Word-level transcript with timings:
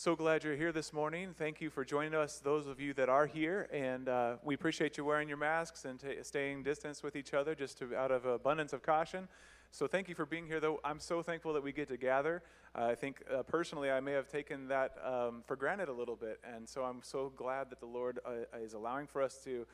So 0.00 0.14
glad 0.14 0.44
you're 0.44 0.54
here 0.54 0.70
this 0.70 0.92
morning. 0.92 1.34
Thank 1.36 1.60
you 1.60 1.70
for 1.70 1.84
joining 1.84 2.14
us, 2.14 2.38
those 2.38 2.68
of 2.68 2.78
you 2.78 2.94
that 2.94 3.08
are 3.08 3.26
here. 3.26 3.68
And 3.72 4.08
uh, 4.08 4.36
we 4.44 4.54
appreciate 4.54 4.96
you 4.96 5.04
wearing 5.04 5.26
your 5.26 5.38
masks 5.38 5.86
and 5.86 5.98
t- 5.98 6.22
staying 6.22 6.62
distance 6.62 7.02
with 7.02 7.16
each 7.16 7.34
other 7.34 7.56
just 7.56 7.78
to, 7.78 7.96
out 7.96 8.12
of 8.12 8.24
abundance 8.24 8.72
of 8.72 8.80
caution. 8.80 9.26
So 9.72 9.88
thank 9.88 10.08
you 10.08 10.14
for 10.14 10.24
being 10.24 10.46
here, 10.46 10.60
though. 10.60 10.78
I'm 10.84 11.00
so 11.00 11.20
thankful 11.20 11.52
that 11.52 11.64
we 11.64 11.72
get 11.72 11.88
to 11.88 11.96
gather. 11.96 12.44
Uh, 12.76 12.84
I 12.84 12.94
think 12.94 13.24
uh, 13.28 13.42
personally, 13.42 13.90
I 13.90 13.98
may 13.98 14.12
have 14.12 14.28
taken 14.28 14.68
that 14.68 14.92
um, 15.04 15.42
for 15.44 15.56
granted 15.56 15.88
a 15.88 15.92
little 15.92 16.14
bit. 16.14 16.38
And 16.44 16.68
so 16.68 16.84
I'm 16.84 17.02
so 17.02 17.32
glad 17.34 17.68
that 17.70 17.80
the 17.80 17.86
Lord 17.86 18.20
uh, 18.24 18.56
is 18.56 18.74
allowing 18.74 19.08
for 19.08 19.20
us 19.20 19.40
to, 19.42 19.66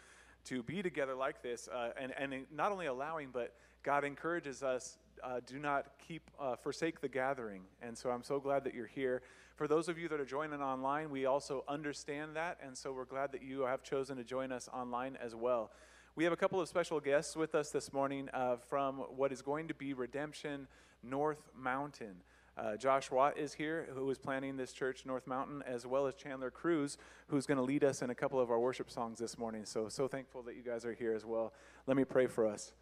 to 0.46 0.62
be 0.62 0.82
together 0.82 1.14
like 1.14 1.42
this. 1.42 1.68
Uh, 1.68 1.90
and, 2.00 2.14
and 2.16 2.46
not 2.50 2.72
only 2.72 2.86
allowing, 2.86 3.28
but 3.30 3.52
God 3.82 4.06
encourages 4.06 4.62
us 4.62 4.96
uh, 5.22 5.40
do 5.46 5.58
not 5.58 5.86
keep, 6.08 6.30
forsake 6.62 7.02
the 7.02 7.08
gathering. 7.08 7.62
And 7.82 7.96
so 7.96 8.10
I'm 8.10 8.22
so 8.22 8.40
glad 8.40 8.64
that 8.64 8.74
you're 8.74 8.86
here. 8.86 9.20
For 9.56 9.68
those 9.68 9.88
of 9.88 9.98
you 9.98 10.08
that 10.08 10.18
are 10.18 10.24
joining 10.24 10.60
online, 10.60 11.10
we 11.10 11.26
also 11.26 11.62
understand 11.68 12.34
that, 12.34 12.58
and 12.60 12.76
so 12.76 12.92
we're 12.92 13.04
glad 13.04 13.30
that 13.30 13.42
you 13.42 13.60
have 13.60 13.84
chosen 13.84 14.16
to 14.16 14.24
join 14.24 14.50
us 14.50 14.68
online 14.74 15.16
as 15.22 15.36
well. 15.36 15.70
We 16.16 16.24
have 16.24 16.32
a 16.32 16.36
couple 16.36 16.60
of 16.60 16.68
special 16.68 16.98
guests 16.98 17.36
with 17.36 17.54
us 17.54 17.70
this 17.70 17.92
morning 17.92 18.28
uh, 18.34 18.56
from 18.68 18.96
what 19.16 19.30
is 19.30 19.42
going 19.42 19.68
to 19.68 19.74
be 19.74 19.94
Redemption 19.94 20.66
North 21.04 21.38
Mountain. 21.56 22.16
Uh, 22.58 22.76
Josh 22.76 23.12
Watt 23.12 23.38
is 23.38 23.54
here, 23.54 23.86
who 23.94 24.10
is 24.10 24.18
planning 24.18 24.56
this 24.56 24.72
church, 24.72 25.06
North 25.06 25.28
Mountain, 25.28 25.62
as 25.68 25.86
well 25.86 26.08
as 26.08 26.16
Chandler 26.16 26.50
Cruz, 26.50 26.98
who's 27.28 27.46
going 27.46 27.58
to 27.58 27.64
lead 27.64 27.84
us 27.84 28.02
in 28.02 28.10
a 28.10 28.14
couple 28.14 28.40
of 28.40 28.50
our 28.50 28.58
worship 28.58 28.90
songs 28.90 29.20
this 29.20 29.38
morning. 29.38 29.64
So, 29.64 29.88
so 29.88 30.08
thankful 30.08 30.42
that 30.42 30.56
you 30.56 30.62
guys 30.62 30.84
are 30.84 30.94
here 30.94 31.14
as 31.14 31.24
well. 31.24 31.52
Let 31.86 31.96
me 31.96 32.04
pray 32.04 32.26
for 32.26 32.44
us. 32.44 32.72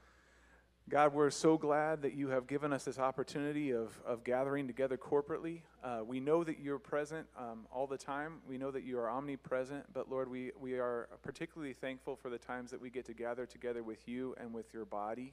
God, 0.88 1.14
we're 1.14 1.30
so 1.30 1.56
glad 1.56 2.02
that 2.02 2.14
you 2.14 2.28
have 2.28 2.46
given 2.46 2.72
us 2.72 2.84
this 2.84 2.98
opportunity 2.98 3.70
of, 3.70 3.98
of 4.04 4.24
gathering 4.24 4.66
together 4.66 4.98
corporately. 4.98 5.60
Uh, 5.82 6.00
we 6.05 6.20
know 6.20 6.45
that 6.45 6.58
you're 6.58 6.80
present 6.80 7.27
um, 7.38 7.66
all 7.72 7.86
the 7.86 7.96
time. 7.96 8.41
We 8.48 8.58
know 8.58 8.70
that 8.72 8.82
you 8.82 8.98
are 8.98 9.08
omnipresent, 9.08 9.84
but 9.95 10.10
Lord, 10.10 10.28
we, 10.28 10.50
we 10.61 10.74
are 10.74 11.08
particularly 11.22 11.72
thankful 11.72 12.16
for 12.16 12.28
the 12.28 12.36
times 12.36 12.72
that 12.72 12.80
we 12.80 12.91
get 12.91 13.06
to 13.06 13.14
gather 13.14 13.47
together 13.47 13.83
with 13.83 14.06
you 14.06 14.34
and 14.39 14.52
with 14.52 14.74
your 14.74 14.84
body. 14.84 15.33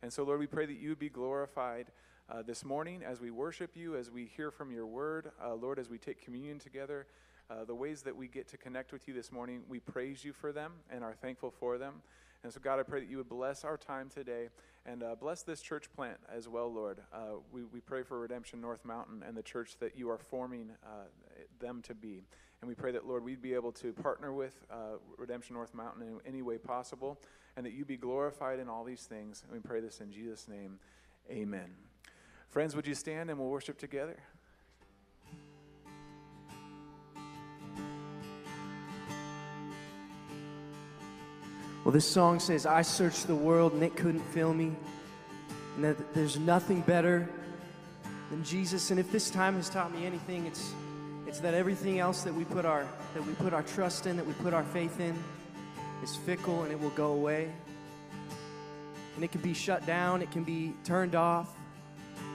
And 0.00 0.12
so, 0.12 0.22
Lord, 0.22 0.38
we 0.38 0.46
pray 0.46 0.64
that 0.64 0.78
you 0.78 0.94
be 0.96 1.10
glorified 1.10 1.88
uh, 2.30 2.42
this 2.42 2.64
morning 2.64 3.02
as 3.02 3.20
we 3.20 3.30
worship 3.30 3.76
you, 3.76 3.96
as 3.96 4.10
we 4.10 4.26
hear 4.36 4.50
from 4.50 4.70
your 4.70 4.86
word. 4.86 5.32
Uh, 5.44 5.54
Lord, 5.54 5.78
as 5.78 5.90
we 5.90 5.98
take 5.98 6.24
communion 6.24 6.58
together, 6.58 7.06
uh, 7.50 7.64
the 7.64 7.74
ways 7.74 8.02
that 8.02 8.16
we 8.16 8.28
get 8.28 8.48
to 8.48 8.56
connect 8.56 8.92
with 8.92 9.06
you 9.06 9.12
this 9.12 9.30
morning, 9.32 9.62
we 9.68 9.80
praise 9.80 10.24
you 10.24 10.32
for 10.32 10.52
them 10.52 10.72
and 10.88 11.02
are 11.04 11.14
thankful 11.14 11.50
for 11.50 11.78
them. 11.78 11.94
And 12.42 12.52
so, 12.52 12.60
God, 12.62 12.78
I 12.78 12.82
pray 12.84 13.00
that 13.00 13.08
you 13.08 13.16
would 13.16 13.28
bless 13.28 13.64
our 13.64 13.76
time 13.76 14.08
today 14.08 14.48
and 14.86 15.02
uh, 15.02 15.14
bless 15.18 15.42
this 15.42 15.62
church 15.62 15.86
plant 15.94 16.18
as 16.34 16.48
well, 16.48 16.72
Lord. 16.72 17.00
Uh, 17.12 17.38
we, 17.52 17.62
we 17.64 17.80
pray 17.80 18.02
for 18.02 18.20
Redemption 18.20 18.60
North 18.60 18.84
Mountain 18.84 19.22
and 19.26 19.36
the 19.36 19.42
church 19.42 19.76
that 19.80 19.96
you 19.96 20.10
are 20.10 20.18
forming 20.18 20.70
uh, 20.84 21.04
them 21.58 21.80
to 21.82 21.94
be. 21.94 22.22
And 22.60 22.68
we 22.68 22.74
pray 22.74 22.92
that, 22.92 23.06
Lord, 23.06 23.24
we'd 23.24 23.42
be 23.42 23.54
able 23.54 23.72
to 23.72 23.92
partner 23.92 24.32
with 24.32 24.64
uh, 24.70 24.98
Redemption 25.16 25.54
North 25.54 25.74
Mountain 25.74 26.02
in 26.02 26.18
any 26.26 26.42
way 26.42 26.58
possible 26.58 27.18
and 27.56 27.64
that 27.64 27.72
you 27.72 27.84
be 27.84 27.96
glorified 27.96 28.58
in 28.58 28.68
all 28.68 28.84
these 28.84 29.02
things. 29.02 29.42
And 29.44 29.52
we 29.52 29.60
pray 29.60 29.80
this 29.80 30.00
in 30.00 30.12
Jesus' 30.12 30.48
name. 30.48 30.78
Amen. 31.30 31.70
Friends, 32.48 32.76
would 32.76 32.86
you 32.86 32.94
stand 32.94 33.30
and 33.30 33.38
we'll 33.38 33.48
worship 33.48 33.78
together? 33.78 34.16
Well, 41.84 41.92
this 41.92 42.08
song 42.08 42.40
says, 42.40 42.64
I 42.64 42.80
searched 42.80 43.26
the 43.26 43.34
world 43.34 43.74
and 43.74 43.82
it 43.82 43.94
couldn't 43.94 44.24
fill 44.32 44.54
me, 44.54 44.72
and 45.76 45.84
that 45.84 46.14
there's 46.14 46.38
nothing 46.38 46.80
better 46.80 47.28
than 48.30 48.42
Jesus. 48.42 48.90
And 48.90 48.98
if 48.98 49.12
this 49.12 49.28
time 49.28 49.56
has 49.56 49.68
taught 49.68 49.94
me 49.94 50.06
anything, 50.06 50.46
it's, 50.46 50.72
it's 51.26 51.40
that 51.40 51.52
everything 51.52 51.98
else 51.98 52.22
that 52.22 52.32
we, 52.32 52.46
put 52.46 52.64
our, 52.64 52.86
that 53.12 53.26
we 53.26 53.34
put 53.34 53.52
our 53.52 53.62
trust 53.62 54.06
in, 54.06 54.16
that 54.16 54.26
we 54.26 54.32
put 54.34 54.54
our 54.54 54.64
faith 54.64 54.98
in, 54.98 55.14
is 56.02 56.16
fickle 56.16 56.62
and 56.62 56.72
it 56.72 56.80
will 56.80 56.88
go 56.90 57.12
away. 57.12 57.52
And 59.16 59.22
it 59.22 59.30
can 59.30 59.42
be 59.42 59.52
shut 59.52 59.84
down, 59.84 60.22
it 60.22 60.30
can 60.30 60.42
be 60.42 60.72
turned 60.84 61.14
off. 61.14 61.54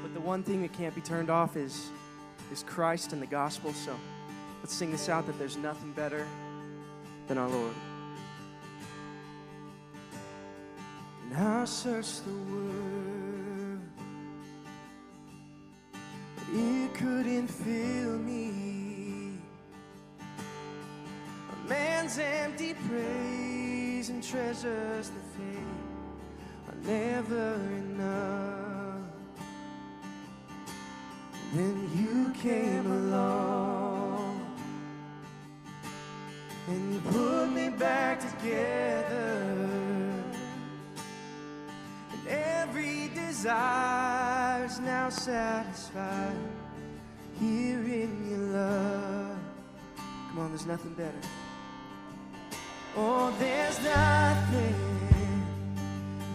But 0.03 0.13
the 0.13 0.22
one 0.22 0.44
thing 0.44 0.62
that 0.62 0.73
can't 0.73 0.94
be 0.94 1.02
turned 1.02 1.31
off 1.31 1.57
is, 1.57 1.90
is 2.53 2.62
Christ 2.68 3.13
and 3.13 3.22
the 3.22 3.28
gospel. 3.28 3.73
So 3.73 3.96
let's 4.62 4.75
sing 4.75 4.91
this 4.91 5.09
out 5.09 5.25
that 5.25 5.40
there's 5.40 5.57
nothing 5.57 5.91
better 5.94 6.28
than 7.28 7.40
our 7.40 7.50
Lord. 7.50 7.73
And 11.31 11.38
I 11.38 11.66
searched 11.66 12.25
the 12.25 12.31
world, 12.51 13.81
but 16.35 16.45
it 16.53 16.94
couldn't 16.95 17.47
fill 17.47 18.17
me. 18.17 19.38
A 21.51 21.69
man's 21.69 22.17
empty 22.17 22.73
praise 22.88 24.09
and 24.09 24.23
treasures 24.23 25.09
the 25.09 25.22
fame 25.38 25.78
are 26.67 26.75
never 26.84 27.53
enough. 27.78 29.03
Then 31.53 31.90
you 31.96 32.34
came 32.41 32.91
along 32.91 34.56
and 36.67 36.94
you 36.94 37.00
put 37.11 37.47
me 37.51 37.69
back 37.69 38.19
together. 38.19 39.78
Desire's 43.39 44.79
now 44.81 45.07
satisfied 45.07 46.35
here 47.39 47.79
in 47.79 48.29
your 48.29 48.45
love. 48.59 49.38
Come 50.27 50.39
on, 50.39 50.50
there's 50.50 50.66
nothing 50.66 50.94
better. 50.94 51.22
Oh, 52.97 53.33
there's 53.39 53.81
nothing 53.81 54.75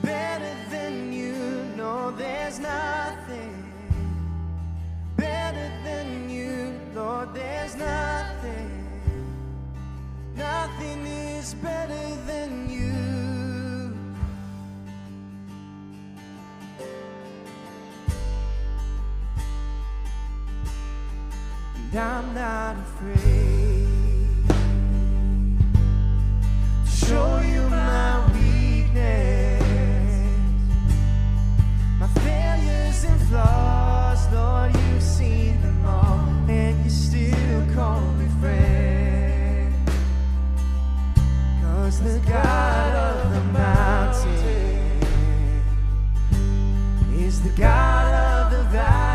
better 0.00 0.54
than 0.70 1.12
you. 1.12 1.34
No, 1.76 2.10
there's 2.10 2.58
nothing 2.58 3.52
better 5.18 5.70
than 5.84 6.30
you. 6.30 6.72
Lord, 6.94 7.34
there's 7.34 7.76
nothing. 7.76 8.70
Nothing 10.34 11.06
is 11.06 11.52
better 11.52 12.16
than 12.26 12.43
I'm 21.96 22.34
not 22.34 22.76
afraid 22.76 23.86
to 26.84 26.90
show 26.90 27.38
you 27.38 27.62
my 27.68 28.32
weakness, 28.32 29.62
my 32.00 32.08
failures 32.08 33.04
and 33.04 33.20
flaws, 33.28 34.32
Lord, 34.32 34.74
you've 34.74 35.04
seen 35.04 35.60
them 35.60 35.86
all, 35.86 36.18
and 36.48 36.82
you 36.82 36.90
still 36.90 37.74
call 37.74 38.00
me 38.00 38.26
friend. 38.40 39.72
Cause 41.62 42.00
the 42.00 42.18
God 42.28 42.94
of 42.96 43.34
the 43.34 43.40
mountain 43.52 45.00
is 47.14 47.40
the 47.40 47.50
God 47.50 48.14
of 48.14 48.50
the 48.50 48.64
valley. 48.70 49.13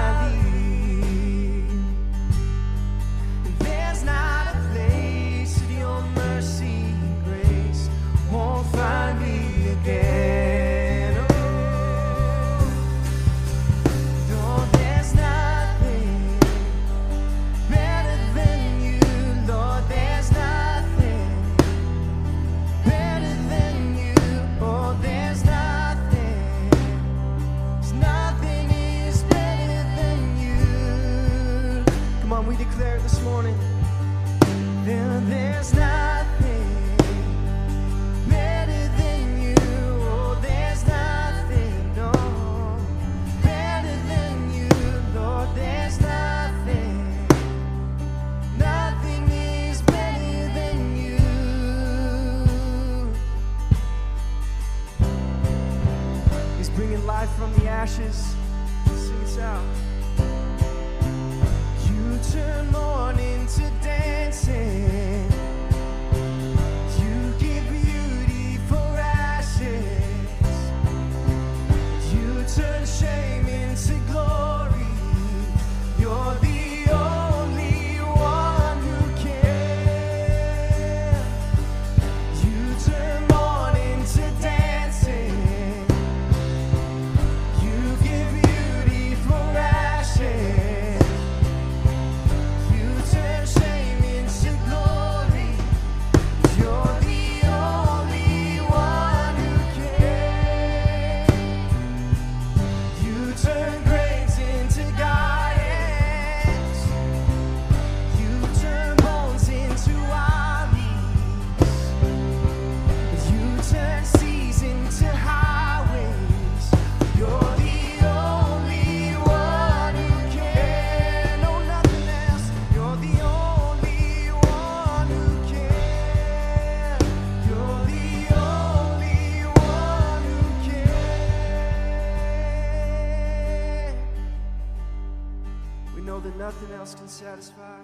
nothing 136.59 136.75
else 136.77 136.95
can 136.95 137.07
satisfy. 137.07 137.79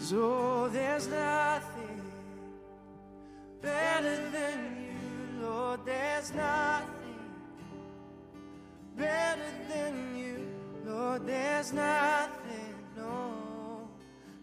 So 0.00 0.16
oh, 0.16 0.68
there's 0.72 1.06
nothing 1.06 2.02
better 3.60 4.16
than 4.30 4.76
you, 4.82 5.46
Lord. 5.46 5.80
There's 5.84 6.34
nothing 6.34 7.20
better 8.96 9.52
than 9.68 10.16
you, 10.16 10.48
Lord. 10.84 11.26
There's 11.26 11.72
nothing, 11.72 12.74
no, 12.96 13.88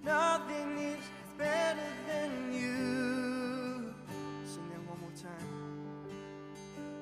nothing 0.04 0.78
is 0.78 1.04
better 1.38 1.90
than 2.07 2.54
you. 2.54 3.94
Sing 4.45 4.69
that 4.69 4.88
one 4.88 5.02
more 5.02 5.18
time. 5.22 5.50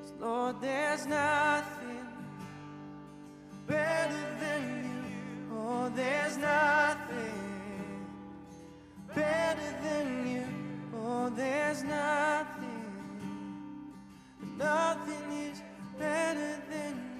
So 0.07 0.13
Lord, 0.19 0.55
there's 0.59 1.05
nothing 1.05 1.87
better 3.67 4.23
than 4.39 4.56
Oh, 5.69 5.91
there's 5.93 6.37
nothing 6.37 8.07
better 9.13 9.69
than 9.83 10.27
you. 10.31 10.45
Oh, 10.95 11.29
there's 11.29 11.83
nothing, 11.83 12.85
nothing 14.57 15.31
is 15.51 15.61
better 15.99 16.61
than 16.71 16.93
you. 16.95 17.16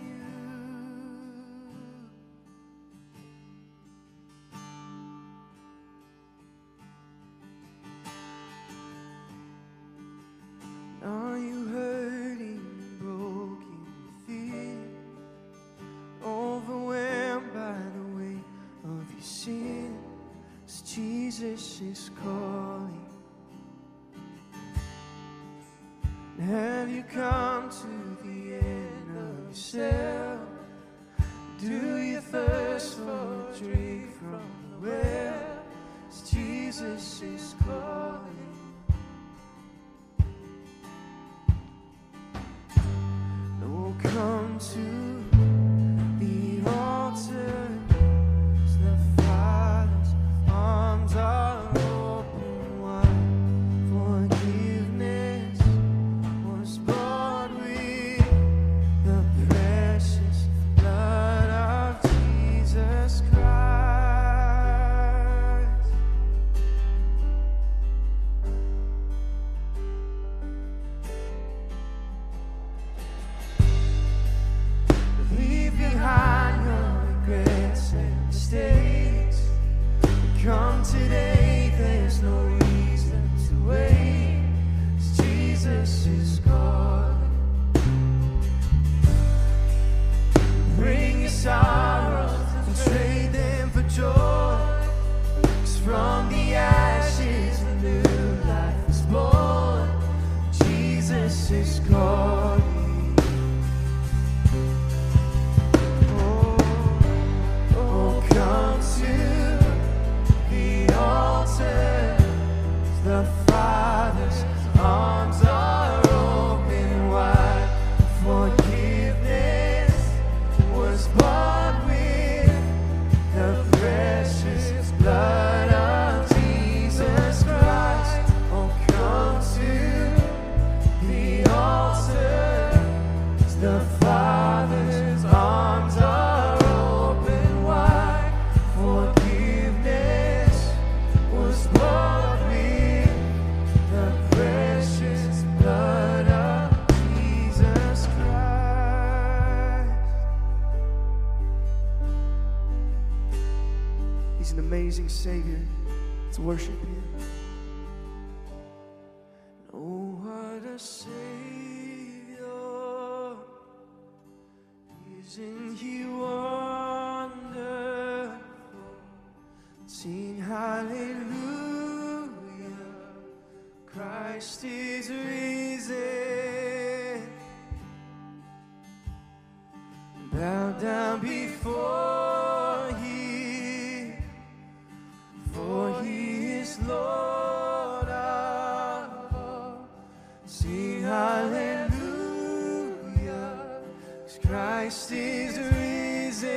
Christ 194.45 195.11
is 195.11 195.57
risen. 195.57 196.51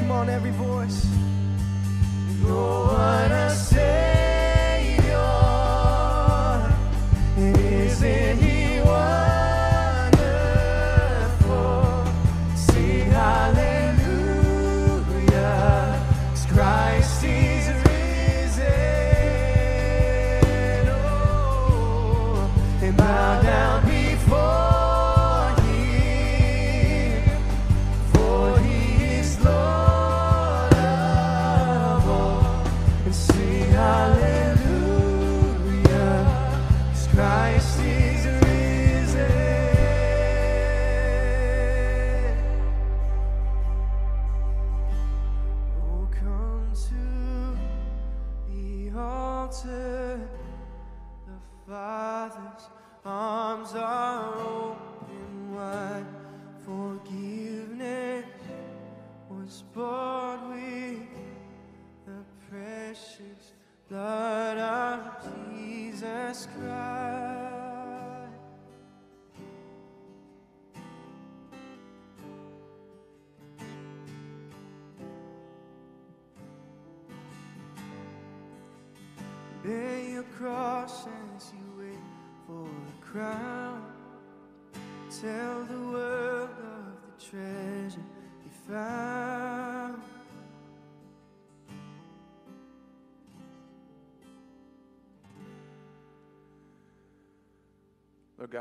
Come 0.00 0.10
on, 0.10 0.28
every 0.28 0.50
voice. 0.50 1.06
No 2.42 2.86
one. 2.92 3.23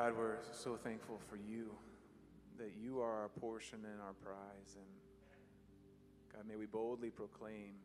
God, 0.04 0.18
we're 0.18 0.36
so 0.52 0.76
thankful 0.76 1.18
for 1.30 1.38
you, 1.38 1.72
that 2.58 2.74
you 2.78 3.00
are 3.00 3.22
our 3.22 3.30
portion 3.30 3.80
and 3.90 4.02
our 4.02 4.12
prize. 4.12 4.76
And 4.76 4.86
God, 6.34 6.44
may 6.46 6.58
we 6.58 6.66
boldly 6.66 7.10
proclaim 7.10 7.76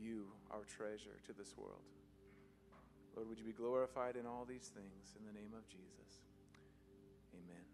you, 0.00 0.26
our 0.52 0.60
treasure, 0.60 1.18
to 1.26 1.32
this 1.32 1.56
world. 1.56 1.82
Lord, 3.16 3.28
would 3.28 3.40
you 3.40 3.44
be 3.44 3.50
glorified 3.50 4.14
in 4.14 4.24
all 4.24 4.46
these 4.48 4.70
things 4.72 5.16
in 5.18 5.26
the 5.26 5.32
name 5.32 5.50
of 5.52 5.66
Jesus? 5.68 6.22
Amen. 7.34 7.64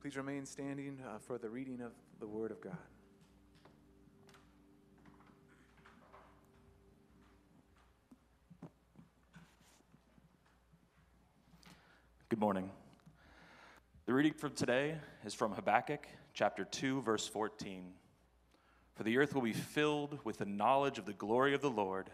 Please 0.00 0.16
remain 0.16 0.46
standing 0.46 1.00
uh, 1.04 1.18
for 1.18 1.38
the 1.38 1.50
reading 1.50 1.80
of 1.80 1.90
the 2.20 2.26
Word 2.28 2.52
of 2.52 2.60
God. 2.60 2.99
Good 12.40 12.46
morning. 12.46 12.70
The 14.06 14.14
reading 14.14 14.32
from 14.32 14.52
today 14.52 14.96
is 15.26 15.34
from 15.34 15.52
Habakkuk 15.52 16.06
chapter 16.32 16.64
2, 16.64 17.02
verse 17.02 17.28
14. 17.28 17.92
For 18.94 19.02
the 19.02 19.18
earth 19.18 19.34
will 19.34 19.42
be 19.42 19.52
filled 19.52 20.18
with 20.24 20.38
the 20.38 20.46
knowledge 20.46 20.96
of 20.96 21.04
the 21.04 21.12
glory 21.12 21.52
of 21.52 21.60
the 21.60 21.68
Lord 21.68 22.08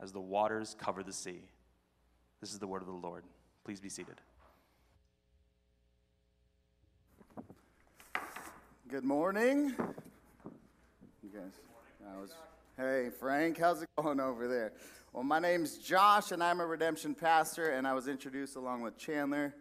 as 0.00 0.12
the 0.12 0.20
waters 0.20 0.74
cover 0.80 1.02
the 1.02 1.12
sea. 1.12 1.42
This 2.40 2.54
is 2.54 2.58
the 2.58 2.66
word 2.66 2.80
of 2.80 2.88
the 2.88 2.94
Lord. 2.94 3.24
Please 3.64 3.78
be 3.78 3.90
seated. 3.90 4.18
Good 8.88 9.04
morning. 9.04 9.74
You 11.22 11.28
guys, 11.34 11.52
I 12.10 12.18
was, 12.18 12.30
hey, 12.78 13.10
Frank, 13.20 13.58
how's 13.58 13.82
it 13.82 13.90
going 13.98 14.20
over 14.20 14.48
there? 14.48 14.72
Well, 15.12 15.22
my 15.22 15.38
name's 15.38 15.78
Josh, 15.78 16.32
and 16.32 16.42
I'm 16.42 16.60
a 16.60 16.66
redemption 16.66 17.14
pastor, 17.14 17.70
and 17.70 17.86
I 17.86 17.94
was 17.94 18.06
introduced 18.06 18.56
along 18.56 18.82
with 18.82 18.98
Chandler, 18.98 19.54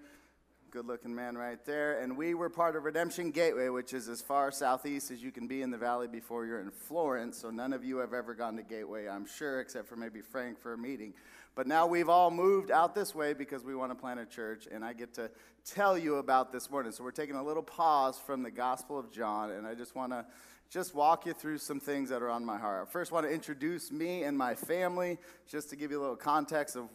good 0.76 0.88
looking 0.88 1.16
man 1.16 1.38
right 1.38 1.64
there. 1.64 2.02
And 2.02 2.18
we 2.18 2.34
were 2.34 2.50
part 2.50 2.76
of 2.76 2.84
Redemption 2.84 3.32
Gateway, 3.32 3.70
which 3.70 3.94
is 3.94 4.10
as 4.10 4.22
far 4.22 4.52
southeast 4.52 5.10
as 5.10 5.24
you 5.24 5.32
can 5.32 5.48
be 5.48 5.62
in 5.62 5.72
the 5.72 5.78
valley 5.78 6.10
before 6.10 6.46
you're 6.46 6.60
in 6.60 6.70
Florence. 6.70 7.38
So 7.38 7.50
none 7.50 7.72
of 7.72 7.86
you 7.86 8.00
have 8.00 8.14
ever 8.14 8.34
gone 8.34 8.58
to 8.58 8.62
Gateway, 8.62 9.08
I'm 9.08 9.26
sure, 9.26 9.62
except 9.62 9.88
for 9.88 9.96
maybe 9.96 10.20
Frank 10.20 10.60
for 10.60 10.74
a 10.74 10.78
meeting. 10.78 11.14
But 11.56 11.66
now 11.66 11.88
we've 11.88 12.10
all 12.10 12.30
moved 12.30 12.72
out 12.72 12.94
this 12.94 13.16
way 13.16 13.32
because 13.32 13.64
we 13.64 13.74
want 13.74 13.92
to 13.92 13.96
plant 13.96 14.20
a 14.20 14.26
church, 14.26 14.68
and 14.70 14.84
I 14.84 14.92
get 14.92 15.14
to 15.14 15.32
tell 15.64 15.98
you 15.98 16.16
about 16.16 16.52
this 16.52 16.70
morning. 16.70 16.92
So 16.92 17.06
we're 17.06 17.12
taking 17.12 17.38
a 17.38 17.44
little 17.44 17.64
pause 17.64 18.20
from 18.20 18.44
the 18.44 18.52
Gospel 18.52 19.00
of 19.00 19.14
John, 19.14 19.52
and 19.52 19.66
I 19.66 19.76
just 19.76 19.96
want 19.96 20.12
to 20.12 20.26
just 20.70 20.94
walk 20.94 21.26
you 21.26 21.32
through 21.32 21.60
some 21.60 21.80
things 21.80 22.10
that 22.10 22.22
are 22.22 22.30
on 22.30 22.44
my 22.44 22.58
heart. 22.58 22.86
I 22.90 22.92
first 22.92 23.14
want 23.14 23.26
to 23.26 23.32
introduce 23.32 23.94
me 23.94 24.24
and 24.24 24.38
my 24.38 24.56
family, 24.56 25.20
just 25.48 25.70
to 25.70 25.78
give 25.78 25.92
you 25.92 26.00
a 26.00 26.02
little 26.02 26.18
context 26.18 26.76
of 26.76 26.90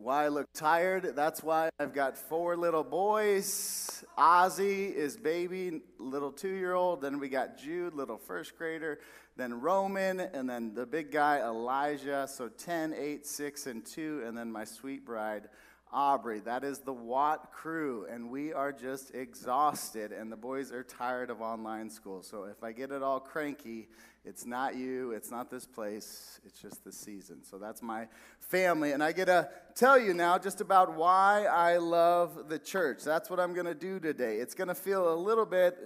why 0.00 0.24
I 0.24 0.28
look 0.28 0.46
tired. 0.54 1.12
That's 1.14 1.42
why 1.42 1.68
I've 1.78 1.92
got 1.92 2.16
four 2.16 2.56
little 2.56 2.82
boys. 2.82 4.02
Ozzy 4.16 4.92
is 4.94 5.18
baby, 5.18 5.82
little 5.98 6.32
two 6.32 6.54
year 6.54 6.72
old. 6.72 7.02
Then 7.02 7.18
we 7.18 7.28
got 7.28 7.58
Jude, 7.58 7.94
little 7.94 8.16
first 8.16 8.56
grader. 8.56 9.00
Then 9.36 9.60
Roman, 9.60 10.20
and 10.20 10.48
then 10.48 10.74
the 10.74 10.86
big 10.86 11.12
guy, 11.12 11.40
Elijah. 11.40 12.26
So 12.28 12.48
10, 12.48 12.94
8, 12.94 13.26
6, 13.26 13.66
and 13.66 13.84
2. 13.84 14.22
And 14.26 14.36
then 14.36 14.50
my 14.50 14.64
sweet 14.64 15.04
bride, 15.04 15.48
Aubrey. 15.92 16.40
That 16.40 16.64
is 16.64 16.78
the 16.78 16.92
Watt 16.92 17.52
crew, 17.52 18.06
and 18.10 18.30
we 18.30 18.52
are 18.52 18.72
just 18.72 19.14
exhausted, 19.14 20.12
and 20.12 20.30
the 20.30 20.36
boys 20.36 20.72
are 20.72 20.84
tired 20.84 21.30
of 21.30 21.40
online 21.40 21.90
school. 21.90 22.22
So 22.22 22.44
if 22.44 22.62
I 22.62 22.72
get 22.72 22.92
it 22.92 23.02
all 23.02 23.18
cranky, 23.18 23.88
it's 24.24 24.44
not 24.44 24.76
you, 24.76 25.12
it's 25.12 25.30
not 25.30 25.50
this 25.50 25.66
place, 25.66 26.40
it's 26.44 26.60
just 26.60 26.84
the 26.84 26.92
season. 26.92 27.42
So 27.42 27.58
that's 27.58 27.82
my 27.82 28.06
family, 28.38 28.92
and 28.92 29.02
I 29.02 29.12
get 29.12 29.26
to 29.26 29.48
tell 29.74 29.98
you 29.98 30.12
now 30.12 30.38
just 30.38 30.60
about 30.60 30.94
why 30.94 31.46
I 31.46 31.78
love 31.78 32.48
the 32.48 32.58
church. 32.58 33.02
That's 33.02 33.30
what 33.30 33.40
I'm 33.40 33.54
going 33.54 33.66
to 33.66 33.74
do 33.74 33.98
today. 33.98 34.36
It's 34.36 34.54
going 34.54 34.68
to 34.68 34.74
feel 34.74 35.12
a 35.12 35.16
little 35.16 35.46
bit 35.46 35.76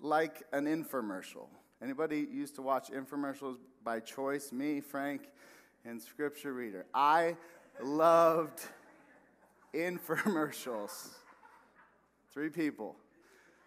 like 0.00 0.42
an 0.52 0.64
infomercial. 0.64 1.48
Anybody 1.82 2.26
used 2.32 2.54
to 2.56 2.62
watch 2.62 2.90
infomercials 2.90 3.56
by 3.84 4.00
choice? 4.00 4.52
Me, 4.52 4.80
Frank, 4.80 5.22
and 5.84 6.00
scripture 6.00 6.52
reader. 6.52 6.86
I 6.94 7.36
loved 7.82 8.60
infomercials. 9.74 11.08
Three 12.32 12.48
people. 12.48 12.96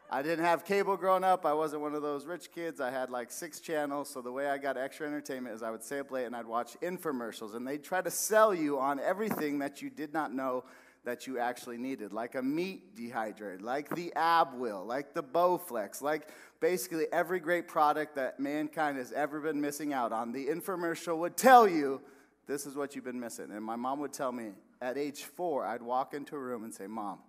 I 0.09 0.21
didn't 0.21 0.45
have 0.45 0.65
cable 0.65 0.97
growing 0.97 1.23
up. 1.23 1.45
I 1.45 1.53
wasn't 1.53 1.81
one 1.81 1.95
of 1.95 2.01
those 2.01 2.25
rich 2.25 2.51
kids. 2.51 2.79
I 2.79 2.91
had 2.91 3.09
like 3.09 3.31
six 3.31 3.59
channels. 3.59 4.09
So 4.09 4.21
the 4.21 4.31
way 4.31 4.47
I 4.47 4.57
got 4.57 4.77
extra 4.77 5.07
entertainment 5.07 5.55
is 5.55 5.63
I 5.63 5.71
would 5.71 5.83
stay 5.83 5.99
up 5.99 6.11
late 6.11 6.25
and 6.25 6.35
I'd 6.35 6.45
watch 6.45 6.77
infomercials. 6.81 7.55
And 7.55 7.67
they'd 7.67 7.83
try 7.83 8.01
to 8.01 8.11
sell 8.11 8.53
you 8.53 8.79
on 8.79 8.99
everything 8.99 9.59
that 9.59 9.81
you 9.81 9.89
did 9.89 10.13
not 10.13 10.33
know 10.33 10.63
that 11.05 11.27
you 11.27 11.39
actually 11.39 11.77
needed, 11.77 12.13
like 12.13 12.35
a 12.35 12.41
meat 12.41 12.95
dehydrator, 12.95 13.61
like 13.61 13.93
the 13.95 14.11
Abwil, 14.15 14.85
like 14.85 15.13
the 15.13 15.23
Bowflex, 15.23 16.01
like 16.01 16.29
basically 16.59 17.05
every 17.11 17.39
great 17.39 17.67
product 17.67 18.15
that 18.15 18.39
mankind 18.39 18.97
has 18.97 19.11
ever 19.11 19.39
been 19.39 19.61
missing 19.61 19.93
out 19.93 20.11
on. 20.11 20.31
The 20.31 20.47
infomercial 20.47 21.17
would 21.19 21.37
tell 21.37 21.67
you 21.67 22.01
this 22.47 22.65
is 22.65 22.75
what 22.75 22.95
you've 22.95 23.05
been 23.05 23.19
missing. 23.19 23.51
And 23.51 23.63
my 23.63 23.75
mom 23.75 23.99
would 23.99 24.13
tell 24.13 24.31
me 24.31 24.51
at 24.81 24.97
age 24.97 25.23
four, 25.23 25.65
I'd 25.65 25.81
walk 25.81 26.13
into 26.13 26.35
a 26.35 26.39
room 26.39 26.63
and 26.63 26.73
say, 26.73 26.87
Mom, 26.87 27.19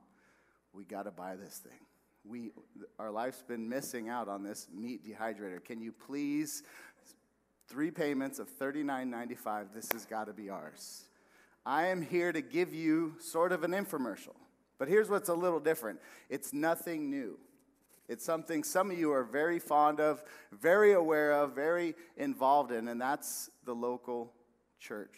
we 0.73 0.85
got 0.85 1.05
to 1.05 1.11
buy 1.11 1.37
this 1.37 1.59
thing. 1.59 1.86
We, 2.29 2.51
our 2.99 3.11
life's 3.11 3.43
been 3.43 3.69
missing 3.69 4.09
out 4.09 4.29
on 4.29 4.43
this 4.43 4.69
meat 4.75 5.07
dehydrator. 5.07 5.65
Can 5.65 5.81
you 5.81 5.93
please, 5.93 6.63
three 7.69 7.91
payments 7.91 8.39
of 8.39 8.49
$39.95, 8.59 9.73
this 9.75 9.93
has 9.93 10.05
got 10.05 10.27
to 10.27 10.33
be 10.33 10.51
ours. 10.51 11.05
I 11.65 11.87
am 11.87 12.03
here 12.03 12.33
to 12.33 12.41
give 12.41 12.75
you 12.75 13.15
sort 13.21 13.53
of 13.53 13.65
an 13.65 13.73
infomercial. 13.73 14.35
But 14.79 14.89
here's 14.89 15.09
what's 15.09 15.29
a 15.29 15.35
little 15.35 15.61
different 15.61 16.01
it's 16.29 16.53
nothing 16.53 17.11
new. 17.11 17.39
It's 18.09 18.25
something 18.25 18.63
some 18.63 18.91
of 18.91 18.99
you 18.99 19.13
are 19.13 19.25
very 19.25 19.59
fond 19.59 19.99
of, 19.99 20.23
very 20.53 20.93
aware 20.93 21.33
of, 21.33 21.55
very 21.55 21.95
involved 22.17 22.71
in, 22.71 22.87
and 22.87 23.01
that's 23.01 23.51
the 23.65 23.75
local 23.75 24.33
church. 24.79 25.17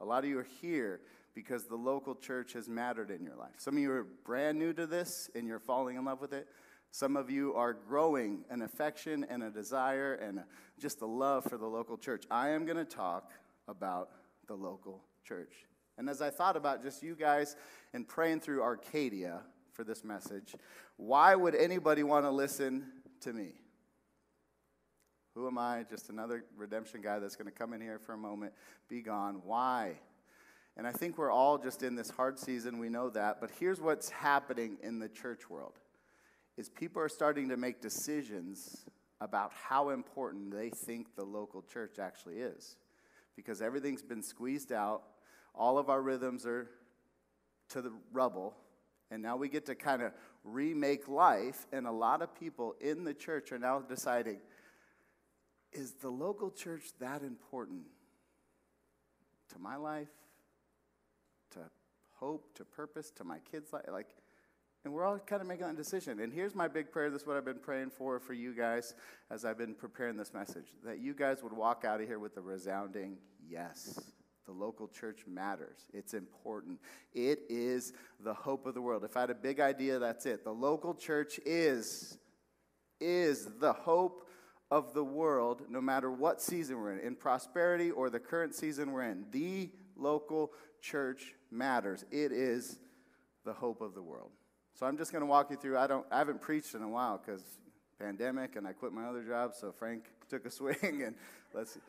A 0.00 0.04
lot 0.04 0.24
of 0.24 0.30
you 0.30 0.38
are 0.38 0.46
here 0.62 1.00
because 1.34 1.64
the 1.64 1.76
local 1.76 2.14
church 2.14 2.52
has 2.52 2.68
mattered 2.68 3.10
in 3.10 3.24
your 3.24 3.36
life. 3.36 3.54
Some 3.58 3.76
of 3.76 3.82
you 3.82 3.90
are 3.92 4.06
brand 4.24 4.58
new 4.58 4.72
to 4.72 4.86
this 4.86 5.30
and 5.34 5.46
you're 5.46 5.58
falling 5.58 5.96
in 5.96 6.04
love 6.04 6.20
with 6.20 6.32
it. 6.32 6.48
Some 6.90 7.16
of 7.16 7.28
you 7.28 7.54
are 7.54 7.72
growing 7.72 8.44
an 8.50 8.62
affection 8.62 9.26
and 9.28 9.42
a 9.42 9.50
desire 9.50 10.14
and 10.14 10.44
just 10.78 11.00
a 11.00 11.06
love 11.06 11.44
for 11.44 11.58
the 11.58 11.66
local 11.66 11.98
church. 11.98 12.24
I 12.30 12.50
am 12.50 12.64
going 12.64 12.76
to 12.76 12.84
talk 12.84 13.32
about 13.66 14.10
the 14.46 14.54
local 14.54 15.02
church. 15.24 15.52
And 15.98 16.08
as 16.08 16.22
I 16.22 16.30
thought 16.30 16.56
about 16.56 16.82
just 16.82 17.02
you 17.02 17.16
guys 17.16 17.56
and 17.92 18.06
praying 18.06 18.40
through 18.40 18.62
Arcadia 18.62 19.40
for 19.72 19.82
this 19.82 20.04
message, 20.04 20.54
why 20.96 21.34
would 21.34 21.56
anybody 21.56 22.04
want 22.04 22.26
to 22.26 22.30
listen 22.30 22.84
to 23.22 23.32
me? 23.32 23.54
Who 25.34 25.48
am 25.48 25.58
I? 25.58 25.84
Just 25.90 26.10
another 26.10 26.44
redemption 26.56 27.00
guy 27.02 27.18
that's 27.18 27.34
going 27.34 27.50
to 27.50 27.56
come 27.56 27.72
in 27.72 27.80
here 27.80 27.98
for 27.98 28.12
a 28.12 28.16
moment, 28.16 28.52
be 28.88 29.02
gone. 29.02 29.40
Why? 29.44 29.94
And 30.76 30.86
I 30.86 30.92
think 30.92 31.18
we're 31.18 31.30
all 31.30 31.56
just 31.56 31.82
in 31.82 31.94
this 31.94 32.10
hard 32.10 32.38
season, 32.38 32.78
we 32.78 32.88
know 32.88 33.10
that. 33.10 33.40
But 33.40 33.50
here's 33.58 33.80
what's 33.80 34.10
happening 34.10 34.76
in 34.82 34.98
the 34.98 35.08
church 35.08 35.48
world 35.48 35.78
is 36.56 36.68
people 36.68 37.00
are 37.00 37.08
starting 37.08 37.48
to 37.48 37.56
make 37.56 37.80
decisions 37.80 38.84
about 39.20 39.52
how 39.52 39.90
important 39.90 40.52
they 40.52 40.70
think 40.70 41.14
the 41.16 41.24
local 41.24 41.62
church 41.62 41.98
actually 41.98 42.36
is. 42.36 42.76
Because 43.36 43.62
everything's 43.62 44.02
been 44.02 44.22
squeezed 44.22 44.72
out, 44.72 45.02
all 45.54 45.78
of 45.78 45.88
our 45.88 46.02
rhythms 46.02 46.46
are 46.46 46.68
to 47.70 47.82
the 47.82 47.92
rubble, 48.12 48.54
and 49.10 49.22
now 49.22 49.36
we 49.36 49.48
get 49.48 49.66
to 49.66 49.74
kind 49.74 50.02
of 50.02 50.12
remake 50.44 51.08
life. 51.08 51.66
And 51.72 51.86
a 51.86 51.92
lot 51.92 52.22
of 52.22 52.34
people 52.34 52.74
in 52.80 53.04
the 53.04 53.14
church 53.14 53.52
are 53.52 53.58
now 53.58 53.80
deciding 53.80 54.38
is 55.72 55.92
the 55.94 56.10
local 56.10 56.50
church 56.50 56.82
that 57.00 57.22
important 57.22 57.82
to 59.52 59.58
my 59.58 59.76
life, 59.76 60.08
hope, 62.24 62.54
to 62.54 62.64
purpose, 62.64 63.10
to 63.10 63.24
my 63.24 63.38
kids' 63.50 63.72
life? 63.72 63.84
Like, 63.90 64.08
And 64.84 64.92
we're 64.92 65.04
all 65.04 65.18
kind 65.18 65.42
of 65.42 65.48
making 65.48 65.66
that 65.66 65.76
decision. 65.76 66.20
And 66.20 66.32
here's 66.32 66.54
my 66.54 66.68
big 66.68 66.90
prayer. 66.90 67.10
This 67.10 67.22
is 67.22 67.26
what 67.26 67.36
I've 67.36 67.44
been 67.44 67.58
praying 67.58 67.90
for 67.90 68.18
for 68.18 68.32
you 68.32 68.54
guys 68.54 68.94
as 69.30 69.44
I've 69.44 69.58
been 69.58 69.74
preparing 69.74 70.16
this 70.16 70.32
message 70.32 70.66
that 70.84 70.98
you 70.98 71.14
guys 71.14 71.42
would 71.42 71.52
walk 71.52 71.84
out 71.86 72.00
of 72.00 72.06
here 72.06 72.18
with 72.18 72.36
a 72.36 72.40
resounding 72.40 73.18
yes. 73.48 73.98
The 74.46 74.52
local 74.52 74.88
church 74.88 75.20
matters. 75.26 75.78
It's 75.94 76.12
important. 76.12 76.78
It 77.14 77.40
is 77.48 77.94
the 78.20 78.34
hope 78.34 78.66
of 78.66 78.74
the 78.74 78.82
world. 78.82 79.04
If 79.04 79.16
I 79.16 79.20
had 79.20 79.30
a 79.30 79.34
big 79.34 79.60
idea, 79.60 79.98
that's 79.98 80.26
it. 80.26 80.44
The 80.44 80.52
local 80.52 80.94
church 80.94 81.40
is 81.44 82.18
is 83.00 83.48
the 83.58 83.72
hope 83.72 84.28
of 84.70 84.94
the 84.94 85.04
world 85.04 85.62
no 85.68 85.80
matter 85.80 86.10
what 86.10 86.40
season 86.40 86.78
we're 86.78 86.92
in, 86.92 87.00
in 87.00 87.16
prosperity 87.16 87.90
or 87.90 88.08
the 88.08 88.20
current 88.20 88.54
season 88.54 88.92
we're 88.92 89.02
in. 89.02 89.24
The 89.30 89.70
local 89.96 90.52
church 90.84 91.34
matters. 91.50 92.04
It 92.10 92.30
is 92.30 92.78
the 93.44 93.52
hope 93.52 93.80
of 93.80 93.94
the 93.94 94.02
world. 94.02 94.30
So 94.74 94.86
I'm 94.86 94.98
just 94.98 95.12
going 95.12 95.22
to 95.22 95.26
walk 95.26 95.50
you 95.50 95.56
through. 95.56 95.78
I 95.78 95.86
don't 95.86 96.06
I 96.10 96.18
haven't 96.18 96.40
preached 96.40 96.74
in 96.74 96.82
a 96.82 96.88
while 96.88 97.18
cuz 97.18 97.42
pandemic 97.98 98.56
and 98.56 98.66
I 98.66 98.72
quit 98.72 98.92
my 98.92 99.06
other 99.06 99.22
job, 99.22 99.54
so 99.54 99.72
Frank 99.72 100.10
took 100.28 100.44
a 100.44 100.50
swing 100.50 101.02
and 101.06 101.14
let's 101.54 101.74
see. 101.74 101.80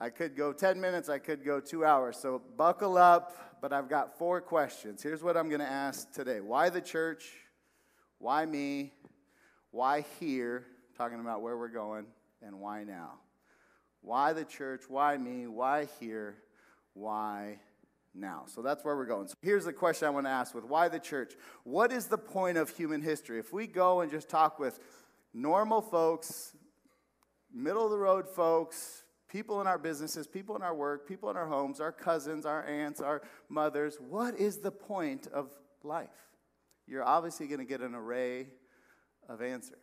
I 0.00 0.08
could 0.08 0.34
go 0.34 0.52
10 0.52 0.80
minutes, 0.80 1.08
I 1.10 1.18
could 1.18 1.44
go 1.44 1.60
2 1.60 1.84
hours. 1.84 2.16
So 2.16 2.40
buckle 2.56 2.96
up, 2.96 3.60
but 3.60 3.72
I've 3.72 3.88
got 3.88 4.18
four 4.18 4.40
questions. 4.40 5.02
Here's 5.02 5.22
what 5.22 5.36
I'm 5.36 5.48
going 5.48 5.60
to 5.60 5.70
ask 5.70 6.10
today. 6.10 6.40
Why 6.40 6.70
the 6.70 6.80
church? 6.80 7.30
Why 8.18 8.46
me? 8.46 8.94
Why 9.70 10.04
here? 10.18 10.66
Talking 10.96 11.20
about 11.20 11.42
where 11.42 11.56
we're 11.56 11.68
going 11.68 12.06
and 12.42 12.60
why 12.60 12.84
now? 12.84 13.20
Why 14.00 14.32
the 14.32 14.44
church? 14.44 14.84
Why 14.88 15.18
me? 15.18 15.46
Why 15.46 15.86
here? 16.00 16.36
Why 16.94 17.58
now? 18.14 18.44
So 18.46 18.62
that's 18.62 18.84
where 18.84 18.96
we're 18.96 19.06
going. 19.06 19.28
So 19.28 19.34
here's 19.42 19.64
the 19.64 19.72
question 19.72 20.06
I 20.06 20.10
want 20.10 20.26
to 20.26 20.30
ask 20.30 20.54
with 20.54 20.64
why 20.64 20.88
the 20.88 20.98
church? 20.98 21.34
What 21.64 21.92
is 21.92 22.06
the 22.06 22.18
point 22.18 22.58
of 22.58 22.70
human 22.70 23.02
history? 23.02 23.38
If 23.38 23.52
we 23.52 23.66
go 23.66 24.00
and 24.00 24.10
just 24.10 24.28
talk 24.28 24.58
with 24.58 24.78
normal 25.32 25.80
folks, 25.80 26.56
middle 27.52 27.84
of 27.84 27.90
the 27.90 27.98
road 27.98 28.28
folks, 28.28 29.04
people 29.28 29.60
in 29.60 29.66
our 29.66 29.78
businesses, 29.78 30.26
people 30.26 30.56
in 30.56 30.62
our 30.62 30.74
work, 30.74 31.06
people 31.06 31.30
in 31.30 31.36
our 31.36 31.46
homes, 31.46 31.80
our 31.80 31.92
cousins, 31.92 32.44
our 32.44 32.66
aunts, 32.66 33.00
our 33.00 33.22
mothers, 33.48 33.96
what 34.08 34.34
is 34.38 34.58
the 34.58 34.72
point 34.72 35.26
of 35.28 35.50
life? 35.82 36.08
You're 36.86 37.04
obviously 37.04 37.46
going 37.46 37.60
to 37.60 37.64
get 37.64 37.80
an 37.80 37.94
array 37.94 38.48
of 39.28 39.40
answers. 39.40 39.78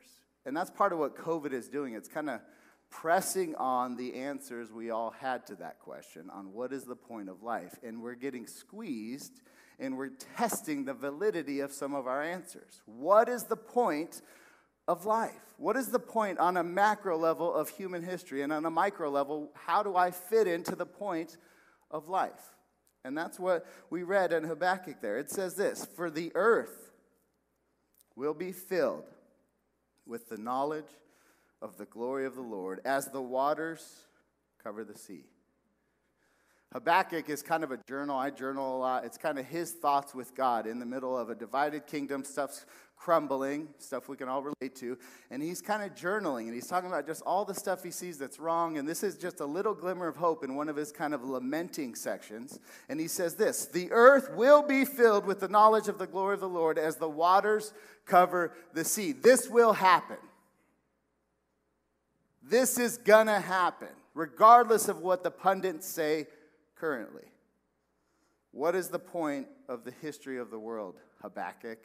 And 0.46 0.56
that's 0.56 0.70
part 0.70 0.94
of 0.94 1.00
what 1.00 1.16
COVID 1.16 1.54
is 1.54 1.70
doing. 1.70 1.94
It's 1.94 2.10
kind 2.10 2.30
of 2.30 2.42
pressing 2.90 3.56
on 3.56 3.96
the 3.96 4.16
answers 4.16 4.72
we 4.72 4.90
all 4.90 5.12
had 5.12 5.46
to 5.48 5.56
that 5.56 5.80
question 5.80 6.30
on 6.32 6.54
what 6.54 6.72
is 6.72 6.84
the 6.84 6.96
point 6.96 7.30
of 7.30 7.44
life. 7.44 7.76
And 7.84 8.02
we're 8.02 8.16
getting 8.16 8.48
squeezed 8.48 9.42
and 9.80 9.98
we're 9.98 10.12
testing 10.36 10.86
the 10.86 10.94
validity 10.94 11.60
of 11.60 11.72
some 11.72 11.94
of 11.94 12.08
our 12.08 12.22
answers. 12.24 12.82
What 12.86 13.30
is 13.30 13.44
the 13.44 13.56
point 13.56 14.22
of 14.88 15.06
life? 15.06 15.32
What 15.58 15.76
is 15.76 15.90
the 15.90 16.00
point 16.00 16.40
on 16.40 16.58
a 16.58 16.64
macro 16.64 17.18
level 17.18 17.54
of 17.54 17.70
human 17.70 18.04
history? 18.04 18.42
And 18.42 18.52
on 18.54 18.66
a 18.66 18.72
micro 18.72 19.10
level, 19.10 19.52
how 19.54 19.84
do 19.84 19.96
I 19.96 20.12
fit 20.12 20.48
into 20.48 20.76
the 20.76 20.86
point 20.86 21.38
of 21.92 22.08
life? 22.08 22.54
And 23.04 23.18
that's 23.18 23.40
what 23.40 23.66
we 23.90 24.04
read 24.04 24.34
in 24.34 24.44
Habakkuk 24.44 25.02
there. 25.02 25.18
It 25.18 25.30
says 25.30 25.56
this 25.56 25.88
For 25.96 26.10
the 26.10 26.32
earth 26.36 26.92
will 28.16 28.34
be 28.34 28.52
filled 28.52 29.06
with 30.06 30.30
the 30.30 30.38
knowledge 30.38 30.90
of 31.62 31.78
the 31.78 31.86
glory 31.86 32.26
of 32.26 32.36
the 32.36 32.42
Lord 32.42 32.82
as 32.86 33.08
the 33.08 33.22
waters 33.22 34.08
cover 34.64 34.84
the 34.84 34.98
sea. 34.98 35.26
Habakkuk 36.74 37.30
is 37.30 37.42
kind 37.42 37.64
of 37.64 37.72
a 37.72 37.78
journal. 37.88 38.18
I 38.18 38.30
journal 38.30 38.76
a 38.76 38.80
lot. 38.80 39.06
It's 39.06 39.18
kind 39.18 39.40
of 39.40 39.46
his 39.46 39.72
thoughts 39.72 40.14
with 40.14 40.36
God 40.36 40.68
in 40.68 40.80
the 40.80 40.86
middle 40.86 41.18
of 41.18 41.30
a 41.30 41.36
divided 41.36 41.88
kingdom. 41.88 42.26
Stuff's 42.26 42.66
crumbling, 42.98 43.70
stuff 43.78 44.10
we 44.10 44.18
can 44.18 44.28
all 44.28 44.44
relate 44.44 44.76
to. 44.76 44.98
And 45.32 45.42
he's 45.42 45.62
kind 45.62 45.84
of 45.84 45.96
journaling 45.96 46.46
and 46.46 46.54
he's 46.54 46.68
talking 46.68 46.90
about 46.90 47.06
just 47.06 47.22
all 47.22 47.46
the 47.46 47.54
stuff 47.54 47.84
he 47.84 47.92
sees 47.92 48.18
that's 48.18 48.40
wrong. 48.40 48.78
And 48.78 48.88
this 48.88 49.02
is 49.02 49.18
just 49.18 49.40
a 49.40 49.46
little 49.46 49.74
glimmer 49.74 50.08
of 50.08 50.18
hope 50.18 50.44
in 50.44 50.56
one 50.56 50.68
of 50.68 50.76
his 50.76 50.92
kind 50.92 51.14
of 51.14 51.24
lamenting 51.24 51.96
sections. 51.96 52.60
And 52.90 53.00
he 53.00 53.08
says 53.08 53.36
this 53.36 53.68
The 53.68 53.92
earth 53.92 54.32
will 54.36 54.62
be 54.62 54.84
filled 54.84 55.26
with 55.26 55.40
the 55.40 55.48
knowledge 55.48 55.88
of 55.88 56.00
the 56.00 56.08
glory 56.08 56.34
of 56.34 56.42
the 56.42 56.50
Lord 56.50 56.78
as 56.78 56.98
the 56.98 57.10
waters 57.10 57.72
cover 58.06 58.54
the 58.74 58.84
sea. 58.84 59.14
This 59.14 59.48
will 59.50 59.74
happen. 59.74 60.18
This 62.50 62.78
is 62.78 62.98
gonna 62.98 63.42
happen, 63.42 63.90
regardless 64.14 64.88
of 64.88 65.00
what 65.00 65.24
the 65.24 65.32
pundits 65.32 65.86
say 65.86 66.28
currently. 66.76 67.26
What 68.52 68.74
is 68.74 68.88
the 68.88 69.00
point 69.00 69.48
of 69.68 69.84
the 69.84 69.92
history 69.92 70.38
of 70.38 70.50
the 70.50 70.60
world, 70.60 70.96
Habakkuk? 71.22 71.80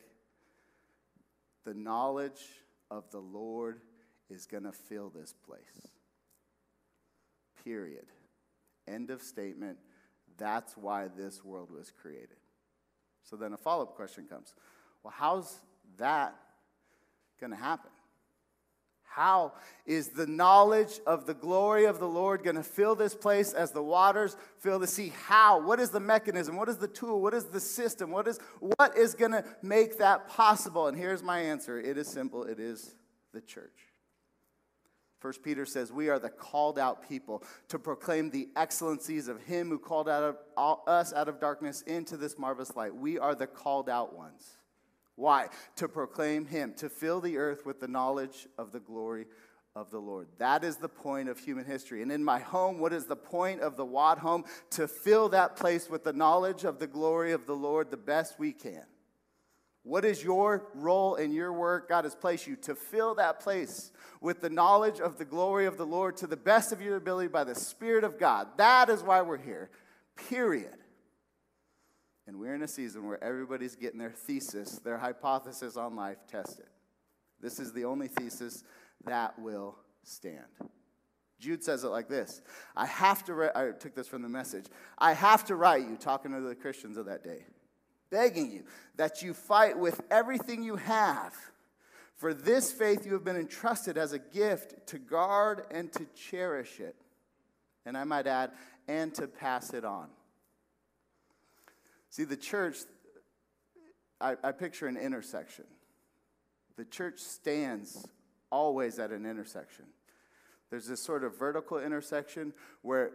The 1.64 1.74
knowledge 1.74 2.42
of 2.90 3.10
the 3.10 3.18
Lord 3.18 3.80
is 4.30 4.46
to 4.62 4.72
fill 4.72 5.10
this 5.10 5.34
place. 5.46 5.88
Period. 7.64 8.06
End 8.86 9.10
of 9.10 9.20
statement. 9.20 9.78
That's 10.38 10.76
why 10.76 11.08
this 11.08 11.44
world 11.44 11.70
was 11.70 11.90
created. 11.90 12.38
So 13.22 13.36
then 13.36 13.52
a 13.52 13.56
follow 13.56 13.82
up 13.82 13.94
question 13.94 14.26
comes 14.26 14.54
well, 15.02 15.14
how's 15.16 15.58
that 15.98 16.36
going 17.40 17.50
to 17.50 17.56
happen? 17.56 17.90
How 19.14 19.52
is 19.84 20.08
the 20.08 20.26
knowledge 20.26 20.98
of 21.06 21.26
the 21.26 21.34
glory 21.34 21.84
of 21.84 21.98
the 21.98 22.08
Lord 22.08 22.42
going 22.42 22.56
to 22.56 22.62
fill 22.62 22.94
this 22.94 23.14
place 23.14 23.52
as 23.52 23.70
the 23.70 23.82
waters 23.82 24.38
fill 24.60 24.78
the 24.78 24.86
sea? 24.86 25.12
How? 25.26 25.60
What 25.60 25.80
is 25.80 25.90
the 25.90 26.00
mechanism? 26.00 26.56
What 26.56 26.70
is 26.70 26.78
the 26.78 26.88
tool? 26.88 27.20
What 27.20 27.34
is 27.34 27.44
the 27.44 27.60
system? 27.60 28.10
What 28.10 28.26
is 28.26 28.40
what 28.58 28.96
is 28.96 29.14
going 29.14 29.32
to 29.32 29.44
make 29.60 29.98
that 29.98 30.28
possible? 30.28 30.86
And 30.86 30.96
here's 30.96 31.22
my 31.22 31.40
answer. 31.40 31.78
It 31.78 31.98
is 31.98 32.08
simple. 32.08 32.44
It 32.44 32.58
is 32.58 32.94
the 33.34 33.42
church. 33.42 33.88
First 35.18 35.42
Peter 35.42 35.66
says, 35.66 35.92
"We 35.92 36.08
are 36.08 36.18
the 36.18 36.30
called 36.30 36.78
out 36.78 37.06
people 37.06 37.44
to 37.68 37.78
proclaim 37.78 38.30
the 38.30 38.48
excellencies 38.56 39.28
of 39.28 39.42
him 39.42 39.68
who 39.68 39.78
called 39.78 40.08
out 40.08 40.22
of 40.22 40.38
all, 40.56 40.84
us 40.86 41.12
out 41.12 41.28
of 41.28 41.38
darkness 41.38 41.82
into 41.82 42.16
this 42.16 42.38
marvelous 42.38 42.74
light. 42.76 42.96
We 42.96 43.18
are 43.18 43.34
the 43.34 43.46
called 43.46 43.90
out 43.90 44.14
ones." 44.14 44.56
Why? 45.16 45.48
To 45.76 45.88
proclaim 45.88 46.46
Him, 46.46 46.74
to 46.78 46.88
fill 46.88 47.20
the 47.20 47.38
earth 47.38 47.66
with 47.66 47.80
the 47.80 47.88
knowledge 47.88 48.48
of 48.58 48.72
the 48.72 48.80
glory 48.80 49.26
of 49.74 49.90
the 49.90 49.98
Lord. 49.98 50.28
That 50.38 50.64
is 50.64 50.76
the 50.76 50.88
point 50.88 51.28
of 51.28 51.38
human 51.38 51.64
history. 51.64 52.02
And 52.02 52.12
in 52.12 52.22
my 52.22 52.38
home, 52.38 52.78
what 52.78 52.92
is 52.92 53.06
the 53.06 53.16
point 53.16 53.60
of 53.60 53.76
the 53.76 53.84
Watt 53.84 54.18
home? 54.18 54.44
To 54.70 54.86
fill 54.86 55.30
that 55.30 55.56
place 55.56 55.88
with 55.88 56.04
the 56.04 56.12
knowledge 56.12 56.64
of 56.64 56.78
the 56.78 56.86
glory 56.86 57.32
of 57.32 57.46
the 57.46 57.56
Lord 57.56 57.90
the 57.90 57.96
best 57.96 58.38
we 58.38 58.52
can. 58.52 58.84
What 59.84 60.04
is 60.04 60.22
your 60.22 60.68
role 60.74 61.16
in 61.16 61.32
your 61.32 61.52
work? 61.52 61.88
God 61.88 62.04
has 62.04 62.14
placed 62.14 62.46
you 62.46 62.54
to 62.56 62.74
fill 62.74 63.16
that 63.16 63.40
place 63.40 63.90
with 64.20 64.40
the 64.40 64.50
knowledge 64.50 65.00
of 65.00 65.18
the 65.18 65.24
glory 65.24 65.66
of 65.66 65.76
the 65.76 65.86
Lord 65.86 66.16
to 66.18 66.28
the 66.28 66.36
best 66.36 66.70
of 66.70 66.80
your 66.80 66.96
ability 66.96 67.28
by 67.28 67.42
the 67.42 67.54
Spirit 67.54 68.04
of 68.04 68.18
God. 68.18 68.46
That 68.58 68.88
is 68.90 69.02
why 69.02 69.22
we're 69.22 69.38
here, 69.38 69.70
period. 70.28 70.76
And 72.26 72.38
we're 72.38 72.54
in 72.54 72.62
a 72.62 72.68
season 72.68 73.06
where 73.06 73.22
everybody's 73.22 73.74
getting 73.74 73.98
their 73.98 74.12
thesis, 74.12 74.78
their 74.84 74.98
hypothesis 74.98 75.76
on 75.76 75.96
life 75.96 76.18
tested. 76.30 76.66
This 77.40 77.58
is 77.58 77.72
the 77.72 77.84
only 77.84 78.08
thesis 78.08 78.62
that 79.04 79.38
will 79.38 79.76
stand. 80.04 80.46
Jude 81.40 81.64
says 81.64 81.82
it 81.82 81.88
like 81.88 82.08
this 82.08 82.40
I 82.76 82.86
have 82.86 83.24
to, 83.24 83.34
write, 83.34 83.56
I 83.56 83.70
took 83.72 83.94
this 83.94 84.06
from 84.06 84.22
the 84.22 84.28
message. 84.28 84.66
I 84.98 85.12
have 85.12 85.44
to 85.46 85.56
write 85.56 85.82
you, 85.82 85.96
talking 85.96 86.32
to 86.32 86.40
the 86.40 86.54
Christians 86.54 86.96
of 86.96 87.06
that 87.06 87.24
day, 87.24 87.44
begging 88.10 88.50
you 88.50 88.62
that 88.96 89.22
you 89.22 89.34
fight 89.34 89.76
with 89.76 90.00
everything 90.10 90.62
you 90.62 90.76
have. 90.76 91.34
For 92.14 92.32
this 92.32 92.70
faith 92.70 93.04
you 93.04 93.14
have 93.14 93.24
been 93.24 93.36
entrusted 93.36 93.98
as 93.98 94.12
a 94.12 94.18
gift 94.20 94.86
to 94.88 94.98
guard 95.00 95.64
and 95.72 95.92
to 95.94 96.06
cherish 96.14 96.78
it. 96.78 96.94
And 97.84 97.96
I 97.96 98.04
might 98.04 98.28
add, 98.28 98.52
and 98.86 99.12
to 99.14 99.26
pass 99.26 99.74
it 99.74 99.84
on. 99.84 100.06
See, 102.12 102.24
the 102.24 102.36
church, 102.36 102.76
I, 104.20 104.36
I 104.44 104.52
picture 104.52 104.86
an 104.86 104.98
intersection. 104.98 105.64
The 106.76 106.84
church 106.84 107.18
stands 107.18 108.06
always 108.50 108.98
at 108.98 109.12
an 109.12 109.24
intersection. 109.24 109.86
There's 110.68 110.86
this 110.86 111.00
sort 111.00 111.24
of 111.24 111.38
vertical 111.38 111.78
intersection 111.78 112.52
where 112.82 113.12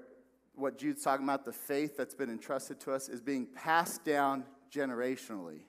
what 0.56 0.80
Jude's 0.80 1.04
talking 1.04 1.28
about, 1.28 1.46
the 1.46 1.54
faith 1.54 1.96
that's 1.96 2.16
been 2.16 2.32
entrusted 2.32 2.80
to 2.82 2.92
us, 2.92 3.08
is 3.08 3.22
being 3.22 3.46
passed 3.46 4.04
down 4.04 4.44
generationally 4.74 5.60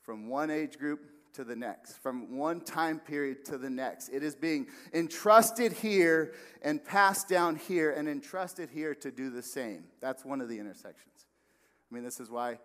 from 0.00 0.28
one 0.28 0.50
age 0.50 0.78
group 0.78 1.10
to 1.34 1.44
the 1.44 1.54
next, 1.54 1.98
from 1.98 2.38
one 2.38 2.62
time 2.62 2.98
period 2.98 3.44
to 3.44 3.58
the 3.58 3.68
next. 3.68 4.08
It 4.08 4.22
is 4.22 4.34
being 4.34 4.66
entrusted 4.94 5.74
here 5.74 6.32
and 6.62 6.82
passed 6.82 7.28
down 7.28 7.56
here 7.56 7.90
and 7.90 8.08
entrusted 8.08 8.70
here 8.70 8.94
to 8.94 9.10
do 9.10 9.28
the 9.28 9.42
same. 9.42 9.84
That's 10.00 10.24
one 10.24 10.40
of 10.40 10.48
the 10.48 10.58
intersections. 10.58 11.19
I 11.90 11.94
mean, 11.94 12.04
this 12.04 12.20
is 12.20 12.30
why 12.30 12.58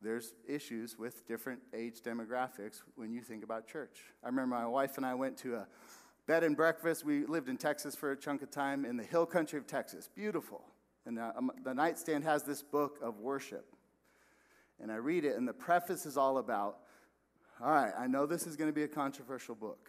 there's 0.00 0.34
issues 0.46 0.98
with 0.98 1.26
different 1.26 1.60
age 1.74 2.00
demographics 2.02 2.82
when 2.96 3.12
you 3.12 3.22
think 3.22 3.44
about 3.44 3.66
church. 3.66 4.00
I 4.22 4.28
remember 4.28 4.56
my 4.56 4.66
wife 4.66 4.96
and 4.96 5.04
I 5.04 5.14
went 5.14 5.36
to 5.38 5.56
a 5.56 5.66
bed 6.26 6.44
and 6.44 6.56
breakfast. 6.56 7.04
We 7.04 7.26
lived 7.26 7.48
in 7.48 7.56
Texas 7.56 7.94
for 7.94 8.12
a 8.12 8.16
chunk 8.16 8.42
of 8.42 8.50
time 8.50 8.84
in 8.84 8.96
the 8.96 9.02
hill 9.02 9.26
country 9.26 9.58
of 9.58 9.66
Texas. 9.66 10.08
Beautiful. 10.14 10.62
And 11.06 11.18
uh, 11.18 11.32
um, 11.36 11.50
the 11.62 11.74
nightstand 11.74 12.24
has 12.24 12.42
this 12.42 12.62
book 12.62 12.98
of 13.02 13.18
worship. 13.18 13.74
And 14.80 14.90
I 14.90 14.96
read 14.96 15.24
it, 15.24 15.36
and 15.36 15.46
the 15.46 15.52
preface 15.52 16.06
is 16.06 16.16
all 16.16 16.38
about 16.38 16.78
All 17.62 17.70
right, 17.70 17.92
I 17.96 18.06
know 18.06 18.26
this 18.26 18.46
is 18.46 18.56
going 18.56 18.68
to 18.68 18.74
be 18.74 18.82
a 18.82 18.88
controversial 18.88 19.54
book, 19.54 19.88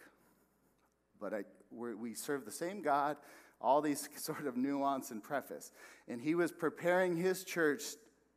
but 1.20 1.34
I, 1.34 1.44
we 1.70 2.14
serve 2.14 2.44
the 2.44 2.52
same 2.52 2.80
God, 2.80 3.16
all 3.60 3.82
these 3.82 4.08
sort 4.16 4.46
of 4.46 4.56
nuance 4.56 5.10
and 5.10 5.22
preface. 5.22 5.72
And 6.08 6.20
he 6.20 6.34
was 6.34 6.52
preparing 6.52 7.16
his 7.16 7.44
church 7.44 7.82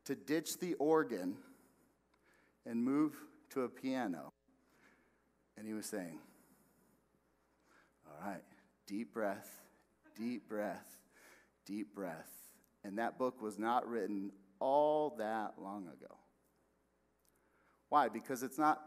to 0.10 0.16
ditch 0.16 0.58
the 0.58 0.74
organ 0.80 1.36
and 2.66 2.84
move 2.84 3.16
to 3.52 3.62
a 3.62 3.70
piano. 3.70 4.34
And 5.56 5.68
he 5.68 5.74
was 5.74 5.86
saying, 5.86 6.18
All 8.08 8.28
right, 8.28 8.42
deep 8.88 9.14
breath, 9.14 9.48
deep 10.18 10.50
breath, 10.50 10.98
deep 11.64 11.94
breath. 11.94 12.32
And 12.84 12.98
that 12.98 13.20
book 13.20 13.40
was 13.40 13.60
not 13.60 13.88
written 13.88 14.32
all 14.60 15.14
that 15.20 15.54
long 15.62 15.84
ago. 15.84 16.16
Why? 17.90 18.10
Because 18.10 18.42
it's 18.42 18.58
not 18.58 18.82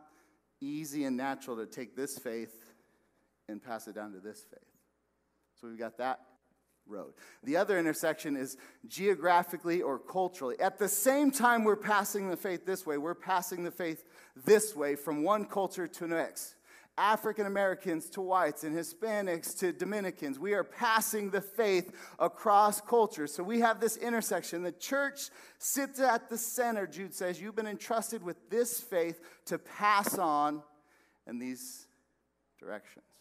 easy 0.61 1.04
and 1.04 1.16
natural 1.16 1.56
to 1.58 1.66
take 1.66 1.94
this 1.94 2.18
faith 2.18 2.74
and 3.48 3.62
pass 3.62 3.87
it 3.87 3.94
down 3.94 4.11
to 4.14 4.18
this 4.18 4.44
faith. 4.50 4.58
So 5.61 5.68
we've 5.68 5.78
got 5.78 5.98
that 5.98 6.18
road. 6.92 7.14
The 7.42 7.57
other 7.57 7.78
intersection 7.78 8.37
is 8.37 8.57
geographically 8.87 9.83
or 9.83 9.98
culturally. 9.98 10.61
At 10.61 10.78
the 10.78 10.88
same 10.88 11.31
time, 11.31 11.64
we're 11.64 11.76
passing 11.76 12.28
the 12.28 12.37
faith 12.37 12.66
this 12.66 12.87
way, 12.87 12.98
we're 12.98 13.14
passing 13.14 13.64
the 13.64 13.70
faith 13.70 14.05
this 14.44 14.76
way 14.76 14.94
from 14.94 15.24
one 15.24 15.46
culture 15.46 15.88
to 15.88 16.07
the 16.07 16.14
next. 16.14 16.55
African 16.98 17.46
Americans 17.46 18.11
to 18.11 18.20
whites 18.20 18.64
and 18.64 18.76
Hispanics 18.76 19.59
to 19.61 19.72
Dominicans. 19.72 20.38
We 20.38 20.52
are 20.52 20.62
passing 20.62 21.31
the 21.31 21.40
faith 21.40 21.90
across 22.18 22.83
cultures. 22.83 23.33
So 23.33 23.42
we 23.42 23.61
have 23.61 23.81
this 23.81 23.96
intersection. 23.96 24.62
The 24.62 24.72
church 24.72 25.31
sits 25.59 26.00
at 26.00 26.28
the 26.28 26.37
center, 26.37 26.87
Jude 26.87 27.14
says. 27.14 27.40
You've 27.40 27.57
been 27.57 27.66
entrusted 27.66 28.22
with 28.22 28.50
this 28.50 28.78
faith 28.78 29.20
to 29.46 29.59
pass 29.59 30.18
on 30.18 30.62
in 31.26 31.38
these 31.38 31.87
directions. 32.61 33.12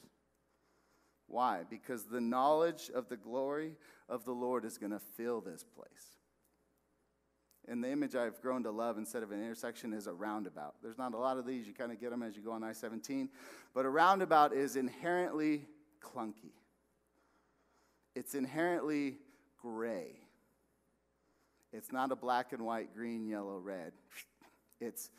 Why? 1.32 1.62
Because 1.70 2.04
the 2.04 2.20
knowledge 2.20 2.92
of 2.94 3.08
the 3.08 3.16
glory 3.16 3.78
of 4.10 4.26
the 4.26 4.34
Lord 4.34 4.66
is 4.66 4.78
going 4.78 4.92
to 4.92 5.00
fill 5.00 5.40
this 5.40 5.64
place. 5.64 6.18
And 7.70 7.82
the 7.82 7.90
image 7.90 8.16
I've 8.16 8.42
grown 8.42 8.64
to 8.64 8.72
love 8.72 8.98
instead 8.98 9.24
of 9.24 9.32
an 9.32 9.40
intersection 9.40 9.94
is 9.94 10.08
a 10.08 10.14
roundabout. 10.14 10.76
There's 10.84 10.98
not 10.98 11.14
a 11.14 11.18
lot 11.18 11.38
of 11.38 11.46
these. 11.46 11.68
You 11.68 11.74
kind 11.74 11.92
of 11.92 12.02
get 12.02 12.10
them 12.10 12.22
as 12.22 12.36
you 12.36 12.44
go 12.44 12.52
on 12.52 12.64
I 12.64 12.74
17. 12.74 13.30
But 13.74 13.86
a 13.86 13.90
roundabout 13.90 14.54
is 14.54 14.76
inherently 14.76 15.68
clunky, 16.02 16.52
it's 18.14 18.36
inherently 18.36 19.18
gray. 19.62 20.18
It's 21.74 21.94
not 21.94 22.12
a 22.12 22.18
black 22.18 22.52
and 22.52 22.66
white, 22.66 22.94
green, 22.94 23.26
yellow, 23.26 23.58
red. 23.58 23.94
It's, 24.82 25.10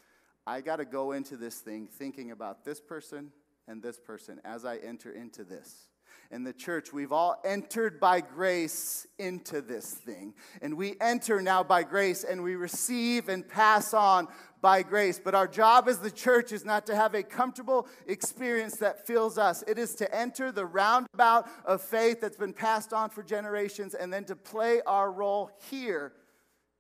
I 0.46 0.61
got 0.61 0.77
to 0.77 0.85
go 0.85 1.12
into 1.12 1.38
this 1.38 1.61
thing 1.61 1.87
thinking 1.87 2.31
about 2.31 2.66
this 2.66 2.79
person 2.79 3.33
and 3.66 3.83
this 3.83 3.98
person 3.98 4.38
as 4.44 4.66
I 4.66 4.77
enter 4.77 5.11
into 5.11 5.44
this 5.44 5.88
in 6.33 6.44
the 6.44 6.53
church, 6.53 6.92
we've 6.92 7.12
all 7.12 7.40
entered 7.44 8.01
by 8.01 8.22
grace 8.22 9.07
into 9.18 9.61
this 9.61 9.92
thing. 9.92 10.33
And 10.62 10.77
we 10.77 10.94
enter 10.98 11.42
now 11.42 11.62
by 11.62 11.83
grace 11.83 12.25
and 12.25 12.42
we 12.42 12.57
receive 12.57 13.29
and 13.29 13.46
pass 13.46 13.92
on 13.92 14.29
by 14.62 14.83
grace. 14.83 15.20
But 15.22 15.35
our 15.35 15.46
job 15.46 15.88
as 15.88 15.98
the 15.98 16.11
church 16.11 16.51
is 16.53 16.64
not 16.64 16.87
to 16.87 16.96
have 16.96 17.14
a 17.14 17.22
comfortable 17.22 17.87
experience 18.07 18.77
that 18.79 19.07
fills 19.07 19.37
us, 19.37 19.62
it 19.66 19.79
is 19.79 19.94
to 19.96 20.14
enter 20.14 20.51
the 20.51 20.64
roundabout 20.64 21.48
of 21.66 21.83
faith 21.83 22.22
that's 22.22 22.38
been 22.38 22.55
passed 22.55 22.94
on 22.94 23.11
for 23.11 23.22
generations 23.22 23.94
and 23.94 24.11
then 24.11 24.25
to 24.25 24.37
play 24.37 24.81
our 24.87 25.12
role 25.12 25.51
here 25.70 26.14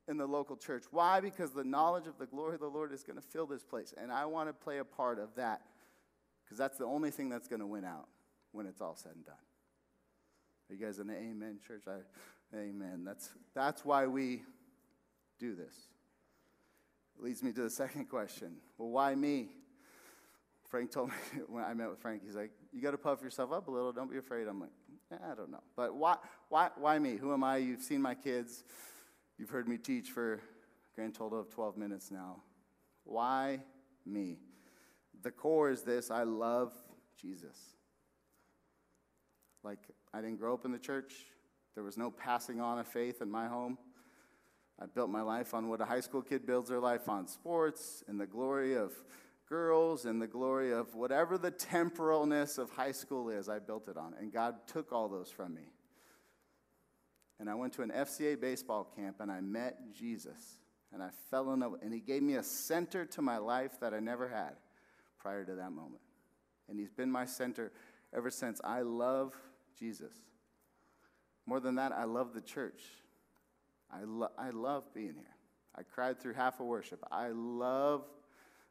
in 0.08 0.16
the 0.16 0.26
local 0.26 0.56
church. 0.56 0.84
Why? 0.90 1.20
Because 1.20 1.52
the 1.52 1.64
knowledge 1.64 2.06
of 2.06 2.18
the 2.18 2.26
glory 2.26 2.54
of 2.54 2.60
the 2.60 2.68
Lord 2.68 2.92
is 2.92 3.02
going 3.02 3.16
to 3.16 3.22
fill 3.22 3.46
this 3.46 3.62
place. 3.62 3.92
And 3.96 4.10
I 4.10 4.24
want 4.24 4.48
to 4.48 4.52
play 4.52 4.78
a 4.78 4.84
part 4.84 5.18
of 5.18 5.34
that 5.36 5.60
because 6.44 6.56
that's 6.56 6.78
the 6.78 6.86
only 6.86 7.10
thing 7.10 7.28
that's 7.28 7.48
going 7.48 7.60
to 7.60 7.66
win 7.66 7.84
out 7.84 8.08
when 8.52 8.66
it's 8.66 8.80
all 8.80 8.96
said 8.96 9.12
and 9.14 9.24
done. 9.24 9.34
Are 10.70 10.74
you 10.74 10.84
guys 10.84 10.98
an 10.98 11.10
amen, 11.10 11.58
church? 11.66 11.84
I, 11.86 12.56
amen. 12.56 13.02
That's, 13.04 13.30
that's 13.54 13.84
why 13.84 14.06
we 14.06 14.42
do 15.38 15.54
this. 15.54 15.74
It 17.18 17.24
leads 17.24 17.42
me 17.42 17.52
to 17.52 17.62
the 17.62 17.70
second 17.70 18.06
question. 18.06 18.56
Well, 18.78 18.88
why 18.90 19.14
me? 19.14 19.48
Frank 20.68 20.90
told 20.90 21.10
me 21.10 21.14
when 21.48 21.64
I 21.64 21.74
met 21.74 21.90
with 21.90 21.98
Frank, 21.98 22.22
he's 22.24 22.36
like, 22.36 22.50
you 22.72 22.80
got 22.80 22.92
to 22.92 22.98
puff 22.98 23.22
yourself 23.22 23.52
up 23.52 23.68
a 23.68 23.70
little. 23.70 23.92
Don't 23.92 24.10
be 24.10 24.18
afraid. 24.18 24.48
I'm 24.48 24.60
like, 24.60 24.70
I 25.12 25.34
don't 25.34 25.50
know. 25.50 25.62
But 25.76 25.94
why, 25.94 26.16
why, 26.48 26.70
why 26.76 26.98
me? 26.98 27.16
Who 27.16 27.32
am 27.32 27.44
I? 27.44 27.58
You've 27.58 27.82
seen 27.82 28.00
my 28.00 28.14
kids. 28.14 28.64
You've 29.38 29.50
heard 29.50 29.68
me 29.68 29.76
teach 29.76 30.10
for 30.10 30.34
a 30.34 30.38
grand 30.94 31.14
total 31.14 31.40
of 31.40 31.50
12 31.50 31.76
minutes 31.76 32.10
now. 32.10 32.42
Why 33.04 33.60
me? 34.06 34.38
The 35.22 35.30
core 35.30 35.70
is 35.70 35.82
this 35.82 36.10
I 36.10 36.22
love 36.22 36.72
Jesus. 37.20 37.56
Like, 39.64 39.78
I 40.12 40.20
didn't 40.20 40.38
grow 40.38 40.54
up 40.54 40.64
in 40.64 40.72
the 40.72 40.78
church. 40.78 41.12
There 41.74 41.84
was 41.84 41.96
no 41.96 42.10
passing 42.10 42.60
on 42.60 42.78
of 42.78 42.86
faith 42.86 43.22
in 43.22 43.30
my 43.30 43.46
home. 43.46 43.78
I 44.80 44.86
built 44.86 45.10
my 45.10 45.22
life 45.22 45.54
on 45.54 45.68
what 45.68 45.80
a 45.80 45.84
high 45.84 46.00
school 46.00 46.22
kid 46.22 46.46
builds 46.46 46.68
their 46.68 46.80
life 46.80 47.08
on 47.08 47.28
sports 47.28 48.02
and 48.08 48.20
the 48.20 48.26
glory 48.26 48.74
of 48.74 48.92
girls 49.48 50.06
and 50.06 50.20
the 50.20 50.26
glory 50.26 50.72
of 50.72 50.94
whatever 50.94 51.36
the 51.36 51.50
temporalness 51.50 52.58
of 52.58 52.70
high 52.70 52.92
school 52.92 53.28
is, 53.28 53.48
I 53.48 53.58
built 53.58 53.86
it 53.88 53.96
on. 53.96 54.14
And 54.18 54.32
God 54.32 54.54
took 54.66 54.92
all 54.92 55.08
those 55.08 55.30
from 55.30 55.54
me. 55.54 55.72
And 57.38 57.50
I 57.50 57.54
went 57.54 57.74
to 57.74 57.82
an 57.82 57.90
FCA 57.90 58.40
baseball 58.40 58.90
camp 58.96 59.16
and 59.20 59.30
I 59.30 59.40
met 59.40 59.92
Jesus. 59.92 60.58
And 60.92 61.02
I 61.02 61.08
fell 61.30 61.52
in 61.52 61.60
love, 61.60 61.76
and 61.82 61.92
He 61.92 62.00
gave 62.00 62.22
me 62.22 62.34
a 62.34 62.42
center 62.42 63.06
to 63.06 63.22
my 63.22 63.38
life 63.38 63.80
that 63.80 63.94
I 63.94 63.98
never 63.98 64.28
had 64.28 64.56
prior 65.18 65.44
to 65.44 65.54
that 65.54 65.72
moment. 65.72 66.02
And 66.68 66.78
He's 66.78 66.90
been 66.90 67.10
my 67.10 67.24
center 67.24 67.72
ever 68.14 68.30
since. 68.30 68.60
I 68.62 68.82
love 68.82 69.34
Jesus. 69.78 70.12
More 71.46 71.60
than 71.60 71.76
that, 71.76 71.92
I 71.92 72.04
love 72.04 72.34
the 72.34 72.40
church. 72.40 72.82
I, 73.90 74.04
lo- 74.04 74.30
I 74.38 74.50
love 74.50 74.84
being 74.94 75.14
here. 75.14 75.36
I 75.74 75.82
cried 75.82 76.20
through 76.20 76.34
half 76.34 76.60
of 76.60 76.66
worship. 76.66 77.02
I 77.10 77.28
love 77.28 78.04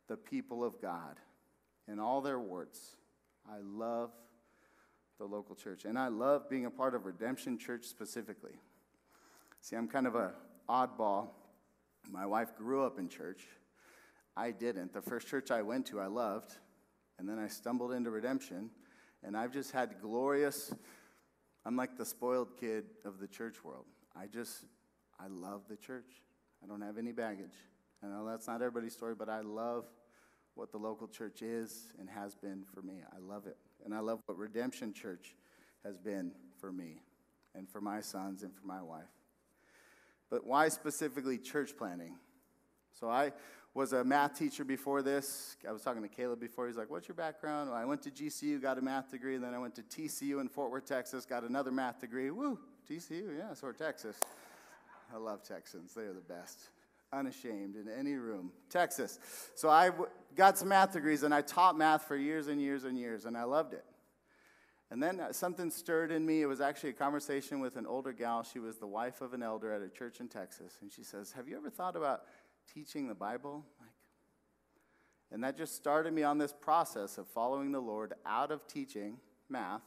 the 0.08 0.18
people 0.18 0.64
of 0.64 0.82
God 0.82 1.20
in 1.88 2.00
all 2.00 2.22
their 2.22 2.40
words. 2.40 2.96
I 3.50 3.58
love 3.62 4.12
the 5.18 5.26
local 5.26 5.56
church. 5.56 5.86
And 5.86 5.98
I 5.98 6.08
love 6.08 6.50
being 6.50 6.66
a 6.66 6.72
part 6.72 6.96
of 6.96 7.06
Redemption 7.06 7.58
Church 7.58 7.86
specifically. 7.86 8.60
See, 9.62 9.76
I'm 9.76 9.88
kind 9.88 10.08
of 10.08 10.16
a 10.16 10.34
oddball. 10.70 11.30
My 12.10 12.26
wife 12.26 12.56
grew 12.56 12.84
up 12.84 12.98
in 12.98 13.10
church. 13.10 13.46
I 14.36 14.52
didn't. 14.52 14.94
The 14.94 15.02
first 15.02 15.28
church 15.28 15.52
I 15.52 15.62
went 15.62 15.88
to, 15.88 16.00
I 16.00 16.08
loved. 16.08 16.56
And 17.20 17.30
then 17.30 17.38
I 17.38 17.48
stumbled 17.48 17.92
into 17.92 18.10
Redemption. 18.10 18.72
And 19.24 19.38
I've 19.38 19.52
just 19.52 19.72
had 19.72 20.02
glorious, 20.02 20.74
I'm 21.66 21.76
like 21.76 21.98
the 21.98 22.06
spoiled 22.06 22.58
kid 22.58 22.86
of 23.06 23.20
the 23.20 23.28
church 23.28 23.64
world. 23.64 23.86
I 24.16 24.28
just, 24.28 24.66
I 25.20 25.28
love 25.28 25.62
the 25.70 25.76
church. 25.76 26.22
I 26.64 26.68
don't 26.68 26.82
have 26.82 26.98
any 26.98 27.12
baggage. 27.12 27.56
I 28.04 28.08
know 28.08 28.28
that's 28.28 28.48
not 28.48 28.56
everybody's 28.62 28.94
story, 28.94 29.16
but 29.16 29.30
I 29.30 29.42
love 29.42 29.86
what 30.56 30.72
the 30.72 30.78
local 30.78 31.08
church 31.08 31.42
is 31.42 31.94
and 32.00 32.10
has 32.10 32.36
been 32.36 32.64
for 32.74 32.82
me. 32.82 32.96
I 33.14 33.20
love 33.20 33.48
it. 33.48 33.58
And 33.86 33.94
I 33.94 34.00
love 34.00 34.20
what 34.26 34.38
Redemption 34.38 34.94
Church 34.94 35.36
has 35.84 35.98
been 35.98 36.32
for 36.60 36.72
me 36.72 37.02
and 37.56 37.70
for 37.70 37.82
my 37.82 38.02
sons 38.02 38.44
and 38.44 38.54
for 38.54 38.66
my 38.66 38.82
wife. 38.82 39.04
But 40.30 40.46
why 40.46 40.70
specifically 40.70 41.38
church 41.38 41.78
planting? 41.78 42.16
So 43.00 43.10
I 43.10 43.32
was 43.74 43.94
a 43.94 44.04
math 44.04 44.38
teacher 44.38 44.66
before 44.66 45.02
this. 45.02 45.56
I 45.68 45.72
was 45.72 45.82
talking 45.82 46.02
to 46.02 46.10
Caleb 46.10 46.40
before. 46.40 46.68
He's 46.68 46.76
like, 46.76 46.90
What's 46.90 47.08
your 47.08 47.16
background? 47.16 47.70
Well, 47.70 47.80
I 47.80 47.86
went 47.86 48.02
to 48.04 48.12
GCU, 48.12 48.62
got 48.62 48.78
a 48.78 48.82
math 48.82 49.12
degree, 49.12 49.38
then 49.38 49.54
I 49.54 49.60
went 49.60 49.76
to 49.76 49.84
TCU 49.84 50.42
in 50.42 50.50
Fort 50.50 50.72
Worth, 50.72 50.86
Texas, 50.86 51.26
got 51.26 51.44
another 51.44 51.72
math 51.72 52.02
degree. 52.02 52.32
Woo, 52.32 52.60
TCU, 52.90 53.38
yeah, 53.38 53.54
Fort 53.54 53.78
Texas. 53.78 54.18
I 55.14 55.18
love 55.18 55.44
Texans, 55.44 55.94
they 55.94 56.04
are 56.04 56.14
the 56.14 56.22
best. 56.22 56.60
Unashamed 57.14 57.76
in 57.76 57.90
any 57.90 58.14
room. 58.14 58.52
Texas. 58.70 59.20
So 59.56 59.70
I 59.70 59.88
w- 59.88 60.08
got 60.36 60.58
some 60.58 60.70
math 60.70 60.94
degrees, 60.94 61.24
and 61.24 61.34
I 61.34 61.42
taught 61.42 61.78
math 61.78 62.08
for 62.08 62.16
years 62.16 62.48
and 62.48 62.62
years 62.62 62.86
and 62.86 62.98
years, 62.98 63.26
and 63.26 63.38
I 63.38 63.44
loved 63.44 63.74
it. 63.74 63.84
And 64.92 65.02
then 65.02 65.22
uh, 65.22 65.32
something 65.32 65.72
stirred 65.72 66.12
in 66.12 66.26
me. 66.26 66.42
It 66.42 66.46
was 66.46 66.60
actually 66.60 66.90
a 66.90 66.94
conversation 66.94 67.62
with 67.62 67.78
an 67.78 67.86
older 67.86 68.12
gal. 68.12 68.44
She 68.44 68.60
was 68.60 68.78
the 68.78 68.88
wife 68.88 69.22
of 69.22 69.34
an 69.34 69.42
elder 69.42 69.72
at 69.74 69.82
a 69.82 69.88
church 69.88 70.20
in 70.20 70.28
Texas. 70.28 70.78
And 70.82 70.92
she 70.92 71.02
says, 71.02 71.32
Have 71.32 71.48
you 71.48 71.56
ever 71.56 71.70
thought 71.70 71.96
about 71.96 72.24
teaching 72.74 73.08
the 73.08 73.16
Bible. 73.16 73.66
Like, 73.80 73.90
and 75.32 75.44
that 75.44 75.58
just 75.58 75.76
started 75.76 76.14
me 76.14 76.24
on 76.24 76.38
this 76.38 76.54
process 76.54 77.18
of 77.18 77.28
following 77.28 77.72
the 77.72 77.80
Lord 77.80 78.14
out 78.26 78.52
of 78.52 78.68
teaching 78.68 79.18
math 79.50 79.82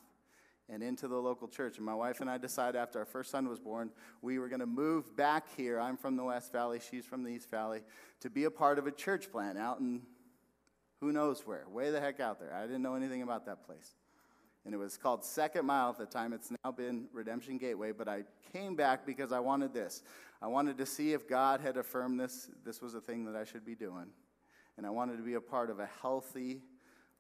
and 0.69 0.83
into 0.83 1.09
the 1.09 1.17
local 1.17 1.49
church. 1.49 1.77
And 1.77 1.85
my 1.85 1.95
wife 1.95 2.21
and 2.21 2.31
I 2.31 2.39
decided 2.39 2.79
after 2.79 2.99
our 2.99 3.05
first 3.05 3.31
son 3.31 3.49
was 3.49 3.59
born, 3.59 3.91
we 4.23 4.39
were 4.39 4.49
going 4.49 4.61
to 4.61 4.67
move 4.67 5.15
back 5.17 5.47
here. 5.57 5.79
I'm 5.79 5.97
from 5.97 6.17
the 6.17 6.25
West 6.25 6.53
Valley, 6.53 6.81
she's 6.91 7.05
from 7.05 7.23
the 7.23 7.31
East 7.31 7.51
Valley, 7.51 7.83
to 8.21 8.31
be 8.31 8.45
a 8.45 8.51
part 8.51 8.79
of 8.79 8.87
a 8.87 8.91
church 8.91 9.31
plant 9.31 9.59
out 9.59 9.81
in 9.81 10.03
who 11.01 11.13
knows 11.13 11.47
where, 11.47 11.69
way 11.69 11.91
the 11.91 12.01
heck 12.01 12.19
out 12.19 12.41
there. 12.41 12.55
I 12.55 12.63
didn't 12.63 12.83
know 12.83 12.95
anything 12.95 13.21
about 13.21 13.45
that 13.45 13.67
place. 13.67 13.95
And 14.65 14.73
it 14.73 14.79
was 14.79 14.97
called 14.97 15.23
Second 15.23 15.67
Mile 15.67 15.91
at 15.91 15.99
the 15.99 16.07
time. 16.07 16.33
It's 16.33 16.51
now 16.65 16.73
been 16.73 17.09
Redemption 17.13 17.59
Gateway, 17.59 17.93
but 17.93 18.09
I 18.09 18.23
came 18.51 18.75
back 18.75 19.05
because 19.05 19.31
I 19.31 19.41
wanted 19.41 19.75
this. 19.75 20.03
I 20.45 20.47
wanted 20.47 20.77
to 20.77 20.85
see 20.85 21.15
if 21.15 21.27
God 21.27 21.63
had 21.63 21.79
affirmed 21.79 22.21
this, 22.21 22.51
this 22.67 22.83
was 22.83 22.95
a 22.95 23.01
thing 23.01 23.25
that 23.25 23.35
I 23.35 23.45
should 23.45 23.65
be 23.65 23.75
doing. 23.75 24.09
And 24.77 24.85
I 24.85 24.91
wanted 24.91 25.17
to 25.17 25.23
be 25.23 25.35
a 25.35 25.41
part 25.41 25.71
of 25.71 25.81
a 25.81 25.89
healthy 26.03 26.61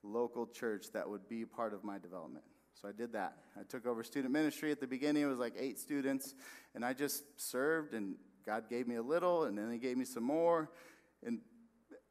local 0.02 0.46
church 0.46 0.88
that 0.92 1.08
would 1.08 1.26
be 1.26 1.46
part 1.46 1.72
of 1.72 1.84
my 1.84 1.96
development. 1.96 2.44
So 2.74 2.86
I 2.86 2.92
did 2.92 3.14
that. 3.14 3.38
I 3.58 3.62
took 3.62 3.86
over 3.86 4.04
student 4.04 4.30
ministry. 4.30 4.70
At 4.70 4.78
the 4.78 4.86
beginning, 4.86 5.22
it 5.22 5.26
was 5.26 5.38
like 5.38 5.54
eight 5.58 5.78
students, 5.78 6.34
and 6.74 6.84
I 6.84 6.92
just 6.92 7.24
served, 7.40 7.94
and 7.94 8.16
God 8.44 8.68
gave 8.68 8.86
me 8.86 8.96
a 8.96 9.02
little, 9.02 9.44
and 9.44 9.56
then 9.56 9.72
He 9.72 9.78
gave 9.78 9.96
me 9.96 10.04
some 10.04 10.24
more. 10.24 10.68
And 11.24 11.38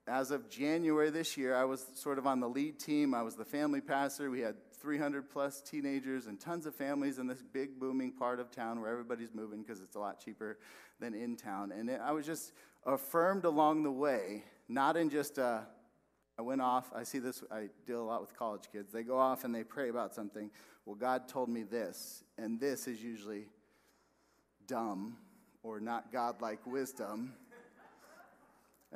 as 0.08 0.32
of 0.32 0.50
January 0.50 1.10
this 1.10 1.38
year, 1.38 1.56
I 1.56 1.63
was 1.63 1.86
sort 1.96 2.18
of 2.18 2.28
on 2.28 2.39
the 2.39 2.50
lead 2.50 2.80
team. 2.80 3.13
I 3.13 3.22
was 3.22 3.36
the 3.36 3.46
family 3.46 3.80
pastor. 3.80 4.30
We 4.30 4.42
had 4.42 4.56
300 4.82 5.30
plus 5.30 5.62
teenagers 5.62 6.28
and 6.28 6.39
tons 6.39 6.66
of 6.66 6.76
families 6.76 7.20
in 7.20 7.28
this 7.28 7.42
big 7.42 7.80
booming 7.80 8.12
part 8.12 8.39
of 8.42 8.52
town 8.52 8.82
where 8.82 8.92
everybody's 8.92 9.34
moving 9.34 9.62
because 9.62 9.82
it's 9.82 9.96
a 9.96 10.00
lot 10.00 10.20
cheaper 10.20 10.58
than 11.00 11.13
in 11.13 11.38
town. 11.38 11.72
And 11.72 11.89
I 11.89 12.12
was 12.12 12.26
just 12.26 12.52
affirmed 12.86 13.46
along 13.46 13.84
the 13.84 13.92
way, 13.92 14.44
not 14.68 14.98
in 14.98 15.10
just 15.10 15.38
a, 15.38 15.66
I 16.38 16.42
went 16.42 16.62
off, 16.62 16.92
I 16.94 17.04
see 17.04 17.20
this, 17.20 17.42
I 17.50 17.70
deal 17.86 18.02
a 18.02 18.04
lot 18.04 18.20
with 18.20 18.38
college 18.38 18.63
kids. 18.72 18.92
They 18.92 19.04
go 19.04 19.18
off 19.18 19.46
and 19.46 19.56
they 19.56 19.63
pray 19.63 19.88
about 19.88 20.13
something. 20.13 20.52
Well, 20.86 20.96
God 20.96 21.30
told 21.30 21.48
me 21.48 21.63
this, 21.63 22.26
and 22.38 22.60
this 22.60 22.88
is 22.88 23.02
usually 23.02 23.46
dumb 24.68 25.16
or 25.62 25.80
not 25.80 26.12
godlike 26.12 26.66
wisdom. 26.68 27.34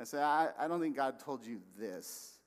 I 0.00 0.04
said, 0.04 0.22
I, 0.22 0.50
I 0.58 0.68
don't 0.68 0.80
think 0.80 0.96
God 0.96 1.18
told 1.18 1.44
you 1.44 1.60
this. 1.78 2.38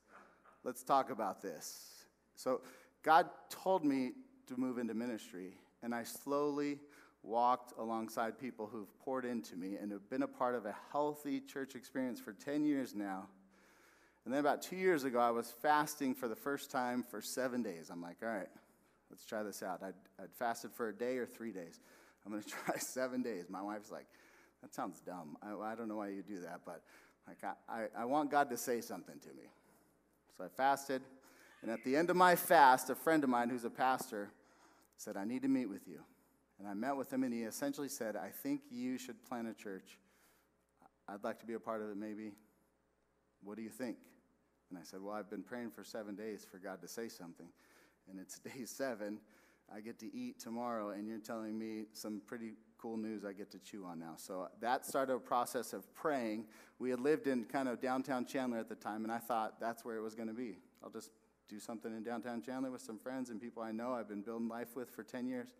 Let's 0.64 0.82
talk 0.82 1.10
about 1.10 1.42
this. 1.42 2.04
So, 2.34 2.62
God 3.02 3.28
told 3.50 3.84
me 3.84 4.12
to 4.46 4.56
move 4.58 4.78
into 4.78 4.94
ministry, 4.94 5.58
and 5.82 5.94
I 5.94 6.04
slowly 6.04 6.78
walked 7.22 7.72
alongside 7.78 8.38
people 8.38 8.68
who've 8.70 8.98
poured 9.00 9.24
into 9.24 9.56
me 9.56 9.76
and 9.80 9.92
have 9.92 10.08
been 10.08 10.22
a 10.22 10.28
part 10.28 10.54
of 10.54 10.66
a 10.66 10.74
healthy 10.90 11.40
church 11.40 11.74
experience 11.74 12.20
for 12.20 12.32
10 12.32 12.64
years 12.64 12.94
now. 12.94 13.26
And 14.24 14.32
then 14.32 14.40
about 14.40 14.62
two 14.62 14.76
years 14.76 15.04
ago, 15.04 15.18
I 15.18 15.30
was 15.30 15.52
fasting 15.62 16.14
for 16.14 16.28
the 16.28 16.36
first 16.36 16.70
time 16.70 17.02
for 17.02 17.20
seven 17.20 17.62
days. 17.62 17.90
I'm 17.90 18.00
like, 18.00 18.16
all 18.22 18.28
right, 18.28 18.48
let's 19.10 19.24
try 19.24 19.42
this 19.42 19.62
out. 19.62 19.82
I'd, 19.82 19.94
I'd 20.20 20.32
fasted 20.32 20.72
for 20.72 20.88
a 20.88 20.94
day 20.94 21.18
or 21.18 21.26
three 21.26 21.52
days. 21.52 21.80
I'm 22.24 22.32
going 22.32 22.42
to 22.44 22.48
try 22.48 22.76
seven 22.76 23.22
days. 23.22 23.46
My 23.48 23.62
wife's 23.62 23.90
like, 23.90 24.06
that 24.62 24.74
sounds 24.74 25.00
dumb. 25.00 25.36
I, 25.42 25.72
I 25.72 25.74
don't 25.74 25.88
know 25.88 25.96
why 25.96 26.08
you 26.08 26.22
do 26.22 26.40
that, 26.40 26.60
but 26.64 26.82
like 27.26 27.38
I, 27.44 27.52
I, 27.68 28.02
I 28.02 28.04
want 28.04 28.30
God 28.30 28.50
to 28.50 28.56
say 28.56 28.80
something 28.80 29.18
to 29.20 29.28
me. 29.28 29.48
So 30.36 30.44
I 30.44 30.48
fasted. 30.48 31.02
And 31.62 31.70
at 31.70 31.84
the 31.84 31.96
end 31.96 32.10
of 32.10 32.16
my 32.16 32.34
fast, 32.34 32.90
a 32.90 32.94
friend 32.94 33.22
of 33.22 33.30
mine 33.30 33.48
who's 33.48 33.64
a 33.64 33.70
pastor 33.70 34.30
said, 34.96 35.16
I 35.16 35.24
need 35.24 35.42
to 35.42 35.48
meet 35.48 35.66
with 35.66 35.86
you. 35.86 36.00
And 36.58 36.68
I 36.68 36.74
met 36.74 36.96
with 36.96 37.12
him, 37.12 37.24
and 37.24 37.32
he 37.32 37.42
essentially 37.42 37.88
said, 37.88 38.16
I 38.16 38.28
think 38.28 38.62
you 38.70 38.98
should 38.98 39.24
plant 39.24 39.48
a 39.48 39.54
church. 39.54 39.98
I'd 41.08 41.24
like 41.24 41.40
to 41.40 41.46
be 41.46 41.54
a 41.54 41.60
part 41.60 41.82
of 41.82 41.90
it, 41.90 41.96
maybe. 41.96 42.32
What 43.42 43.56
do 43.56 43.62
you 43.62 43.68
think? 43.68 43.96
And 44.70 44.78
I 44.78 44.82
said, 44.84 45.00
Well, 45.02 45.14
I've 45.14 45.28
been 45.28 45.42
praying 45.42 45.70
for 45.70 45.84
seven 45.84 46.14
days 46.14 46.46
for 46.48 46.58
God 46.58 46.80
to 46.82 46.88
say 46.88 47.08
something. 47.08 47.48
And 48.08 48.20
it's 48.20 48.38
day 48.38 48.64
seven. 48.64 49.18
I 49.74 49.80
get 49.80 49.98
to 50.00 50.14
eat 50.14 50.38
tomorrow, 50.38 50.90
and 50.90 51.06
you're 51.06 51.18
telling 51.18 51.58
me 51.58 51.86
some 51.92 52.20
pretty 52.26 52.52
cool 52.82 52.96
news 52.96 53.24
I 53.24 53.32
get 53.32 53.48
to 53.52 53.60
chew 53.60 53.84
on 53.84 54.00
now. 54.00 54.14
So 54.16 54.48
that 54.60 54.84
started 54.84 55.14
a 55.14 55.18
process 55.20 55.72
of 55.72 55.94
praying. 55.94 56.46
We 56.80 56.90
had 56.90 56.98
lived 56.98 57.28
in 57.28 57.44
kind 57.44 57.68
of 57.68 57.80
downtown 57.80 58.26
Chandler 58.26 58.58
at 58.58 58.68
the 58.68 58.74
time, 58.74 59.04
and 59.04 59.12
I 59.12 59.18
thought 59.18 59.60
that's 59.60 59.84
where 59.84 59.96
it 59.96 60.00
was 60.00 60.16
going 60.16 60.26
to 60.26 60.34
be. 60.34 60.58
I'll 60.82 60.90
just 60.90 61.12
do 61.48 61.60
something 61.60 61.96
in 61.96 62.02
downtown 62.02 62.42
Chandler 62.42 62.72
with 62.72 62.82
some 62.82 62.98
friends 62.98 63.30
and 63.30 63.40
people 63.40 63.62
I 63.62 63.70
know 63.70 63.92
I've 63.92 64.08
been 64.08 64.22
building 64.22 64.48
life 64.48 64.74
with 64.74 64.90
for 64.90 65.04
10 65.04 65.28
years. 65.28 65.50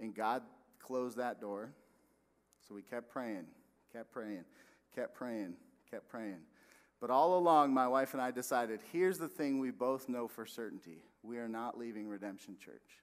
And 0.00 0.14
God 0.14 0.42
closed 0.78 1.18
that 1.18 1.42
door. 1.42 1.72
So 2.66 2.74
we 2.74 2.80
kept 2.80 3.10
praying, 3.10 3.44
kept 3.92 4.10
praying, 4.10 4.44
kept 4.94 5.14
praying, 5.14 5.54
kept 5.90 6.08
praying. 6.08 6.38
But 7.00 7.10
all 7.10 7.36
along, 7.36 7.74
my 7.74 7.86
wife 7.86 8.14
and 8.14 8.22
I 8.22 8.30
decided 8.30 8.80
here's 8.92 9.18
the 9.18 9.28
thing 9.28 9.58
we 9.58 9.70
both 9.70 10.08
know 10.08 10.26
for 10.26 10.46
certainty 10.46 11.02
we 11.22 11.36
are 11.36 11.48
not 11.48 11.76
leaving 11.76 12.08
Redemption 12.08 12.56
Church. 12.58 13.02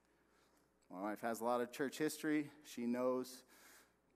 My 0.94 1.02
wife 1.02 1.22
has 1.22 1.42
a 1.42 1.44
lot 1.44 1.60
of 1.60 1.72
church 1.72 1.98
history. 1.98 2.52
She 2.64 2.86
knows 2.86 3.44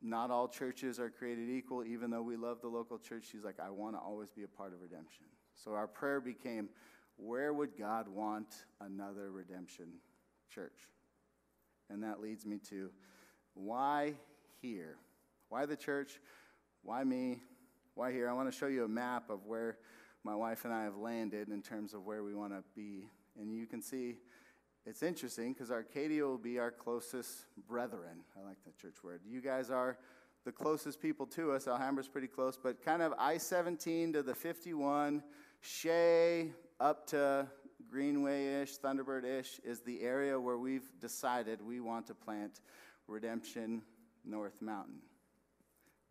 not 0.01 0.29
all 0.29 0.47
churches 0.47 0.99
are 0.99 1.09
created 1.09 1.49
equal, 1.49 1.83
even 1.83 2.11
though 2.11 2.21
we 2.21 2.37
love 2.37 2.61
the 2.61 2.67
local 2.67 2.99
church. 2.99 3.25
She's 3.31 3.43
like, 3.43 3.59
I 3.59 3.71
want 3.71 3.95
to 3.95 3.99
always 3.99 4.29
be 4.29 4.43
a 4.43 4.47
part 4.47 4.73
of 4.73 4.81
redemption. 4.81 5.25
So 5.55 5.73
our 5.73 5.87
prayer 5.87 6.21
became, 6.21 6.69
where 7.15 7.51
would 7.51 7.75
God 7.77 8.07
want 8.07 8.47
another 8.79 9.31
redemption 9.31 9.93
church? 10.53 10.87
And 11.89 12.03
that 12.03 12.21
leads 12.21 12.45
me 12.45 12.59
to 12.69 12.91
why 13.55 14.13
here? 14.61 14.97
Why 15.49 15.65
the 15.65 15.75
church? 15.75 16.19
Why 16.83 17.03
me? 17.03 17.41
Why 17.95 18.11
here? 18.11 18.29
I 18.29 18.33
want 18.33 18.51
to 18.51 18.55
show 18.55 18.67
you 18.67 18.83
a 18.83 18.89
map 18.89 19.31
of 19.31 19.45
where 19.45 19.79
my 20.23 20.35
wife 20.35 20.63
and 20.63 20.73
I 20.73 20.83
have 20.83 20.97
landed 20.97 21.49
in 21.49 21.63
terms 21.63 21.95
of 21.95 22.05
where 22.05 22.23
we 22.23 22.35
want 22.35 22.53
to 22.53 22.63
be. 22.75 23.09
And 23.39 23.51
you 23.51 23.65
can 23.65 23.81
see 23.81 24.17
it's 24.87 25.03
interesting 25.03 25.51
because 25.51 25.69
Arcadia 25.69 26.23
will 26.23 26.37
be 26.37 26.59
our 26.59 26.71
closest 26.71 27.45
brethren. 27.67 28.21
I 28.37 28.47
like 28.47 28.63
that 28.63 28.77
church 28.77 29.03
word. 29.03 29.19
You 29.27 29.41
guys 29.41 29.69
are 29.69 29.97
the 30.45 30.51
closest 30.53 31.01
people 31.01 31.25
to 31.25 31.51
us. 31.51 31.67
Alhambra's 31.67 32.07
pretty 32.07 32.27
close, 32.27 32.57
but 32.61 32.81
kind 32.81 33.01
of 33.01 33.13
I 33.19 33.37
17 33.37 34.13
to 34.13 34.23
the 34.23 34.33
51, 34.33 35.21
Shea, 35.59 36.53
up 36.79 37.05
to 37.07 37.47
Greenway 37.89 38.61
ish, 38.61 38.77
Thunderbird 38.77 39.25
ish, 39.25 39.59
is 39.65 39.81
the 39.81 40.01
area 40.01 40.39
where 40.39 40.57
we've 40.57 40.89
decided 41.01 41.61
we 41.61 41.81
want 41.81 42.07
to 42.07 42.15
plant 42.15 42.61
Redemption 43.07 43.81
North 44.23 44.61
Mountain. 44.61 44.99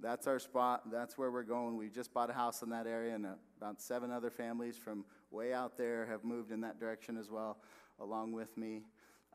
That's 0.01 0.27
our 0.27 0.39
spot. 0.39 0.91
That's 0.93 1.17
where 1.17 1.31
we're 1.31 1.45
going. 1.45 1.79
We 1.79 1.89
just 1.89 2.13
bought 2.13 2.29
a 2.29 2.35
house 2.35 2.61
in 2.61 2.69
that 2.71 2.87
area, 2.87 3.15
and 3.15 3.27
about 3.57 3.81
seven 3.81 4.11
other 4.11 4.29
families 4.31 4.77
from 4.77 5.07
way 5.31 5.55
out 5.55 5.79
there 5.79 6.05
have 6.11 6.25
moved 6.25 6.53
in 6.53 6.61
that 6.61 6.79
direction 6.79 7.17
as 7.17 7.31
well, 7.31 7.57
along 8.01 8.33
with 8.33 8.57
me. 8.57 8.83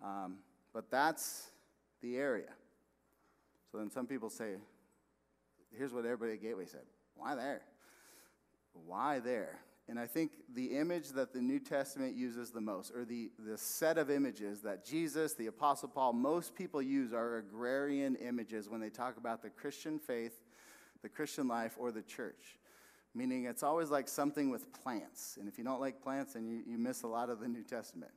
Um, 0.03 0.37
but 0.73 0.89
that's 0.89 1.49
the 2.01 2.17
area. 2.17 2.49
So 3.71 3.77
then 3.77 3.89
some 3.89 4.07
people 4.07 4.29
say, 4.29 4.55
here's 5.77 5.93
what 5.93 6.05
everybody 6.05 6.33
at 6.33 6.41
Gateway 6.41 6.65
said 6.65 6.81
why 7.15 7.35
there? 7.35 7.61
Why 8.73 9.19
there? 9.19 9.59
And 9.87 9.99
I 9.99 10.07
think 10.07 10.31
the 10.53 10.77
image 10.77 11.09
that 11.09 11.33
the 11.33 11.41
New 11.41 11.59
Testament 11.59 12.15
uses 12.15 12.51
the 12.51 12.61
most, 12.61 12.93
or 12.95 13.03
the, 13.03 13.31
the 13.37 13.57
set 13.57 13.97
of 13.97 14.09
images 14.09 14.61
that 14.61 14.85
Jesus, 14.85 15.33
the 15.33 15.47
Apostle 15.47 15.89
Paul, 15.89 16.13
most 16.13 16.55
people 16.55 16.81
use 16.81 17.13
are 17.13 17.37
agrarian 17.37 18.15
images 18.15 18.69
when 18.69 18.79
they 18.79 18.89
talk 18.89 19.17
about 19.17 19.41
the 19.41 19.49
Christian 19.49 19.99
faith, 19.99 20.39
the 21.01 21.09
Christian 21.09 21.47
life, 21.47 21.75
or 21.77 21.91
the 21.91 22.03
church. 22.03 22.57
Meaning 23.13 23.45
it's 23.45 23.63
always 23.63 23.89
like 23.89 24.07
something 24.07 24.49
with 24.49 24.71
plants. 24.71 25.37
And 25.37 25.49
if 25.49 25.57
you 25.57 25.65
don't 25.65 25.81
like 25.81 26.01
plants, 26.01 26.33
then 26.33 26.47
you, 26.47 26.61
you 26.65 26.77
miss 26.77 27.03
a 27.03 27.07
lot 27.07 27.29
of 27.29 27.41
the 27.41 27.47
New 27.49 27.63
Testament. 27.63 28.11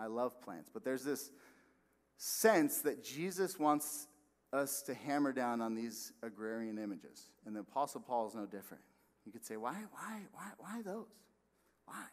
I 0.00 0.06
love 0.06 0.40
plants. 0.40 0.70
But 0.72 0.84
there's 0.84 1.04
this 1.04 1.30
sense 2.16 2.80
that 2.82 3.04
Jesus 3.04 3.58
wants 3.58 4.06
us 4.52 4.82
to 4.82 4.94
hammer 4.94 5.32
down 5.32 5.60
on 5.60 5.74
these 5.74 6.12
agrarian 6.22 6.78
images. 6.78 7.30
And 7.46 7.54
the 7.54 7.60
Apostle 7.60 8.00
Paul 8.00 8.28
is 8.28 8.34
no 8.34 8.46
different. 8.46 8.82
You 9.24 9.32
could 9.32 9.44
say, 9.44 9.56
why, 9.56 9.74
why, 9.92 10.22
why, 10.32 10.50
why 10.58 10.82
those? 10.82 11.06
Why? 11.84 12.04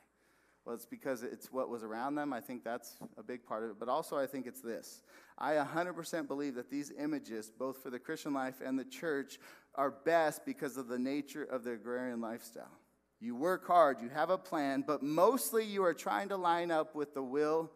Well, 0.66 0.76
it's 0.76 0.86
because 0.86 1.24
it's 1.24 1.52
what 1.52 1.70
was 1.70 1.84
around 1.84 2.16
them. 2.16 2.34
I 2.34 2.42
think 2.42 2.64
that's 2.64 2.98
a 3.18 3.24
big 3.24 3.46
part 3.46 3.64
of 3.64 3.70
it. 3.70 3.80
But 3.80 3.88
also, 3.88 4.18
I 4.18 4.26
think 4.26 4.46
it's 4.48 4.60
this. 4.60 5.02
I 5.38 5.54
100% 5.54 6.28
believe 6.28 6.56
that 6.56 6.70
these 6.70 6.92
images, 7.00 7.50
both 7.58 7.82
for 7.82 7.90
the 7.90 8.00
Christian 8.00 8.34
life 8.34 8.56
and 8.64 8.78
the 8.78 8.84
church, 8.84 9.40
are 9.76 9.92
best 9.92 10.46
because 10.46 10.76
of 10.76 10.90
the 10.90 11.00
nature 11.00 11.44
of 11.44 11.64
the 11.64 11.72
agrarian 11.72 12.20
lifestyle. 12.20 12.78
You 13.20 13.36
work 13.36 13.66
hard, 13.66 14.02
you 14.02 14.10
have 14.10 14.30
a 14.30 14.38
plan, 14.38 14.84
but 14.86 15.02
mostly 15.02 15.66
you 15.66 15.84
are 15.84 15.94
trying 15.94 16.30
to 16.30 16.38
line 16.38 16.70
up 16.70 16.94
with 16.94 17.14
the 17.14 17.24
will 17.24 17.72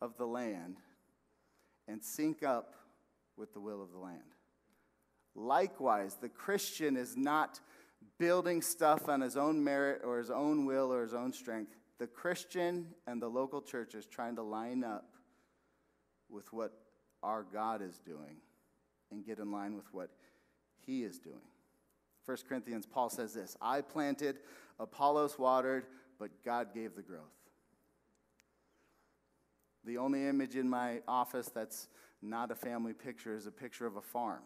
of 0.00 0.16
the 0.16 0.26
land 0.26 0.76
and 1.86 2.02
sync 2.02 2.42
up 2.42 2.74
with 3.36 3.52
the 3.52 3.60
will 3.60 3.82
of 3.82 3.92
the 3.92 3.98
land. 3.98 4.22
Likewise, 5.34 6.16
the 6.20 6.28
Christian 6.28 6.96
is 6.96 7.16
not 7.16 7.60
building 8.18 8.62
stuff 8.62 9.08
on 9.08 9.20
his 9.20 9.36
own 9.36 9.62
merit 9.62 10.02
or 10.04 10.18
his 10.18 10.30
own 10.30 10.64
will 10.64 10.92
or 10.92 11.02
his 11.02 11.14
own 11.14 11.32
strength. 11.32 11.76
The 11.98 12.06
Christian 12.06 12.88
and 13.06 13.20
the 13.20 13.28
local 13.28 13.62
church 13.62 13.94
is 13.94 14.06
trying 14.06 14.36
to 14.36 14.42
line 14.42 14.82
up 14.82 15.10
with 16.28 16.52
what 16.52 16.72
our 17.22 17.44
God 17.44 17.82
is 17.82 18.00
doing 18.00 18.38
and 19.10 19.24
get 19.24 19.38
in 19.38 19.50
line 19.50 19.76
with 19.76 19.92
what 19.92 20.10
he 20.86 21.04
is 21.04 21.18
doing. 21.18 21.36
1 22.26 22.36
Corinthians, 22.48 22.86
Paul 22.86 23.08
says 23.08 23.32
this 23.32 23.56
I 23.60 23.80
planted, 23.80 24.38
Apollos 24.78 25.38
watered, 25.38 25.86
but 26.18 26.30
God 26.44 26.74
gave 26.74 26.94
the 26.94 27.02
growth. 27.02 27.22
The 29.84 29.98
only 29.98 30.26
image 30.26 30.56
in 30.56 30.68
my 30.68 31.00
office 31.06 31.48
that's 31.54 31.88
not 32.20 32.50
a 32.50 32.56
family 32.56 32.92
picture 32.92 33.34
is 33.34 33.46
a 33.46 33.52
picture 33.52 33.86
of 33.86 33.96
a 33.96 34.02
farm. 34.02 34.42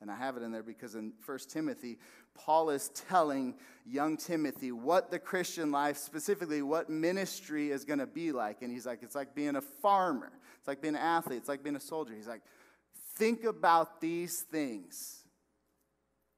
And 0.00 0.10
I 0.10 0.14
have 0.14 0.36
it 0.36 0.42
in 0.42 0.52
there 0.52 0.62
because 0.62 0.94
in 0.94 1.12
1 1.24 1.38
Timothy, 1.48 1.98
Paul 2.34 2.70
is 2.70 2.90
telling 3.08 3.54
young 3.86 4.16
Timothy 4.16 4.70
what 4.70 5.10
the 5.10 5.18
Christian 5.18 5.72
life, 5.72 5.96
specifically 5.96 6.60
what 6.60 6.90
ministry 6.90 7.70
is 7.70 7.84
going 7.84 7.98
to 7.98 8.06
be 8.06 8.30
like. 8.30 8.60
And 8.60 8.70
he's 8.70 8.84
like, 8.84 9.02
it's 9.02 9.14
like 9.14 9.34
being 9.34 9.56
a 9.56 9.62
farmer, 9.62 10.32
it's 10.58 10.68
like 10.68 10.82
being 10.82 10.94
an 10.94 11.00
athlete, 11.00 11.38
it's 11.38 11.48
like 11.48 11.62
being 11.62 11.76
a 11.76 11.80
soldier. 11.80 12.14
He's 12.14 12.28
like, 12.28 12.42
think 13.14 13.44
about 13.44 14.00
these 14.00 14.42
things, 14.42 15.24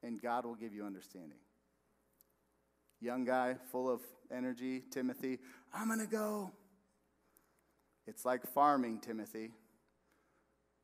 and 0.02 0.20
God 0.20 0.44
will 0.44 0.54
give 0.54 0.74
you 0.74 0.84
understanding. 0.84 1.38
young 3.00 3.24
guy, 3.24 3.56
full 3.70 3.88
of 3.90 4.00
energy, 4.30 4.82
Timothy, 4.90 5.38
I'm 5.72 5.86
going 5.88 6.00
to 6.00 6.06
go. 6.06 6.50
It's 8.06 8.24
like 8.24 8.46
farming, 8.54 9.00
Timothy. 9.00 9.52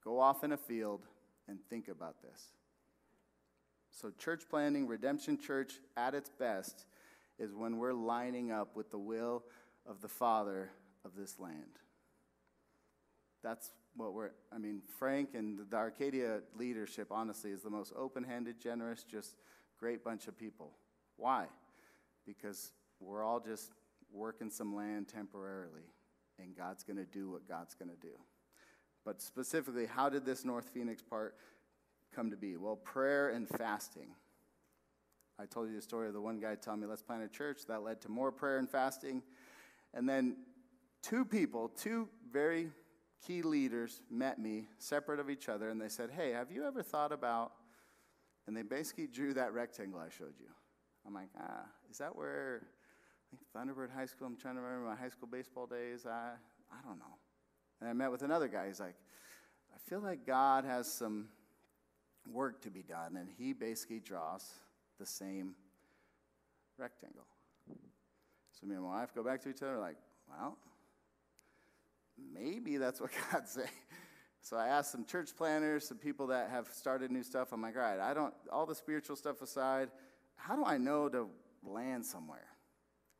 Go 0.04 0.20
off 0.20 0.44
in 0.44 0.52
a 0.52 0.56
field 0.56 1.00
and 1.48 1.58
think 1.70 1.88
about 1.88 2.22
this. 2.22 2.52
So, 3.90 4.10
church 4.18 4.42
planting, 4.50 4.86
Redemption 4.86 5.38
Church 5.38 5.74
at 5.96 6.14
its 6.14 6.30
best, 6.38 6.84
is 7.38 7.54
when 7.54 7.78
we're 7.78 7.92
lining 7.92 8.50
up 8.50 8.76
with 8.76 8.90
the 8.90 8.98
will 8.98 9.44
of 9.86 10.00
the 10.00 10.08
Father 10.08 10.70
of 11.04 11.12
this 11.16 11.38
land. 11.38 11.78
That's 13.42 13.70
what 13.96 14.12
we're, 14.12 14.30
I 14.52 14.58
mean, 14.58 14.82
Frank 14.98 15.30
and 15.34 15.58
the 15.70 15.76
Arcadia 15.76 16.40
leadership, 16.56 17.08
honestly, 17.10 17.50
is 17.50 17.62
the 17.62 17.70
most 17.70 17.92
open 17.96 18.24
handed, 18.24 18.60
generous, 18.60 19.04
just 19.04 19.36
great 19.78 20.02
bunch 20.02 20.26
of 20.26 20.36
people. 20.36 20.72
Why? 21.16 21.46
Because 22.26 22.72
we're 23.00 23.22
all 23.22 23.40
just 23.40 23.70
working 24.12 24.50
some 24.50 24.74
land 24.74 25.08
temporarily, 25.08 25.92
and 26.38 26.56
God's 26.56 26.82
going 26.82 26.96
to 26.96 27.04
do 27.04 27.30
what 27.30 27.48
God's 27.48 27.74
going 27.74 27.90
to 27.90 27.96
do. 27.96 28.14
But 29.04 29.20
specifically, 29.20 29.86
how 29.86 30.08
did 30.08 30.24
this 30.24 30.44
North 30.44 30.70
Phoenix 30.72 31.02
part 31.02 31.36
come 32.14 32.30
to 32.30 32.36
be? 32.36 32.56
Well, 32.56 32.76
prayer 32.76 33.28
and 33.28 33.48
fasting. 33.48 34.08
I 35.38 35.46
told 35.46 35.68
you 35.68 35.74
the 35.74 35.82
story 35.82 36.06
of 36.06 36.14
the 36.14 36.20
one 36.20 36.38
guy 36.38 36.54
telling 36.54 36.80
me, 36.80 36.86
let's 36.86 37.02
plant 37.02 37.22
a 37.22 37.28
church. 37.28 37.66
That 37.68 37.82
led 37.82 38.00
to 38.02 38.08
more 38.08 38.32
prayer 38.32 38.58
and 38.58 38.70
fasting. 38.70 39.22
And 39.92 40.08
then 40.08 40.36
two 41.02 41.24
people, 41.24 41.68
two 41.68 42.08
very 42.32 42.70
key 43.26 43.42
leaders, 43.42 44.02
met 44.10 44.38
me 44.38 44.66
separate 44.78 45.20
of 45.20 45.30
each 45.30 45.48
other, 45.48 45.70
and 45.70 45.80
they 45.80 45.88
said, 45.88 46.10
Hey, 46.10 46.32
have 46.32 46.50
you 46.50 46.66
ever 46.66 46.82
thought 46.82 47.12
about? 47.12 47.52
And 48.46 48.56
they 48.56 48.62
basically 48.62 49.06
drew 49.06 49.34
that 49.34 49.52
rectangle 49.52 50.00
I 50.00 50.10
showed 50.10 50.34
you. 50.38 50.50
I'm 51.06 51.14
like, 51.14 51.28
ah, 51.38 51.64
is 51.90 51.98
that 51.98 52.14
where 52.16 52.62
I 53.32 53.36
think 53.36 53.42
Thunderbird 53.54 53.90
High 53.94 54.06
School? 54.06 54.26
I'm 54.26 54.36
trying 54.36 54.56
to 54.56 54.60
remember 54.60 54.86
my 54.86 54.96
high 54.96 55.08
school 55.08 55.28
baseball 55.30 55.66
days. 55.66 56.06
I, 56.06 56.32
I 56.72 56.86
don't 56.86 56.98
know. 56.98 57.18
And 57.80 57.88
I 57.88 57.92
met 57.92 58.10
with 58.10 58.22
another 58.22 58.48
guy. 58.48 58.66
He's 58.66 58.80
like, 58.80 58.96
I 59.74 59.78
feel 59.88 60.00
like 60.00 60.26
God 60.26 60.64
has 60.64 60.90
some 60.90 61.28
work 62.30 62.62
to 62.62 62.70
be 62.70 62.82
done, 62.82 63.16
and 63.16 63.28
he 63.38 63.52
basically 63.52 64.00
draws 64.00 64.50
the 64.98 65.06
same 65.06 65.54
rectangle. 66.78 67.26
So 68.52 68.66
me 68.66 68.76
and 68.76 68.84
my 68.84 69.00
wife 69.00 69.14
go 69.14 69.22
back 69.22 69.42
to 69.42 69.50
each 69.50 69.62
other, 69.62 69.78
like, 69.78 69.96
well, 70.28 70.56
maybe 72.32 72.76
that's 72.76 73.00
what 73.00 73.10
God's 73.32 73.52
saying. 73.52 73.68
So 74.40 74.58
I 74.58 74.68
asked 74.68 74.92
some 74.92 75.06
church 75.06 75.34
planters, 75.36 75.88
some 75.88 75.96
people 75.96 76.26
that 76.26 76.50
have 76.50 76.68
started 76.68 77.10
new 77.10 77.22
stuff. 77.22 77.52
I'm 77.52 77.62
like, 77.62 77.76
all 77.76 77.82
right, 77.82 77.98
I 77.98 78.12
don't, 78.12 78.34
all 78.52 78.66
the 78.66 78.74
spiritual 78.74 79.16
stuff 79.16 79.40
aside, 79.40 79.88
how 80.36 80.54
do 80.54 80.64
I 80.64 80.76
know 80.76 81.08
to 81.08 81.28
land 81.62 82.04
somewhere? 82.04 82.48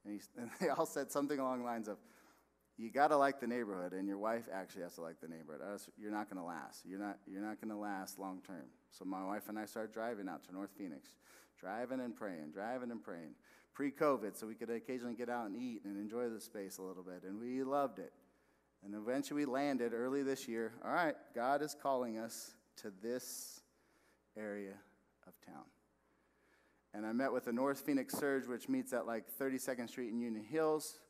And, 0.05 0.21
and 0.37 0.51
they 0.61 0.69
all 0.69 0.87
said 0.87 1.11
something 1.11 1.39
along 1.39 1.61
the 1.61 1.65
lines 1.65 1.89
of, 1.89 1.97
you 2.77 2.91
got 2.91 3.09
to 3.09 3.17
like 3.17 3.41
the 3.41 3.47
neighborhood, 3.47 3.93
and 3.93 4.09
your 4.09 4.19
wife 4.19 4.49
actually 4.53 4.83
has 4.83 4.97
to 4.97 5.01
like 5.01 5.21
the 5.21 5.29
neighborhood. 5.29 5.63
Else 5.65 5.89
you're 5.97 6.11
not 6.11 6.29
going 6.29 6.43
to 6.43 6.47
last. 6.47 6.85
You're 6.85 6.99
not, 6.99 7.19
you're 7.27 7.41
not 7.41 7.61
going 7.61 7.71
to 7.71 7.77
last 7.77 8.19
long 8.19 8.43
term. 8.45 8.65
So 8.91 9.05
my 9.05 9.25
wife 9.25 9.49
and 9.49 9.59
I 9.59 9.65
started 9.65 9.93
driving 9.93 10.29
out 10.29 10.43
to 10.49 10.53
North 10.53 10.71
Phoenix, 10.77 11.15
driving 11.59 12.01
and 12.01 12.17
praying, 12.17 12.51
driving 12.53 12.91
and 12.91 13.03
praying. 13.03 13.37
Pre 13.75 13.93
COVID, 13.93 14.37
so 14.37 14.47
we 14.47 14.55
could 14.55 14.71
occasionally 14.71 15.15
get 15.15 15.29
out 15.29 15.47
and 15.47 15.57
eat 15.57 15.83
and 15.85 15.97
enjoy 15.97 16.29
the 16.29 16.41
space 16.41 16.79
a 16.79 16.83
little 16.83 17.03
bit, 17.03 17.23
and 17.23 17.41
we 17.41 17.63
loved 17.63 17.99
it. 17.99 18.13
And 18.85 18.95
eventually 18.95 19.47
we 19.47 19.51
landed 19.51 19.93
early 19.95 20.23
this 20.23 20.47
year. 20.47 20.73
All 20.85 20.93
right, 20.93 21.15
God 21.35 21.63
is 21.63 21.75
calling 21.81 22.19
us 22.19 22.53
to 22.83 22.93
this 23.03 23.61
area 24.37 24.75
of 25.27 25.35
town. 25.47 25.65
And 26.93 27.07
I 27.07 27.13
met 27.13 27.33
with 27.33 27.47
the 27.47 27.53
North 27.53 27.81
Phoenix 27.81 28.15
Surge, 28.15 28.47
which 28.47 28.69
meets 28.69 28.93
at 28.93 29.07
like 29.07 29.25
32nd 29.41 29.89
Street 29.89 30.11
in 30.13 30.21
Union 30.21 30.45
Hills. 30.45 31.01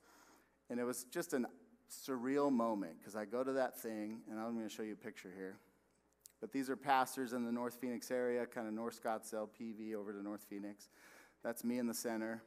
And 0.71 0.79
it 0.79 0.85
was 0.85 1.05
just 1.05 1.35
a 1.35 1.45
surreal 1.91 2.51
moment 2.51 2.99
because 2.99 3.17
I 3.17 3.25
go 3.25 3.45
to 3.45 3.53
that 3.53 3.79
thing, 3.79 4.21
and 4.31 4.39
I'm 4.39 4.55
going 4.55 4.69
to 4.69 4.75
show 4.75 4.83
you 4.83 4.95
a 4.95 5.05
picture 5.05 5.31
here. 5.37 5.59
But 6.41 6.53
these 6.53 6.71
are 6.71 6.77
pastors 6.77 7.33
in 7.33 7.45
the 7.45 7.53
North 7.53 7.75
Phoenix 7.81 8.11
area, 8.11 8.47
kind 8.47 8.67
of 8.67 8.75
North 8.75 9.03
Scottsdale, 9.03 9.49
PV 9.61 9.95
over 9.95 10.13
to 10.13 10.23
North 10.23 10.45
Phoenix. 10.49 10.89
That's 11.43 11.65
me 11.65 11.79
in 11.79 11.87
the 11.87 11.95
center. 11.95 12.43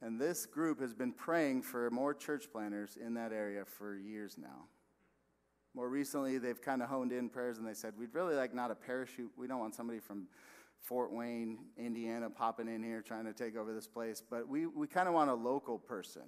And 0.00 0.20
this 0.20 0.46
group 0.46 0.80
has 0.80 0.94
been 0.94 1.12
praying 1.12 1.62
for 1.62 1.90
more 1.90 2.14
church 2.14 2.50
planters 2.52 2.96
in 2.96 3.14
that 3.14 3.32
area 3.32 3.64
for 3.64 3.96
years 3.96 4.36
now. 4.38 4.66
More 5.74 5.88
recently, 5.88 6.38
they've 6.38 6.60
kind 6.60 6.82
of 6.82 6.88
honed 6.88 7.12
in 7.12 7.28
prayers 7.28 7.58
and 7.58 7.66
they 7.66 7.74
said, 7.74 7.94
We'd 7.98 8.14
really 8.14 8.34
like 8.34 8.54
not 8.54 8.70
a 8.70 8.74
parachute. 8.74 9.30
We 9.36 9.46
don't 9.46 9.60
want 9.60 9.74
somebody 9.74 9.98
from 9.98 10.28
Fort 10.80 11.12
Wayne, 11.12 11.58
Indiana, 11.76 12.30
popping 12.30 12.68
in 12.68 12.82
here 12.82 13.02
trying 13.02 13.24
to 13.24 13.32
take 13.32 13.56
over 13.56 13.74
this 13.74 13.86
place, 13.86 14.22
but 14.28 14.48
we, 14.48 14.66
we 14.66 14.86
kind 14.86 15.08
of 15.08 15.14
want 15.14 15.30
a 15.30 15.34
local 15.34 15.78
person. 15.78 16.22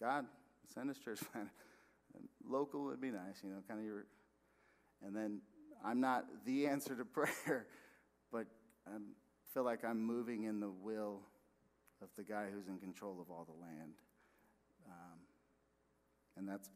God, 0.00 0.26
send 0.72 0.90
us 0.90 0.98
church 0.98 1.20
planter. 1.32 1.52
Local 2.48 2.84
would 2.84 3.00
be 3.00 3.10
nice, 3.10 3.40
you 3.42 3.50
know, 3.50 3.58
kind 3.66 3.80
of 3.80 3.86
your. 3.86 4.06
And 5.04 5.14
then 5.14 5.40
I'm 5.84 6.00
not 6.00 6.24
the 6.44 6.66
answer 6.68 6.94
to 6.96 7.04
prayer, 7.04 7.66
but 8.32 8.46
I 8.86 8.96
feel 9.52 9.64
like 9.64 9.84
I'm 9.84 10.00
moving 10.00 10.44
in 10.44 10.60
the 10.60 10.70
will 10.70 11.20
of 12.02 12.08
the 12.16 12.22
guy 12.22 12.46
who's 12.52 12.68
in 12.68 12.78
control 12.78 13.18
of 13.20 13.30
all 13.30 13.46
the 13.46 13.60
land. 13.60 13.94
Um, 14.86 15.18
and 16.36 16.48
that's 16.48 16.70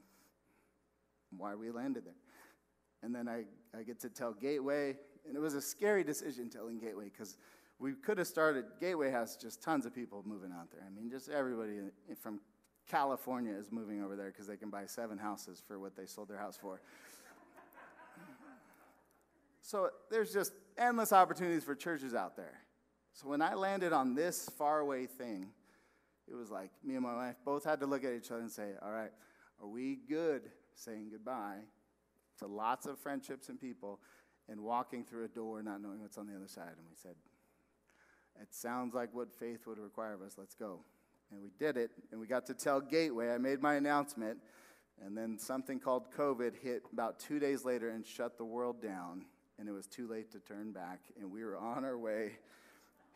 why 1.36 1.54
we 1.54 1.70
landed 1.70 2.04
there. 2.04 2.14
And 3.02 3.14
then 3.14 3.28
I, 3.28 3.44
I 3.78 3.82
get 3.82 4.00
to 4.00 4.08
tell 4.08 4.32
Gateway, 4.32 4.96
and 5.26 5.36
it 5.36 5.40
was 5.40 5.54
a 5.54 5.60
scary 5.60 6.04
decision 6.04 6.48
telling 6.48 6.78
Gateway 6.78 7.04
because 7.04 7.36
we 7.78 7.92
could 7.92 8.18
have 8.18 8.26
started. 8.26 8.64
Gateway 8.80 9.10
has 9.10 9.36
just 9.36 9.62
tons 9.62 9.86
of 9.86 9.94
people 9.94 10.22
moving 10.26 10.52
out 10.52 10.70
there. 10.70 10.82
I 10.86 10.90
mean, 10.90 11.10
just 11.10 11.28
everybody 11.28 11.78
from 12.20 12.40
California 12.88 13.54
is 13.54 13.72
moving 13.72 14.02
over 14.02 14.16
there 14.16 14.28
because 14.28 14.46
they 14.46 14.56
can 14.56 14.70
buy 14.70 14.86
seven 14.86 15.18
houses 15.18 15.62
for 15.66 15.78
what 15.78 15.96
they 15.96 16.06
sold 16.06 16.28
their 16.28 16.38
house 16.38 16.56
for. 16.60 16.80
so 19.62 19.90
there's 20.10 20.32
just 20.32 20.52
endless 20.78 21.12
opportunities 21.12 21.64
for 21.64 21.74
churches 21.74 22.14
out 22.14 22.36
there. 22.36 22.60
So 23.12 23.28
when 23.28 23.42
I 23.42 23.54
landed 23.54 23.92
on 23.92 24.14
this 24.14 24.48
faraway 24.56 25.06
thing, 25.06 25.48
it 26.30 26.34
was 26.34 26.50
like 26.50 26.70
me 26.82 26.94
and 26.94 27.02
my 27.02 27.14
wife 27.14 27.36
both 27.44 27.64
had 27.64 27.80
to 27.80 27.86
look 27.86 28.04
at 28.04 28.12
each 28.12 28.30
other 28.30 28.40
and 28.40 28.50
say, 28.50 28.70
All 28.82 28.90
right, 28.90 29.10
are 29.60 29.68
we 29.68 29.98
good 30.08 30.42
saying 30.74 31.10
goodbye 31.10 31.58
to 32.38 32.46
lots 32.46 32.86
of 32.86 32.98
friendships 32.98 33.48
and 33.48 33.60
people 33.60 34.00
and 34.48 34.60
walking 34.60 35.04
through 35.04 35.24
a 35.24 35.28
door 35.28 35.62
not 35.62 35.82
knowing 35.82 36.00
what's 36.00 36.16
on 36.16 36.26
the 36.26 36.34
other 36.34 36.48
side? 36.48 36.72
And 36.76 36.86
we 36.88 36.96
said, 36.96 37.14
It 38.40 38.54
sounds 38.54 38.94
like 38.94 39.10
what 39.12 39.32
faith 39.32 39.66
would 39.66 39.78
require 39.78 40.14
of 40.14 40.22
us. 40.22 40.34
Let's 40.38 40.54
go. 40.54 40.80
And 41.30 41.42
we 41.42 41.50
did 41.58 41.76
it, 41.76 41.90
and 42.10 42.20
we 42.20 42.26
got 42.26 42.46
to 42.46 42.54
tell 42.54 42.80
Gateway. 42.80 43.30
I 43.30 43.38
made 43.38 43.60
my 43.60 43.74
announcement, 43.74 44.38
and 45.04 45.16
then 45.16 45.38
something 45.38 45.80
called 45.80 46.10
COVID 46.16 46.54
hit 46.62 46.82
about 46.92 47.18
two 47.18 47.38
days 47.38 47.64
later 47.64 47.90
and 47.90 48.06
shut 48.06 48.36
the 48.36 48.44
world 48.44 48.82
down, 48.82 49.24
and 49.58 49.68
it 49.68 49.72
was 49.72 49.86
too 49.86 50.08
late 50.08 50.30
to 50.32 50.40
turn 50.40 50.72
back, 50.72 51.00
and 51.18 51.30
we 51.30 51.44
were 51.44 51.56
on 51.56 51.84
our 51.84 51.98
way 51.98 52.32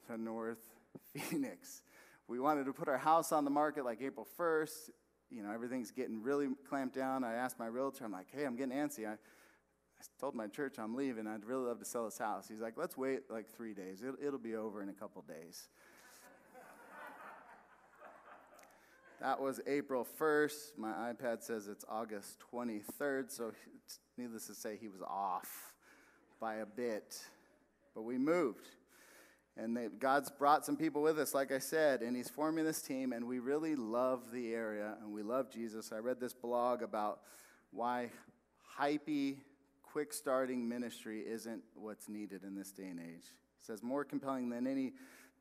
to 0.07 0.17
North 0.21 0.59
Phoenix. 1.17 1.83
We 2.29 2.41
wanted 2.41 2.67
to 2.67 2.73
put 2.73 2.89
our 2.89 2.99
house 2.99 3.33
on 3.33 3.45
the 3.45 3.51
market 3.51 3.85
like 3.85 4.03
April 4.03 4.27
1st. 4.39 4.91
You 5.31 5.43
know, 5.43 5.53
everything's 5.53 5.91
getting 5.91 6.23
really 6.23 6.49
clamped 6.69 6.95
down. 6.95 7.25
I 7.25 7.35
asked 7.35 7.59
my 7.59 7.67
realtor, 7.67 8.05
I'm 8.05 8.13
like, 8.13 8.29
hey, 8.33 8.45
I'm 8.45 8.57
getting 8.57 8.77
antsy. 8.77 9.07
I, 9.07 9.13
I 9.13 10.05
told 10.21 10.35
my 10.35 10.47
church 10.47 10.79
I'm 10.79 10.95
leaving. 10.95 11.27
I'd 11.27 11.45
really 11.45 11.67
love 11.67 11.79
to 11.79 11.85
sell 11.85 12.05
this 12.05 12.19
house. 12.19 12.49
He's 12.49 12.61
like, 12.61 12.75
let's 12.77 12.97
wait 12.97 13.31
like 13.31 13.49
three 13.49 13.75
days. 13.75 14.03
It'll, 14.03 14.17
it'll 14.25 14.39
be 14.39 14.55
over 14.55 14.83
in 14.83 14.89
a 14.89 14.95
couple 14.95 15.23
days. 15.23 15.69
That 19.19 19.41
was 19.41 19.63
April 19.67 20.07
1st. 20.21 20.77
My 20.77 20.93
iPad 21.11 21.43
says 21.43 21.69
it's 21.69 21.87
August 21.89 22.37
23rd, 22.53 23.31
so 23.31 23.51
needless 24.19 24.47
to 24.49 24.55
say, 24.55 24.77
he 24.79 24.89
was 24.89 25.01
off 25.01 25.73
by 26.39 26.57
a 26.57 26.67
bit. 26.67 27.19
But 27.95 28.03
we 28.03 28.19
moved. 28.19 28.67
And 29.57 29.77
they, 29.77 29.89
God's 29.89 30.31
brought 30.31 30.67
some 30.67 30.77
people 30.77 31.01
with 31.01 31.19
us, 31.19 31.35
like 31.35 31.51
I 31.51 31.59
said, 31.59 32.03
and 32.03 32.15
He's 32.15 32.29
forming 32.29 32.65
this 32.65 32.83
team, 32.83 33.13
and 33.13 33.27
we 33.27 33.39
really 33.39 33.75
love 33.75 34.31
the 34.31 34.53
area 34.53 34.97
and 35.03 35.13
we 35.13 35.23
love 35.23 35.51
Jesus. 35.51 35.93
I 35.93 35.99
read 35.99 36.21
this 36.21 36.35
blog 36.35 36.83
about 36.83 37.21
why 37.71 38.11
hypey, 38.79 39.39
quick 39.83 40.13
starting 40.13 40.69
ministry 40.69 41.21
isn't 41.21 41.63
what's 41.75 42.09
needed 42.09 42.43
in 42.43 42.55
this 42.55 42.71
day 42.71 42.89
and 42.89 43.01
age. 43.01 43.25
It 43.25 43.67
says, 43.67 43.83
more 43.83 44.05
compelling 44.05 44.51
than 44.51 44.67
any 44.67 44.93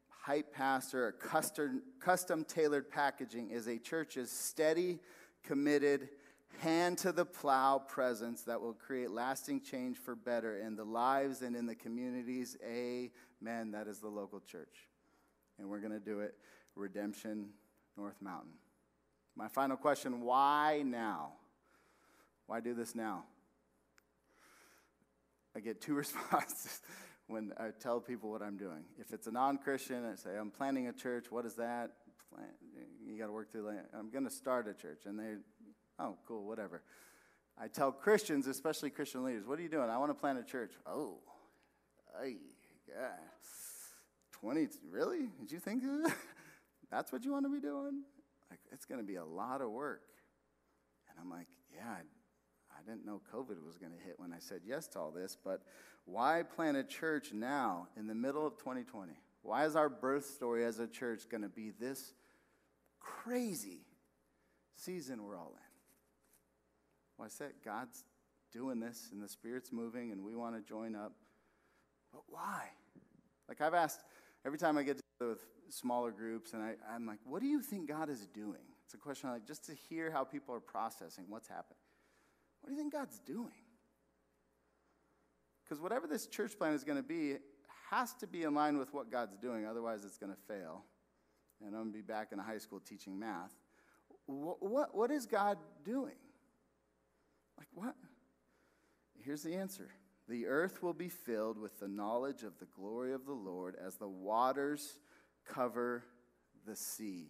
hype 0.09 0.53
pastor 0.53 1.07
or 1.07 1.11
custom, 1.11 1.83
custom 1.99 2.45
tailored 2.45 2.89
packaging 2.89 3.51
is 3.51 3.67
a 3.67 3.77
church's 3.77 4.31
steady, 4.31 4.99
committed, 5.43 6.09
hand 6.59 6.97
to 6.99 7.11
the 7.11 7.25
plow 7.25 7.77
presence 7.77 8.43
that 8.43 8.59
will 8.59 8.73
create 8.73 9.11
lasting 9.11 9.61
change 9.61 9.97
for 9.97 10.15
better 10.15 10.57
in 10.57 10.75
the 10.75 10.83
lives 10.83 11.41
and 11.41 11.55
in 11.55 11.65
the 11.65 11.75
communities. 11.75 12.57
Amen. 13.41 13.71
That 13.71 13.87
is 13.87 13.99
the 13.99 14.07
local 14.07 14.39
church. 14.39 14.75
And 15.59 15.69
we're 15.69 15.79
going 15.79 15.93
to 15.93 15.99
do 15.99 16.19
it 16.19 16.35
Redemption 16.75 17.49
North 17.97 18.21
Mountain. 18.21 18.53
My 19.35 19.47
final 19.47 19.77
question 19.77 20.21
why 20.21 20.83
now? 20.85 21.33
Why 22.47 22.59
do 22.59 22.73
this 22.73 22.95
now? 22.95 23.23
I 25.55 25.59
get 25.59 25.81
two 25.81 25.93
responses. 25.95 26.81
when 27.27 27.53
I 27.57 27.69
tell 27.79 27.99
people 27.99 28.29
what 28.29 28.41
I'm 28.41 28.57
doing. 28.57 28.83
If 28.99 29.11
it's 29.11 29.27
a 29.27 29.31
non 29.31 29.57
Christian, 29.57 30.05
I 30.05 30.15
say, 30.15 30.37
I'm 30.37 30.51
planning 30.51 30.87
a 30.87 30.93
church. 30.93 31.31
What 31.31 31.45
is 31.45 31.55
that? 31.55 31.91
You 33.05 33.17
got 33.17 33.27
to 33.27 33.31
work 33.31 33.51
through 33.51 33.63
that. 33.63 33.85
I'm 33.97 34.09
going 34.09 34.25
to 34.25 34.31
start 34.31 34.67
a 34.67 34.73
church. 34.73 35.03
And 35.05 35.17
they, 35.17 35.35
oh, 35.99 36.17
cool, 36.27 36.45
whatever. 36.45 36.81
I 37.57 37.67
tell 37.67 37.91
Christians, 37.91 38.47
especially 38.47 38.89
Christian 38.89 39.23
leaders, 39.23 39.45
what 39.45 39.57
are 39.59 39.61
you 39.61 39.69
doing? 39.69 39.89
I 39.89 39.97
want 39.97 40.09
to 40.09 40.19
plant 40.19 40.39
a 40.39 40.43
church. 40.43 40.73
Oh, 40.85 41.19
ay, 42.21 42.35
yeah. 42.87 43.13
20, 44.31 44.67
really? 44.91 45.29
Did 45.39 45.51
you 45.51 45.59
think 45.59 45.83
that's 46.91 47.11
what 47.11 47.25
you 47.25 47.31
want 47.31 47.45
to 47.45 47.51
be 47.51 47.59
doing? 47.59 48.03
Like, 48.49 48.59
it's 48.71 48.85
going 48.85 48.99
to 48.99 49.07
be 49.07 49.15
a 49.15 49.25
lot 49.25 49.61
of 49.61 49.71
work. 49.71 50.01
And 51.09 51.17
I'm 51.19 51.29
like, 51.29 51.47
yeah, 51.73 51.89
I, 51.89 52.01
I 52.77 52.81
didn't 52.85 53.05
know 53.05 53.21
COVID 53.33 53.65
was 53.65 53.77
going 53.77 53.93
to 53.93 54.05
hit 54.05 54.15
when 54.17 54.33
I 54.33 54.39
said 54.39 54.61
yes 54.65 54.87
to 54.89 54.99
all 54.99 55.11
this, 55.11 55.37
but 55.43 55.61
why 56.05 56.43
plant 56.43 56.77
a 56.77 56.83
church 56.83 57.33
now 57.33 57.87
in 57.97 58.07
the 58.07 58.15
middle 58.15 58.45
of 58.45 58.57
2020? 58.57 59.13
Why 59.41 59.65
is 59.65 59.75
our 59.75 59.89
birth 59.89 60.25
story 60.25 60.65
as 60.65 60.79
a 60.79 60.87
church 60.87 61.29
going 61.29 61.43
to 61.43 61.49
be 61.49 61.71
this 61.71 62.13
crazy 62.99 63.85
season 64.75 65.23
we're 65.23 65.37
all 65.37 65.53
in? 65.55 65.71
Well, 67.17 67.25
I 67.25 67.29
said 67.29 67.53
God's 67.63 68.03
doing 68.51 68.79
this 68.79 69.09
and 69.11 69.21
the 69.21 69.27
Spirit's 69.27 69.71
moving 69.71 70.11
and 70.11 70.23
we 70.23 70.35
want 70.35 70.55
to 70.55 70.61
join 70.61 70.95
up. 70.95 71.13
But 72.15 72.23
why? 72.29 72.69
Like 73.49 73.59
I've 73.59 73.73
asked 73.73 73.99
every 74.45 74.57
time 74.57 74.77
I 74.77 74.83
get 74.83 75.01
together 75.19 75.33
with 75.33 75.45
smaller 75.69 76.11
groups 76.11 76.53
and 76.53 76.63
I, 76.63 76.75
I'm 76.89 77.05
like, 77.05 77.19
what 77.25 77.41
do 77.41 77.47
you 77.47 77.61
think 77.61 77.89
God 77.89 78.09
is 78.09 78.25
doing? 78.27 78.63
It's 78.85 78.93
a 78.93 78.97
question 78.97 79.29
like 79.29 79.45
just 79.45 79.65
to 79.65 79.73
hear 79.73 80.09
how 80.09 80.23
people 80.23 80.55
are 80.55 80.61
processing 80.61 81.25
what's 81.27 81.49
happening. 81.49 81.77
What 82.61 82.69
do 82.69 82.75
you 82.75 82.79
think 82.79 82.93
God's 82.93 83.19
doing? 83.19 83.51
Because 85.63 85.81
whatever 85.81 86.07
this 86.07 86.27
church 86.27 86.57
plant 86.57 86.75
is 86.75 86.85
going 86.85 86.97
to 86.97 87.03
be 87.03 87.35
has 87.91 88.13
to 88.15 88.27
be 88.27 88.43
in 88.43 88.55
line 88.55 88.77
with 88.77 88.93
what 88.93 89.11
God's 89.11 89.35
doing, 89.37 89.65
otherwise, 89.65 90.05
it's 90.05 90.17
going 90.17 90.31
to 90.31 90.39
fail. 90.47 90.83
And 91.61 91.75
I'm 91.75 91.83
going 91.83 91.91
to 91.91 91.97
be 91.97 92.01
back 92.01 92.31
in 92.31 92.39
high 92.39 92.57
school 92.57 92.79
teaching 92.79 93.19
math. 93.19 93.53
What, 94.25 94.61
what, 94.63 94.95
what 94.95 95.11
is 95.11 95.25
God 95.25 95.57
doing? 95.83 96.15
Like, 97.57 97.67
what? 97.73 97.95
Here's 99.23 99.43
the 99.43 99.55
answer 99.55 99.89
The 100.27 100.47
earth 100.47 100.81
will 100.81 100.93
be 100.93 101.09
filled 101.09 101.59
with 101.59 101.79
the 101.79 101.87
knowledge 101.87 102.43
of 102.43 102.57
the 102.59 102.65
glory 102.65 103.13
of 103.13 103.25
the 103.25 103.33
Lord 103.33 103.75
as 103.83 103.95
the 103.95 104.07
waters 104.07 104.99
cover 105.45 106.03
the 106.65 106.75
sea. 106.75 107.29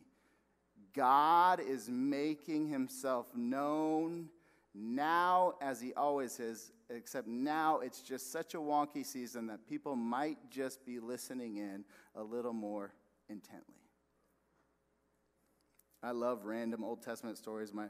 God 0.93 1.60
is 1.60 1.89
making 1.89 2.70
himself 2.70 3.28
known 3.36 4.30
now 4.74 5.56
as 5.62 5.82
he 5.82 5.93
always 5.93 6.39
is, 6.39 6.72
except 6.89 7.28
now 7.28 7.80
it's 7.80 8.02
just 8.02 8.32
such 8.32 8.54
a 8.54 8.58
wonky 8.58 9.06
season 9.06 9.48
that 9.48 9.68
people 9.68 9.96
might 9.96 10.38
just 10.50 10.86
be 10.86 11.00
listening 11.00 11.58
in 11.58 11.84
a 12.16 12.24
little 12.24 12.54
more 12.54 12.93
intently. 13.30 13.76
I 16.04 16.12
love 16.12 16.46
random 16.46 16.84
Old 16.84 17.02
Testament 17.02 17.38
stories. 17.38 17.74
My, 17.74 17.88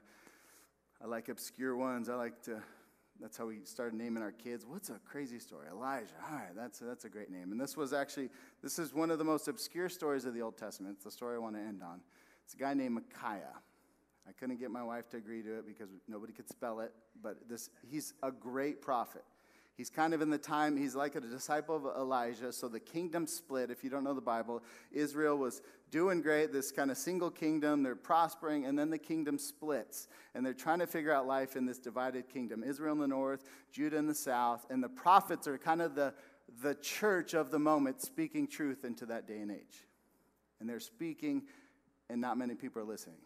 I 1.03 1.08
like 1.08 1.28
obscure 1.30 1.76
ones. 1.76 2.08
I 2.08 2.16
like 2.16 2.41
to, 2.43 2.62
that's 3.22 3.38
how 3.38 3.47
we 3.47 3.59
started 3.63 3.97
naming 3.97 4.22
our 4.22 4.32
kids. 4.32 4.66
What's 4.66 4.89
a 4.89 4.99
crazy 5.05 5.39
story? 5.39 5.68
Elijah. 5.72 6.07
All 6.30 6.38
right, 6.38 6.55
that's, 6.55 6.80
that's 6.80 7.05
a 7.05 7.09
great 7.09 7.32
name. 7.32 7.51
And 7.51 7.59
this 7.59 7.78
was 7.78 7.93
actually, 7.93 8.30
this 8.61 8.78
is 8.78 8.93
one 8.93 9.09
of 9.09 9.20
the 9.20 9.24
most 9.24 9.47
obscure 9.47 9.89
stories 9.89 10.26
of 10.26 10.34
the 10.34 10.41
Old 10.41 10.57
Testament. 10.57 10.95
It's 10.95 11.05
the 11.05 11.11
story 11.11 11.36
I 11.36 11.39
want 11.39 11.55
to 11.55 11.61
end 11.61 11.82
on. 11.82 12.01
It's 12.43 12.53
a 12.53 12.57
guy 12.57 12.74
named 12.74 12.95
Micaiah. 12.95 13.55
I 14.28 14.32
couldn't 14.32 14.59
get 14.59 14.72
my 14.72 14.84
wife 14.84 15.09
to 15.09 15.18
agree 15.18 15.43
to 15.43 15.59
it 15.59 15.66
because 15.66 15.89
nobody 16.07 16.34
could 16.34 16.49
spell 16.49 16.80
it, 16.80 16.91
but 17.22 17.47
this, 17.47 17.70
he's 17.88 18.13
a 18.24 18.32
great 18.32 18.82
prophet. 18.82 19.24
He's 19.76 19.89
kind 19.89 20.13
of 20.13 20.21
in 20.21 20.30
the 20.30 20.38
time, 20.38 20.78
he's 20.78 20.95
like 20.95 21.15
a 21.15 21.19
disciple 21.19 21.76
of 21.76 21.97
Elijah. 21.97 22.53
So 22.53 22.69
the 22.69 22.80
kingdom 22.80 23.28
split. 23.28 23.69
If 23.69 23.84
you 23.84 23.89
don't 23.89 24.05
know 24.05 24.13
the 24.13 24.21
Bible, 24.21 24.63
Israel 24.93 25.38
was 25.38 25.61
doing 25.91 26.21
great, 26.21 26.53
this 26.53 26.71
kind 26.71 26.89
of 26.89 26.97
single 26.97 27.30
kingdom. 27.30 27.84
They're 27.84 27.93
prospering, 27.93 28.65
and 28.65 28.80
then 28.80 28.89
the 28.89 28.97
kingdom 28.97 29.38
splits. 29.38 30.07
And 30.34 30.45
they're 30.45 30.53
trying 30.53 30.80
to 30.80 30.88
figure 30.88 31.11
out 31.11 31.28
life 31.28 31.57
in 31.57 31.65
this 31.65 31.78
divided 31.78 32.30
kingdom 32.30 32.63
Israel 32.63 32.93
in 32.93 32.99
the 32.99 33.07
north, 33.07 33.43
Judah 33.73 33.97
in 33.97 34.07
the 34.07 34.15
south. 34.15 34.65
And 34.69 34.82
the 34.82 34.89
prophets 34.89 35.45
are 35.45 35.57
kind 35.57 35.82
of 35.82 35.93
the, 35.93 36.13
the 36.61 36.76
church 36.76 37.34
of 37.34 37.51
the 37.51 37.59
moment, 37.59 38.01
speaking 38.01 38.47
truth 38.47 38.86
into 38.86 39.05
that 39.07 39.28
day 39.28 39.39
and 39.39 39.51
age. 39.51 39.86
And 40.61 40.69
they're 40.69 40.80
speaking, 40.80 41.43
and 42.09 42.21
not 42.21 42.38
many 42.38 42.55
people 42.55 42.82
are 42.82 42.86
listening. 42.86 43.17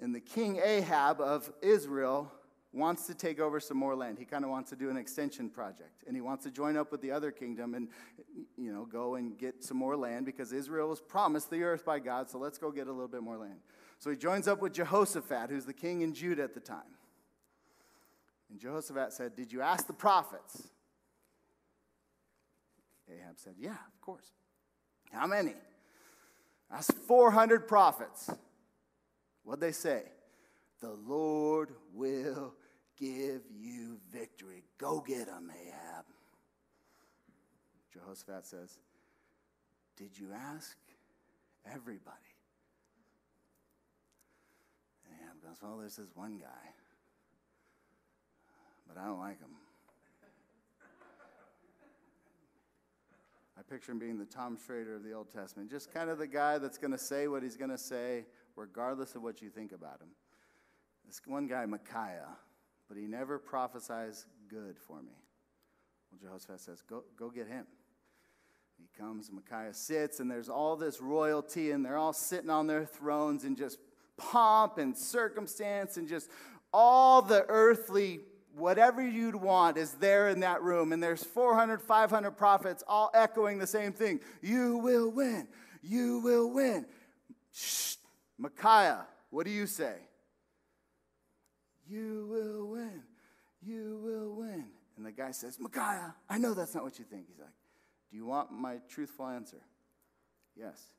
And 0.00 0.12
the 0.12 0.20
king 0.20 0.56
Ahab 0.56 1.20
of 1.20 1.52
Israel 1.62 2.32
wants 2.72 3.06
to 3.08 3.14
take 3.14 3.40
over 3.40 3.58
some 3.58 3.76
more 3.76 3.96
land. 3.96 4.18
He 4.18 4.24
kind 4.24 4.44
of 4.44 4.50
wants 4.50 4.70
to 4.70 4.76
do 4.76 4.90
an 4.90 4.96
extension 4.96 5.50
project. 5.50 6.04
And 6.06 6.14
he 6.14 6.20
wants 6.20 6.44
to 6.44 6.50
join 6.50 6.76
up 6.76 6.92
with 6.92 7.02
the 7.02 7.10
other 7.10 7.32
kingdom 7.32 7.74
and, 7.74 7.88
you 8.56 8.72
know, 8.72 8.84
go 8.84 9.16
and 9.16 9.36
get 9.36 9.64
some 9.64 9.76
more 9.76 9.96
land 9.96 10.24
because 10.24 10.52
Israel 10.52 10.88
was 10.88 11.00
promised 11.00 11.50
the 11.50 11.62
earth 11.64 11.84
by 11.84 11.98
God, 11.98 12.30
so 12.30 12.38
let's 12.38 12.58
go 12.58 12.70
get 12.70 12.86
a 12.86 12.92
little 12.92 13.08
bit 13.08 13.22
more 13.22 13.36
land. 13.36 13.58
So 13.98 14.10
he 14.10 14.16
joins 14.16 14.46
up 14.46 14.62
with 14.62 14.72
Jehoshaphat, 14.72 15.50
who's 15.50 15.64
the 15.64 15.72
king 15.72 16.02
in 16.02 16.14
Judah 16.14 16.44
at 16.44 16.54
the 16.54 16.60
time. 16.60 16.96
And 18.50 18.58
Jehoshaphat 18.58 19.12
said, 19.12 19.36
Did 19.36 19.52
you 19.52 19.62
ask 19.62 19.86
the 19.86 19.92
prophets? 19.92 20.68
Ahab 23.08 23.36
said, 23.36 23.54
Yeah, 23.58 23.70
of 23.70 24.00
course. 24.00 24.30
How 25.12 25.26
many? 25.26 25.54
Asked 26.70 26.94
400 27.08 27.66
prophets. 27.66 28.30
What'd 29.42 29.60
they 29.60 29.72
say? 29.72 30.04
The 30.80 30.92
Lord 30.92 31.70
will 31.92 32.54
give 33.00 33.42
you 33.58 33.98
victory. 34.12 34.62
Go 34.78 35.00
get 35.00 35.26
him, 35.26 35.50
Ahab. 35.50 36.04
Jehoshaphat 37.92 38.46
says, 38.46 38.78
Did 39.96 40.18
you 40.18 40.28
ask 40.32 40.76
everybody? 41.66 42.16
Ahab 45.08 45.42
goes, 45.42 45.56
Well, 45.62 45.78
there's 45.78 45.96
this 45.96 46.14
one 46.14 46.38
guy, 46.38 46.70
but 48.86 49.00
I 49.00 49.06
don't 49.06 49.18
like 49.18 49.40
him. 49.40 49.50
I 53.58 53.62
picture 53.62 53.92
him 53.92 53.98
being 53.98 54.18
the 54.18 54.24
Tom 54.24 54.56
Schrader 54.56 54.96
of 54.96 55.04
the 55.04 55.12
Old 55.12 55.30
Testament, 55.30 55.70
just 55.70 55.92
kind 55.92 56.08
of 56.08 56.18
the 56.18 56.26
guy 56.26 56.56
that's 56.56 56.78
going 56.78 56.92
to 56.92 56.98
say 56.98 57.28
what 57.28 57.42
he's 57.42 57.56
going 57.56 57.70
to 57.70 57.78
say, 57.78 58.24
regardless 58.56 59.14
of 59.14 59.22
what 59.22 59.42
you 59.42 59.50
think 59.50 59.72
about 59.72 60.00
him. 60.00 60.08
This 61.06 61.20
one 61.26 61.46
guy, 61.46 61.66
Micaiah, 61.66 62.38
but 62.90 62.98
he 62.98 63.06
never 63.06 63.38
prophesies 63.38 64.26
good 64.48 64.76
for 64.76 65.00
me. 65.00 65.12
Well, 66.10 66.18
Jehoshaphat 66.20 66.60
says, 66.60 66.82
Go, 66.82 67.04
go 67.16 67.30
get 67.30 67.46
him. 67.46 67.64
He 68.76 68.88
comes, 69.00 69.30
Micaiah 69.30 69.72
sits, 69.72 70.18
and 70.18 70.28
there's 70.28 70.48
all 70.48 70.74
this 70.74 71.00
royalty, 71.00 71.70
and 71.70 71.84
they're 71.86 71.96
all 71.96 72.12
sitting 72.12 72.50
on 72.50 72.66
their 72.66 72.84
thrones 72.84 73.44
in 73.44 73.54
just 73.54 73.78
pomp 74.16 74.78
and 74.78 74.96
circumstance, 74.96 75.98
and 75.98 76.08
just 76.08 76.30
all 76.72 77.22
the 77.22 77.44
earthly, 77.48 78.20
whatever 78.56 79.06
you'd 79.06 79.36
want 79.36 79.76
is 79.76 79.92
there 79.92 80.28
in 80.28 80.40
that 80.40 80.60
room. 80.60 80.92
And 80.92 81.00
there's 81.00 81.22
400, 81.22 81.80
500 81.80 82.32
prophets 82.32 82.82
all 82.88 83.12
echoing 83.14 83.58
the 83.58 83.68
same 83.68 83.92
thing 83.92 84.18
You 84.42 84.78
will 84.78 85.12
win. 85.12 85.46
You 85.80 86.18
will 86.18 86.50
win. 86.50 86.86
Shh. 87.52 87.94
Micaiah, 88.36 89.06
what 89.30 89.46
do 89.46 89.52
you 89.52 89.68
say? 89.68 89.94
You 91.90 92.26
will 92.30 92.68
win. 92.68 93.02
You 93.62 93.98
will 94.02 94.34
win. 94.36 94.66
And 94.96 95.04
the 95.04 95.12
guy 95.12 95.32
says, 95.32 95.58
Micaiah, 95.58 96.14
I 96.28 96.38
know 96.38 96.54
that's 96.54 96.74
not 96.74 96.84
what 96.84 96.98
you 96.98 97.04
think. 97.04 97.26
He's 97.28 97.38
like, 97.38 97.48
Do 98.10 98.16
you 98.16 98.26
want 98.26 98.52
my 98.52 98.76
truthful 98.88 99.26
answer? 99.26 99.60
Yes. 100.56 100.92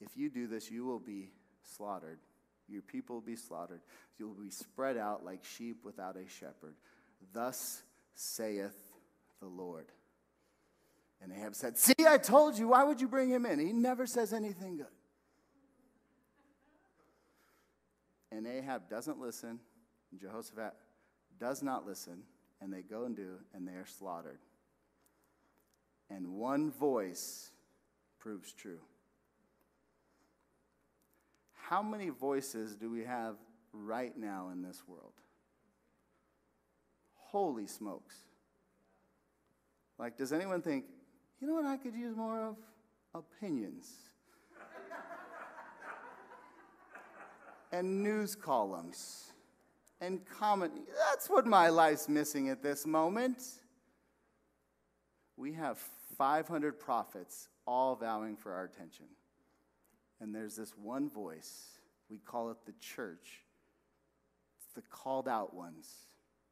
If 0.00 0.16
you 0.16 0.30
do 0.30 0.46
this, 0.46 0.70
you 0.70 0.84
will 0.84 0.98
be 0.98 1.28
slaughtered. 1.62 2.18
Your 2.68 2.82
people 2.82 3.16
will 3.16 3.22
be 3.22 3.36
slaughtered. 3.36 3.80
You 4.18 4.28
will 4.28 4.42
be 4.42 4.50
spread 4.50 4.96
out 4.96 5.24
like 5.24 5.44
sheep 5.44 5.84
without 5.84 6.16
a 6.16 6.28
shepherd. 6.28 6.74
Thus 7.34 7.82
saith 8.14 8.78
the 9.40 9.46
Lord. 9.48 9.86
And 11.22 11.32
Ahab 11.32 11.54
said, 11.54 11.76
See, 11.76 12.06
I 12.08 12.16
told 12.16 12.58
you. 12.58 12.68
Why 12.68 12.84
would 12.84 13.00
you 13.00 13.08
bring 13.08 13.28
him 13.28 13.44
in? 13.44 13.58
He 13.58 13.72
never 13.72 14.06
says 14.06 14.32
anything 14.32 14.78
good. 14.78 14.86
And 18.32 18.46
Ahab 18.46 18.88
doesn't 18.88 19.20
listen. 19.20 19.58
And 20.10 20.20
Jehoshaphat 20.20 20.74
does 21.38 21.62
not 21.62 21.86
listen. 21.86 22.22
And 22.60 22.72
they 22.72 22.82
go 22.82 23.04
and 23.04 23.16
do, 23.16 23.36
and 23.54 23.66
they 23.66 23.72
are 23.72 23.86
slaughtered. 23.86 24.40
And 26.10 26.34
one 26.34 26.70
voice 26.70 27.50
proves 28.18 28.52
true. 28.52 28.80
How 31.54 31.82
many 31.82 32.10
voices 32.10 32.74
do 32.74 32.90
we 32.90 33.04
have 33.04 33.36
right 33.72 34.16
now 34.18 34.50
in 34.52 34.60
this 34.60 34.82
world? 34.86 35.12
Holy 37.14 37.66
smokes. 37.66 38.16
Like, 39.98 40.18
does 40.18 40.32
anyone 40.32 40.60
think, 40.60 40.84
you 41.40 41.46
know 41.46 41.54
what 41.54 41.64
I 41.64 41.76
could 41.76 41.94
use 41.94 42.16
more 42.16 42.40
of? 42.40 42.56
Opinions. 43.14 43.92
and 47.72 48.02
news 48.02 48.34
columns 48.34 49.29
and 50.00 50.20
comment. 50.38 50.72
That's 51.10 51.28
what 51.28 51.46
my 51.46 51.68
life's 51.68 52.08
missing 52.08 52.48
at 52.48 52.62
this 52.62 52.86
moment. 52.86 53.38
we 55.36 55.52
have 55.54 55.78
500 56.18 56.78
prophets 56.78 57.48
all 57.66 57.96
vowing 57.96 58.36
for 58.36 58.52
our 58.52 58.64
attention. 58.64 59.06
And 60.20 60.34
there's 60.34 60.56
this 60.56 60.74
one 60.76 61.08
voice, 61.08 61.78
we 62.10 62.18
call 62.18 62.50
it 62.50 62.58
the 62.66 62.74
church. 62.78 63.40
It's 64.58 64.74
the 64.74 64.82
called 64.90 65.28
out 65.28 65.54
ones 65.54 65.88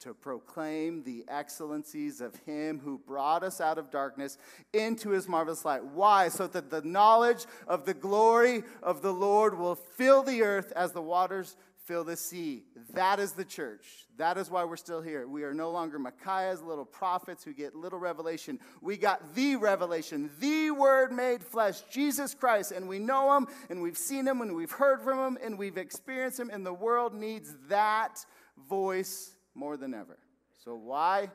to 0.00 0.14
proclaim 0.14 1.02
the 1.02 1.24
excellencies 1.28 2.20
of 2.20 2.34
him 2.46 2.78
who 2.78 2.98
brought 2.98 3.42
us 3.42 3.60
out 3.60 3.78
of 3.78 3.90
darkness 3.90 4.38
into 4.72 5.10
his 5.10 5.28
marvelous 5.28 5.64
light. 5.64 5.84
Why? 5.84 6.28
So 6.28 6.46
that 6.46 6.70
the 6.70 6.82
knowledge 6.82 7.46
of 7.66 7.84
the 7.84 7.94
glory 7.94 8.62
of 8.82 9.02
the 9.02 9.12
Lord 9.12 9.58
will 9.58 9.74
fill 9.74 10.22
the 10.22 10.42
earth 10.42 10.72
as 10.76 10.92
the 10.92 11.02
waters 11.02 11.56
fill 11.88 12.04
the 12.04 12.16
sea. 12.16 12.64
That 12.92 13.18
is 13.18 13.32
the 13.32 13.46
church. 13.46 13.86
That 14.18 14.36
is 14.36 14.50
why 14.50 14.62
we're 14.64 14.76
still 14.76 15.00
here. 15.00 15.26
We 15.26 15.42
are 15.42 15.54
no 15.54 15.70
longer 15.70 15.98
Micaiah's 15.98 16.60
little 16.60 16.84
prophets 16.84 17.42
who 17.42 17.54
get 17.54 17.74
little 17.74 17.98
revelation. 17.98 18.60
We 18.82 18.98
got 18.98 19.34
the 19.34 19.56
revelation, 19.56 20.30
the 20.38 20.70
word 20.70 21.12
made 21.12 21.42
flesh, 21.42 21.80
Jesus 21.90 22.34
Christ, 22.34 22.72
and 22.72 22.88
we 22.88 22.98
know 22.98 23.34
him, 23.34 23.46
and 23.70 23.80
we've 23.80 23.96
seen 23.96 24.26
him, 24.26 24.42
and 24.42 24.54
we've 24.54 24.70
heard 24.70 25.00
from 25.00 25.18
him, 25.18 25.38
and 25.42 25.58
we've 25.58 25.78
experienced 25.78 26.38
him, 26.38 26.50
and 26.52 26.64
the 26.64 26.74
world 26.74 27.14
needs 27.14 27.56
that 27.68 28.24
voice 28.68 29.34
more 29.54 29.78
than 29.78 29.94
ever. 29.94 30.18
So, 30.62 30.74
why 30.74 31.30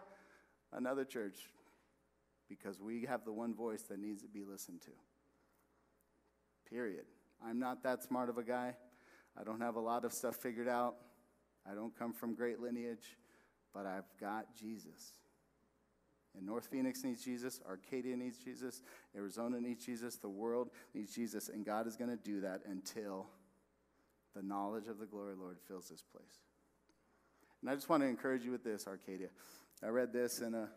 another 0.71 1.03
church? 1.03 1.37
Because 2.47 2.79
we 2.79 3.05
have 3.05 3.25
the 3.25 3.33
one 3.33 3.55
voice 3.55 3.81
that 3.89 3.97
needs 3.97 4.21
to 4.21 4.27
be 4.27 4.43
listened 4.43 4.81
to. 4.81 4.91
Period. 6.69 7.05
I'm 7.43 7.59
not 7.59 7.81
that 7.83 8.03
smart 8.03 8.29
of 8.29 8.37
a 8.37 8.43
guy. 8.43 8.75
I 9.39 9.43
don't 9.43 9.61
have 9.61 9.75
a 9.75 9.79
lot 9.79 10.05
of 10.05 10.13
stuff 10.13 10.35
figured 10.35 10.67
out. 10.67 10.95
I 11.69 11.73
don't 11.73 11.97
come 11.97 12.13
from 12.13 12.35
great 12.35 12.59
lineage, 12.59 13.17
but 13.73 13.85
I've 13.85 14.05
got 14.19 14.55
Jesus. 14.55 15.17
And 16.35 16.45
North 16.45 16.67
Phoenix 16.67 17.03
needs 17.03 17.23
Jesus, 17.23 17.61
Arcadia 17.67 18.17
needs 18.17 18.37
Jesus, 18.37 18.81
Arizona 19.15 19.61
needs 19.61 19.85
Jesus, 19.85 20.15
the 20.15 20.29
world 20.29 20.71
needs 20.93 21.13
Jesus, 21.13 21.49
and 21.49 21.63
God 21.63 21.85
is 21.87 21.95
going 21.95 22.09
to 22.09 22.17
do 22.17 22.41
that 22.41 22.61
until 22.65 23.27
the 24.35 24.41
knowledge 24.41 24.87
of 24.87 24.97
the 24.97 25.05
glory 25.05 25.35
Lord 25.39 25.57
fills 25.67 25.89
this 25.89 26.03
place. 26.11 26.41
And 27.61 27.69
I 27.69 27.75
just 27.75 27.87
want 27.87 28.01
to 28.01 28.07
encourage 28.07 28.43
you 28.43 28.51
with 28.51 28.63
this, 28.63 28.87
Arcadia. 28.87 29.27
I 29.83 29.87
read 29.87 30.11
this 30.11 30.39
in 30.39 30.55
a 30.55 30.69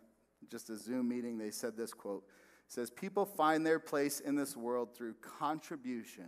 just 0.50 0.70
a 0.70 0.76
Zoom 0.76 1.09
meeting. 1.09 1.38
They 1.38 1.50
said 1.50 1.76
this 1.76 1.92
quote. 1.92 2.24
It 2.66 2.72
says, 2.72 2.90
People 2.90 3.24
find 3.24 3.64
their 3.64 3.78
place 3.78 4.20
in 4.20 4.36
this 4.36 4.57
world 4.57 4.94
through 4.94 5.14
contribution 5.38 6.26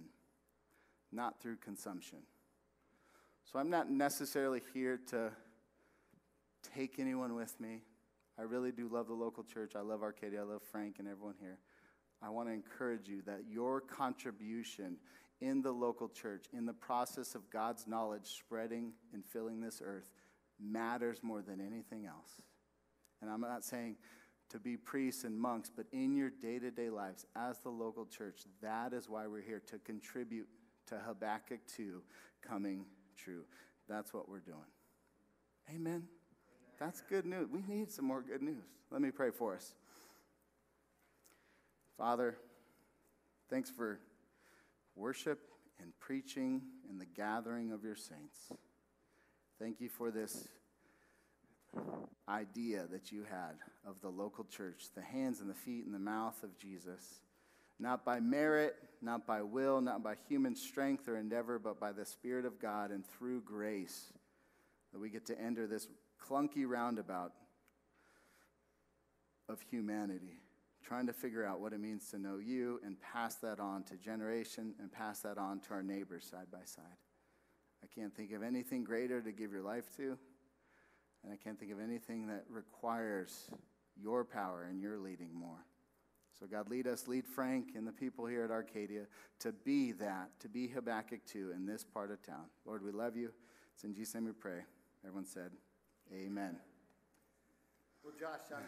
not 1.12 1.40
through 1.40 1.56
consumption. 1.56 2.18
So 3.50 3.58
I'm 3.58 3.70
not 3.70 3.90
necessarily 3.90 4.60
here 4.74 4.98
to 5.08 5.30
take 6.74 6.98
anyone 6.98 7.34
with 7.34 7.58
me. 7.60 7.82
I 8.38 8.42
really 8.42 8.72
do 8.72 8.88
love 8.88 9.08
the 9.08 9.14
local 9.14 9.42
church. 9.42 9.72
I 9.74 9.80
love 9.80 10.02
Arcadia. 10.02 10.40
I 10.40 10.44
love 10.44 10.62
Frank 10.70 10.96
and 10.98 11.08
everyone 11.08 11.34
here. 11.40 11.58
I 12.22 12.30
want 12.30 12.48
to 12.48 12.52
encourage 12.52 13.08
you 13.08 13.22
that 13.26 13.44
your 13.48 13.80
contribution 13.80 14.96
in 15.40 15.62
the 15.62 15.72
local 15.72 16.08
church, 16.08 16.46
in 16.52 16.66
the 16.66 16.72
process 16.72 17.34
of 17.34 17.48
God's 17.50 17.86
knowledge 17.86 18.26
spreading 18.26 18.92
and 19.12 19.24
filling 19.24 19.60
this 19.60 19.80
earth, 19.84 20.10
matters 20.60 21.20
more 21.22 21.42
than 21.42 21.60
anything 21.60 22.06
else. 22.06 22.42
And 23.22 23.30
I'm 23.30 23.40
not 23.40 23.64
saying 23.64 23.96
to 24.50 24.58
be 24.58 24.76
priests 24.76 25.24
and 25.24 25.38
monks, 25.38 25.70
but 25.74 25.86
in 25.92 26.14
your 26.14 26.30
day 26.30 26.58
to 26.58 26.70
day 26.70 26.90
lives 26.90 27.26
as 27.36 27.60
the 27.60 27.68
local 27.68 28.06
church, 28.06 28.42
that 28.62 28.92
is 28.92 29.08
why 29.08 29.26
we're 29.26 29.42
here 29.42 29.62
to 29.68 29.78
contribute 29.78 30.48
to 30.88 30.96
Habakkuk 30.96 31.60
2 31.76 32.02
coming 32.42 32.84
true. 33.16 33.44
That's 33.88 34.12
what 34.12 34.28
we're 34.28 34.40
doing. 34.40 34.58
Amen. 35.74 36.04
That's 36.78 37.00
good 37.02 37.26
news. 37.26 37.48
We 37.50 37.62
need 37.66 37.90
some 37.90 38.04
more 38.04 38.22
good 38.22 38.42
news. 38.42 38.64
Let 38.90 39.02
me 39.02 39.10
pray 39.10 39.30
for 39.30 39.54
us. 39.54 39.74
Father, 41.96 42.36
thanks 43.50 43.70
for 43.70 43.98
worship 44.94 45.40
and 45.80 45.92
preaching 45.98 46.62
and 46.88 47.00
the 47.00 47.06
gathering 47.06 47.72
of 47.72 47.82
your 47.82 47.96
saints. 47.96 48.52
Thank 49.58 49.80
you 49.80 49.88
for 49.88 50.10
this 50.10 50.48
idea 52.28 52.86
that 52.90 53.10
you 53.10 53.24
had 53.28 53.56
of 53.86 54.00
the 54.00 54.08
local 54.08 54.44
church, 54.44 54.84
the 54.94 55.02
hands 55.02 55.40
and 55.40 55.50
the 55.50 55.54
feet 55.54 55.84
and 55.84 55.94
the 55.94 55.98
mouth 55.98 56.42
of 56.42 56.56
Jesus 56.56 57.20
not 57.78 58.04
by 58.04 58.20
merit, 58.20 58.76
not 59.00 59.26
by 59.26 59.42
will, 59.42 59.80
not 59.80 60.02
by 60.02 60.14
human 60.28 60.54
strength 60.54 61.08
or 61.08 61.16
endeavor, 61.16 61.58
but 61.58 61.78
by 61.78 61.92
the 61.92 62.04
Spirit 62.04 62.44
of 62.44 62.58
God 62.60 62.90
and 62.90 63.06
through 63.06 63.42
grace 63.42 64.12
that 64.92 64.98
we 64.98 65.10
get 65.10 65.26
to 65.26 65.40
enter 65.40 65.66
this 65.66 65.86
clunky 66.20 66.66
roundabout 66.66 67.32
of 69.48 69.60
humanity, 69.70 70.40
trying 70.84 71.06
to 71.06 71.12
figure 71.12 71.44
out 71.44 71.60
what 71.60 71.72
it 71.72 71.80
means 71.80 72.10
to 72.10 72.18
know 72.18 72.38
you 72.38 72.80
and 72.84 73.00
pass 73.00 73.36
that 73.36 73.60
on 73.60 73.82
to 73.84 73.96
generation 73.96 74.74
and 74.80 74.92
pass 74.92 75.20
that 75.20 75.38
on 75.38 75.60
to 75.60 75.70
our 75.70 75.82
neighbors 75.82 76.26
side 76.28 76.50
by 76.50 76.64
side. 76.64 76.84
I 77.82 77.86
can't 77.86 78.14
think 78.14 78.32
of 78.32 78.42
anything 78.42 78.82
greater 78.82 79.20
to 79.20 79.32
give 79.32 79.52
your 79.52 79.62
life 79.62 79.88
to, 79.96 80.18
and 81.22 81.32
I 81.32 81.36
can't 81.36 81.58
think 81.58 81.72
of 81.72 81.80
anything 81.80 82.26
that 82.26 82.44
requires 82.50 83.50
your 83.96 84.24
power 84.24 84.66
and 84.68 84.80
your 84.80 84.98
leading 84.98 85.32
more. 85.32 85.64
So, 86.38 86.46
God, 86.46 86.70
lead 86.70 86.86
us, 86.86 87.08
lead 87.08 87.26
Frank 87.26 87.74
and 87.74 87.86
the 87.86 87.92
people 87.92 88.26
here 88.26 88.44
at 88.44 88.50
Arcadia 88.50 89.06
to 89.40 89.50
be 89.50 89.90
that, 89.92 90.30
to 90.38 90.48
be 90.48 90.68
Habakkuk 90.68 91.26
2 91.26 91.50
in 91.50 91.66
this 91.66 91.82
part 91.82 92.12
of 92.12 92.22
town. 92.22 92.46
Lord, 92.64 92.84
we 92.84 92.92
love 92.92 93.16
you. 93.16 93.32
It's 93.74 93.82
in 93.82 93.92
Jesus' 93.92 94.14
name 94.14 94.26
we 94.26 94.32
pray. 94.32 94.62
Everyone 95.04 95.26
said, 95.26 95.50
Amen. 96.14 96.56
Well, 98.06 98.14
Josh, 98.14 98.48
I'm 98.54 98.64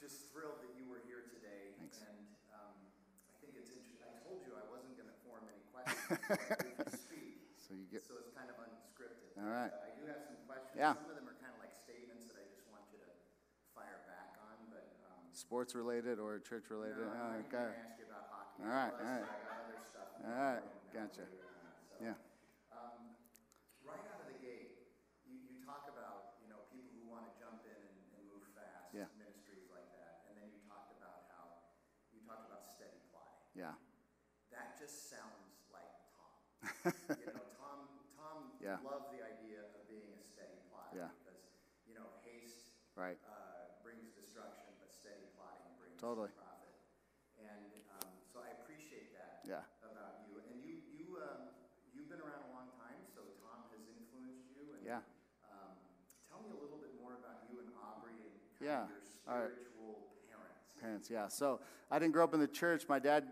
just 0.00 0.32
thrilled 0.32 0.58
that 0.64 0.72
you 0.74 0.88
were 0.88 1.04
here 1.04 1.22
today. 1.28 1.76
Thanks. 1.78 2.00
And 2.02 2.18
um, 2.50 2.74
I 3.28 3.36
think 3.38 3.54
it's 3.60 3.70
interesting. 3.70 4.02
I 4.08 4.16
told 4.24 4.42
you 4.42 4.56
I 4.56 4.64
wasn't 4.72 4.96
going 4.96 5.06
to 5.06 5.18
form 5.22 5.46
any 5.46 5.62
questions 5.70 6.16
but 6.16 6.64
you 6.64 6.74
speak. 7.06 7.54
So 7.60 7.76
you 7.76 7.86
get, 7.92 8.02
So 8.02 8.18
it's 8.18 8.32
kind 8.32 8.48
of 8.48 8.56
unscripted. 8.58 9.36
All 9.36 9.52
right. 9.52 9.70
Uh, 9.70 9.88
I 9.88 9.92
do 9.94 10.08
have 10.08 10.24
some 10.24 10.40
questions. 10.48 10.74
Yeah. 10.74 10.96
Some 10.96 11.12
of 11.12 11.16
them 11.16 11.28
are 11.28 11.38
kind 11.38 11.52
of 11.54 11.60
like 11.60 11.76
statements 11.76 12.26
that 12.32 12.40
I 12.40 12.44
just 12.50 12.66
want 12.72 12.82
you 12.90 12.98
to 13.04 13.10
fire 13.76 14.00
back 14.08 14.36
on. 14.42 14.56
But 14.72 14.90
um, 15.06 15.22
sports 15.42 15.74
related 15.74 16.22
or 16.22 16.38
church 16.38 16.70
related? 16.70 17.02
no, 17.02 17.10
Oh, 17.10 17.42
okay. 17.50 17.74
ask 17.82 17.98
you 17.98 18.06
about 18.06 18.30
hockey. 18.30 18.62
All 18.62 18.70
right, 18.70 18.94
all 18.94 19.02
right. 19.02 19.26
I 19.26 19.42
got 19.42 19.58
other 19.66 19.80
stuff. 19.82 20.08
All 20.22 20.30
right, 20.30 20.62
gotcha. 20.94 21.26
later 21.26 21.50
so. 21.90 21.98
Yeah. 21.98 22.14
Um, 22.70 23.18
right 23.82 24.06
out 24.14 24.22
of 24.22 24.30
the 24.30 24.38
gate, 24.38 24.86
you, 25.26 25.34
you 25.42 25.58
talk 25.66 25.90
about 25.90 26.38
you 26.38 26.46
know 26.46 26.62
people 26.70 26.94
who 26.94 27.10
want 27.10 27.26
to 27.26 27.34
jump 27.34 27.66
in 27.66 27.74
and, 27.74 27.98
and 28.14 28.22
move 28.30 28.46
fast, 28.54 28.94
Yeah. 28.94 29.10
ministries 29.18 29.66
like 29.74 29.90
that, 29.98 30.30
and 30.30 30.38
then 30.38 30.46
you 30.54 30.62
talked 30.70 30.94
about 30.94 31.26
how 31.34 31.66
you 32.14 32.22
talked 32.22 32.46
about 32.46 32.62
steady 32.62 33.02
plotting. 33.10 33.42
Yeah. 33.58 33.74
That 34.54 34.78
just 34.78 35.10
sounds 35.10 35.66
like 35.74 35.90
Tom. 36.14 36.32
you 37.18 37.26
know, 37.34 37.42
Tom 37.58 37.78
Tom 38.14 38.38
Yeah. 38.62 38.78
loved 38.86 39.10
the 39.10 39.26
idea 39.26 39.66
of 39.74 39.82
being 39.90 40.06
a 40.14 40.22
steady 40.22 40.62
plotter 40.70 40.94
Yeah. 41.02 41.10
because 41.18 41.42
you 41.82 41.98
know 41.98 42.06
haste 42.22 42.70
Right. 42.94 43.16
uh, 43.26 43.80
brings 43.82 44.12
destruction, 44.12 44.68
but 44.78 44.92
steady 44.92 45.24
plotting 45.34 45.72
brings 45.80 45.91
Totally. 46.02 46.34
profit. 46.34 46.74
And 47.38 47.62
um, 47.94 48.10
so 48.34 48.42
I 48.42 48.50
appreciate 48.58 49.14
that 49.14 49.46
Yeah. 49.46 49.62
about 49.86 50.26
you. 50.26 50.42
And 50.42 50.58
you 50.58 50.82
you 50.90 51.06
um, 51.22 51.54
you've 51.94 52.10
been 52.10 52.18
around 52.18 52.42
a 52.42 52.50
long 52.50 52.74
time, 52.74 52.98
so 53.14 53.22
Tom 53.38 53.70
has 53.70 53.86
influenced 53.86 54.50
you. 54.50 54.74
And, 54.74 54.82
Yeah. 54.82 55.06
Um, 55.46 55.78
tell 56.26 56.42
me 56.42 56.50
a 56.50 56.58
little 56.58 56.82
bit 56.82 56.98
more 56.98 57.14
about 57.22 57.46
you 57.46 57.62
and 57.62 57.70
Aubrey 57.78 58.18
and 58.18 58.34
kind 58.58 58.66
Yeah. 58.66 58.82
of 58.82 58.90
your 58.90 59.06
All 59.30 59.38
right. 59.46 59.54
spiritual 59.54 60.10
parents. 60.26 60.66
Parents, 60.82 61.06
yeah. 61.06 61.30
So 61.30 61.62
I 61.86 62.02
didn't 62.02 62.18
grow 62.18 62.26
up 62.26 62.34
in 62.34 62.40
the 62.42 62.50
church. 62.50 62.90
My 62.90 62.98
dad 62.98 63.30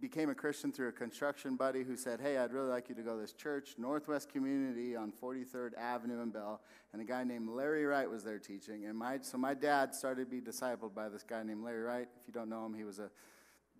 became 0.00 0.30
a 0.30 0.34
Christian 0.34 0.72
through 0.72 0.88
a 0.88 0.92
construction 0.92 1.56
buddy 1.56 1.82
who 1.82 1.96
said, 1.96 2.20
Hey, 2.20 2.38
I'd 2.38 2.52
really 2.52 2.68
like 2.68 2.88
you 2.88 2.94
to 2.94 3.02
go 3.02 3.14
to 3.14 3.20
this 3.20 3.32
church, 3.32 3.74
Northwest 3.78 4.30
Community 4.30 4.96
on 4.96 5.12
43rd 5.12 5.76
Avenue 5.76 6.22
in 6.22 6.30
Bell. 6.30 6.60
And 6.92 7.02
a 7.02 7.04
guy 7.04 7.24
named 7.24 7.48
Larry 7.48 7.84
Wright 7.84 8.08
was 8.08 8.24
there 8.24 8.38
teaching. 8.38 8.86
And 8.86 8.96
my, 8.96 9.18
so 9.20 9.38
my 9.38 9.54
dad 9.54 9.94
started 9.94 10.30
to 10.30 10.30
be 10.30 10.40
discipled 10.40 10.94
by 10.94 11.08
this 11.08 11.22
guy 11.22 11.42
named 11.42 11.64
Larry 11.64 11.82
Wright. 11.82 12.08
If 12.20 12.26
you 12.26 12.32
don't 12.32 12.48
know 12.48 12.64
him, 12.64 12.74
he 12.74 12.84
was 12.84 12.98
a 12.98 13.10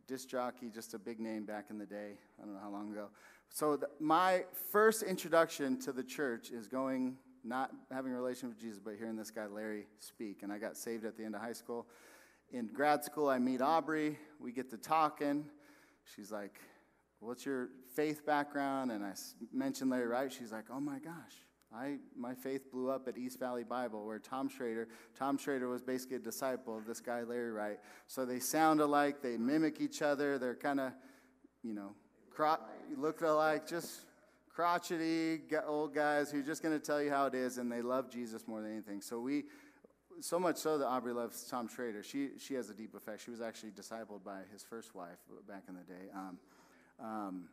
disc 0.06 0.28
jockey, 0.28 0.70
just 0.72 0.94
a 0.94 0.98
big 0.98 1.20
name 1.20 1.44
back 1.44 1.66
in 1.70 1.78
the 1.78 1.86
day. 1.86 2.12
I 2.40 2.44
don't 2.44 2.54
know 2.54 2.60
how 2.62 2.70
long 2.70 2.90
ago. 2.90 3.08
So 3.50 3.76
the, 3.76 3.88
my 4.00 4.44
first 4.72 5.02
introduction 5.02 5.78
to 5.80 5.92
the 5.92 6.02
church 6.02 6.50
is 6.50 6.66
going, 6.66 7.16
not 7.44 7.70
having 7.92 8.12
a 8.12 8.16
relationship 8.16 8.56
with 8.56 8.60
Jesus, 8.60 8.80
but 8.82 8.94
hearing 8.96 9.16
this 9.16 9.30
guy 9.30 9.46
Larry 9.46 9.86
speak. 9.98 10.42
And 10.42 10.52
I 10.52 10.58
got 10.58 10.76
saved 10.76 11.04
at 11.04 11.16
the 11.16 11.24
end 11.24 11.34
of 11.34 11.40
high 11.40 11.52
school. 11.52 11.86
In 12.50 12.66
grad 12.66 13.04
school, 13.04 13.28
I 13.28 13.38
meet 13.38 13.60
Aubrey. 13.60 14.18
We 14.40 14.52
get 14.52 14.70
to 14.70 14.78
talking. 14.78 15.44
She's 16.14 16.32
like, 16.32 16.60
"What's 17.20 17.44
your 17.46 17.68
faith 17.94 18.24
background?" 18.24 18.92
And 18.92 19.04
I 19.04 19.14
mentioned 19.52 19.90
Larry 19.90 20.06
Wright. 20.06 20.32
She's 20.32 20.52
like, 20.52 20.66
"Oh 20.70 20.80
my 20.80 20.98
gosh." 20.98 21.44
I, 21.74 21.96
my 22.16 22.34
faith 22.34 22.70
blew 22.70 22.88
up 22.88 23.08
at 23.08 23.18
East 23.18 23.38
Valley 23.38 23.62
Bible, 23.62 24.06
where 24.06 24.18
Tom 24.18 24.48
Schrader, 24.48 24.88
Tom 25.14 25.36
Schrader 25.36 25.68
was 25.68 25.82
basically 25.82 26.16
a 26.16 26.20
disciple 26.20 26.78
of 26.78 26.86
this 26.86 27.00
guy, 27.00 27.22
Larry 27.24 27.52
Wright. 27.52 27.78
So 28.06 28.24
they 28.24 28.38
sound 28.38 28.80
alike, 28.80 29.20
they 29.20 29.36
mimic 29.36 29.80
each 29.80 30.00
other, 30.00 30.38
they're 30.38 30.54
kind 30.54 30.80
of, 30.80 30.92
you 31.62 31.74
know, 31.74 31.94
cro- 32.30 32.56
look 32.96 33.20
alike, 33.20 33.68
just 33.68 34.06
crotchety 34.48 35.40
old 35.66 35.94
guys 35.94 36.30
who 36.30 36.40
are 36.40 36.42
just 36.42 36.62
going 36.62 36.78
to 36.78 36.84
tell 36.84 37.02
you 37.02 37.10
how 37.10 37.26
it 37.26 37.34
is, 37.34 37.58
and 37.58 37.70
they 37.70 37.82
love 37.82 38.10
Jesus 38.10 38.48
more 38.48 38.62
than 38.62 38.72
anything. 38.72 39.02
So 39.02 39.20
we, 39.20 39.44
so 40.20 40.38
much 40.38 40.56
so 40.56 40.78
that 40.78 40.86
Aubrey 40.86 41.12
loves 41.12 41.44
Tom 41.44 41.68
Schrader. 41.68 42.02
She, 42.02 42.30
she 42.38 42.54
has 42.54 42.70
a 42.70 42.74
deep 42.74 42.94
effect. 42.94 43.22
She 43.24 43.30
was 43.30 43.40
actually 43.40 43.70
discipled 43.70 44.24
by 44.24 44.40
his 44.52 44.62
first 44.62 44.94
wife 44.94 45.18
back 45.48 45.64
in 45.68 45.74
the 45.74 45.82
day. 45.82 46.10
Um, 46.14 46.38
um, 47.00 47.48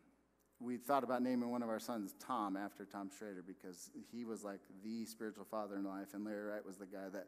we 0.60 0.78
thought 0.78 1.04
about 1.04 1.22
naming 1.22 1.52
one 1.52 1.62
of 1.62 1.70
our 1.70 1.80
sons 1.80 2.16
Tom 2.20 2.56
after 2.56 2.86
Tom 2.86 3.10
Schrader 3.18 3.44
because 3.46 3.92
he 4.12 4.24
was 4.26 4.44
like 4.44 4.62
the 4.84 5.06
spiritual 5.06 5.46
father 5.46 5.76
in 5.76 5.84
life, 5.84 6.14
and 6.14 6.24
Larry 6.24 6.44
Wright 6.44 6.66
was 6.66 6.78
the 6.78 6.86
guy 6.86 7.10
that 7.12 7.28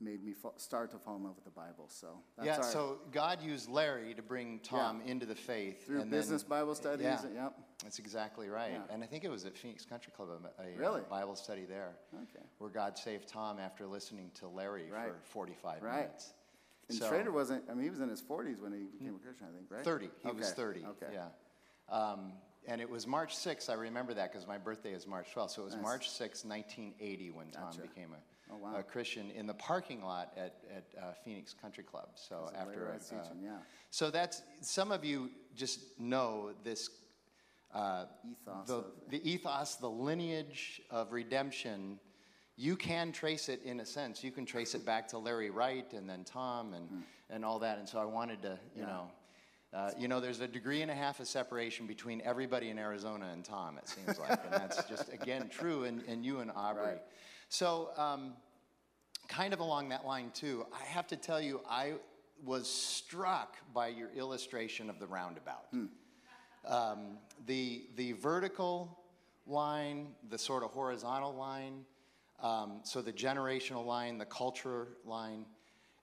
made 0.00 0.22
me 0.22 0.34
start 0.56 0.90
to 0.90 0.98
fall 0.98 1.16
in 1.16 1.24
love 1.24 1.34
with 1.36 1.44
the 1.44 1.50
Bible. 1.50 1.86
So 1.88 2.08
that's 2.36 2.46
yeah, 2.46 2.56
our, 2.56 2.62
so 2.62 2.98
God 3.12 3.42
used 3.42 3.68
Larry 3.68 4.14
to 4.14 4.22
bring 4.22 4.60
Tom 4.60 5.00
into 5.06 5.24
the 5.26 5.34
faith. 5.34 5.86
through 5.86 6.00
and 6.02 6.12
then- 6.12 6.18
business 6.20 6.42
Bible 6.42 6.74
studies. 6.74 7.04
Yeah, 7.06 7.24
and- 7.24 7.34
yep. 7.34 7.54
that's 7.82 7.98
exactly 7.98 8.48
right. 8.48 8.72
Yeah. 8.72 8.94
And 8.94 9.02
I 9.02 9.06
think 9.06 9.24
it 9.24 9.30
was 9.30 9.44
at 9.46 9.56
Phoenix 9.56 9.84
Country 9.84 10.12
Club, 10.14 10.28
a, 10.30 10.62
a 10.62 10.66
uh, 10.66 10.78
Really? 10.78 11.00
Bible 11.08 11.34
study 11.34 11.64
there, 11.64 11.96
Okay. 12.14 12.44
where 12.58 12.70
God 12.70 12.98
saved 12.98 13.28
Tom 13.28 13.58
after 13.58 13.86
listening 13.86 14.30
to 14.34 14.48
Larry 14.48 14.90
Right. 14.90 15.08
for 15.08 15.16
45 15.22 15.82
Right. 15.82 15.96
minutes. 16.02 16.34
And 16.88 16.98
So- 16.98 17.08
Schrader 17.08 17.32
wasn't. 17.32 17.64
I 17.70 17.74
mean, 17.74 17.84
he 17.84 17.90
was 17.90 18.00
in 18.00 18.08
his 18.08 18.22
40s 18.22 18.60
when 18.60 18.72
he 18.72 18.84
became 18.84 19.16
a 19.16 19.18
Christian. 19.18 19.46
I 19.50 19.56
think, 19.56 19.70
right? 19.70 19.84
30. 19.84 20.10
He 20.22 20.30
was 20.32 20.52
30. 20.52 20.84
Okay. 20.84 21.08
Yeah. 21.12 21.28
Um, 21.88 22.32
and 22.68 22.80
it 22.80 22.90
was 22.90 23.06
March 23.06 23.36
6th. 23.36 23.70
I 23.70 23.74
remember 23.74 24.12
that 24.14 24.32
because 24.32 24.46
my 24.46 24.58
birthday 24.58 24.92
is 24.92 25.06
March 25.06 25.28
12th. 25.34 25.50
So 25.50 25.62
it 25.62 25.66
was 25.66 25.74
Nice. 25.74 25.82
March 25.82 26.10
6th, 26.10 26.44
1980, 26.44 27.30
when 27.30 27.50
Tom 27.50 27.64
Gotcha. 27.66 27.82
became 27.82 28.10
a, 28.12 28.52
Oh, 28.52 28.56
wow. 28.58 28.76
a 28.76 28.82
Christian 28.82 29.30
in 29.32 29.46
the 29.46 29.54
parking 29.54 30.02
lot 30.02 30.32
at, 30.36 30.54
at 30.74 30.84
uh, 31.00 31.12
Phoenix 31.24 31.52
Country 31.54 31.82
Club. 31.84 32.08
So 32.14 32.50
after 32.56 32.88
a- 32.90 32.94
uh, 32.94 32.98
teaching, 32.98 33.40
yeah. 33.42 33.58
So 33.90 34.10
that's 34.10 34.42
some 34.60 34.92
of 34.92 35.04
you 35.04 35.30
just 35.54 35.80
know 35.98 36.50
this. 36.64 36.90
Uh, 37.74 38.06
Ethos 38.24 38.68
the, 38.68 38.84
the 39.10 39.30
ethos, 39.30 39.74
the 39.74 39.90
lineage 39.90 40.80
of 40.90 41.12
redemption, 41.12 41.98
you 42.56 42.74
can 42.76 43.12
trace 43.12 43.48
it 43.48 43.60
in 43.64 43.80
a 43.80 43.84
sense. 43.86 44.24
You 44.24 44.30
can 44.30 44.46
trace 44.46 44.74
it 44.74 44.86
back 44.86 45.08
to 45.08 45.18
Larry 45.18 45.50
Wright 45.50 45.92
and 45.92 46.08
then 46.08 46.24
Tom 46.24 46.72
and, 46.74 46.88
and 47.28 47.44
all 47.44 47.58
that. 47.58 47.78
And 47.78 47.88
so 47.88 47.98
I 47.98 48.04
wanted 48.06 48.40
to, 48.42 48.58
you. 48.74 48.82
Yeah. 48.82 48.86
know, 48.86 49.10
uh, 49.76 49.90
you 49.98 50.08
know, 50.08 50.20
there's 50.20 50.40
a 50.40 50.48
degree 50.48 50.80
and 50.80 50.90
a 50.90 50.94
half 50.94 51.20
of 51.20 51.28
separation 51.28 51.86
between 51.86 52.22
everybody 52.24 52.70
in 52.70 52.78
Arizona 52.78 53.28
and 53.30 53.44
Tom, 53.44 53.76
it 53.76 53.86
seems 53.86 54.18
like. 54.18 54.30
and 54.30 54.52
that's 54.52 54.82
just, 54.84 55.12
again, 55.12 55.50
true, 55.50 55.84
and, 55.84 56.02
and 56.08 56.24
you 56.24 56.40
and 56.40 56.50
Aubrey. 56.56 56.82
Right. 56.82 57.02
So, 57.50 57.90
um, 57.98 58.32
kind 59.28 59.52
of 59.52 59.60
along 59.60 59.90
that 59.90 60.06
line, 60.06 60.30
too, 60.32 60.64
I 60.72 60.82
have 60.86 61.06
to 61.08 61.16
tell 61.16 61.40
you, 61.40 61.60
I 61.68 61.94
was 62.42 62.70
struck 62.70 63.58
by 63.74 63.88
your 63.88 64.10
illustration 64.16 64.88
of 64.88 64.98
the 64.98 65.06
roundabout. 65.06 65.66
Um, 66.66 67.18
the, 67.46 67.84
the 67.96 68.12
vertical 68.12 68.98
line, 69.46 70.08
the 70.30 70.38
sort 70.38 70.64
of 70.64 70.70
horizontal 70.70 71.34
line, 71.34 71.84
um, 72.42 72.80
so 72.82 73.02
the 73.02 73.12
generational 73.12 73.84
line, 73.84 74.16
the 74.16 74.24
culture 74.24 74.88
line. 75.04 75.44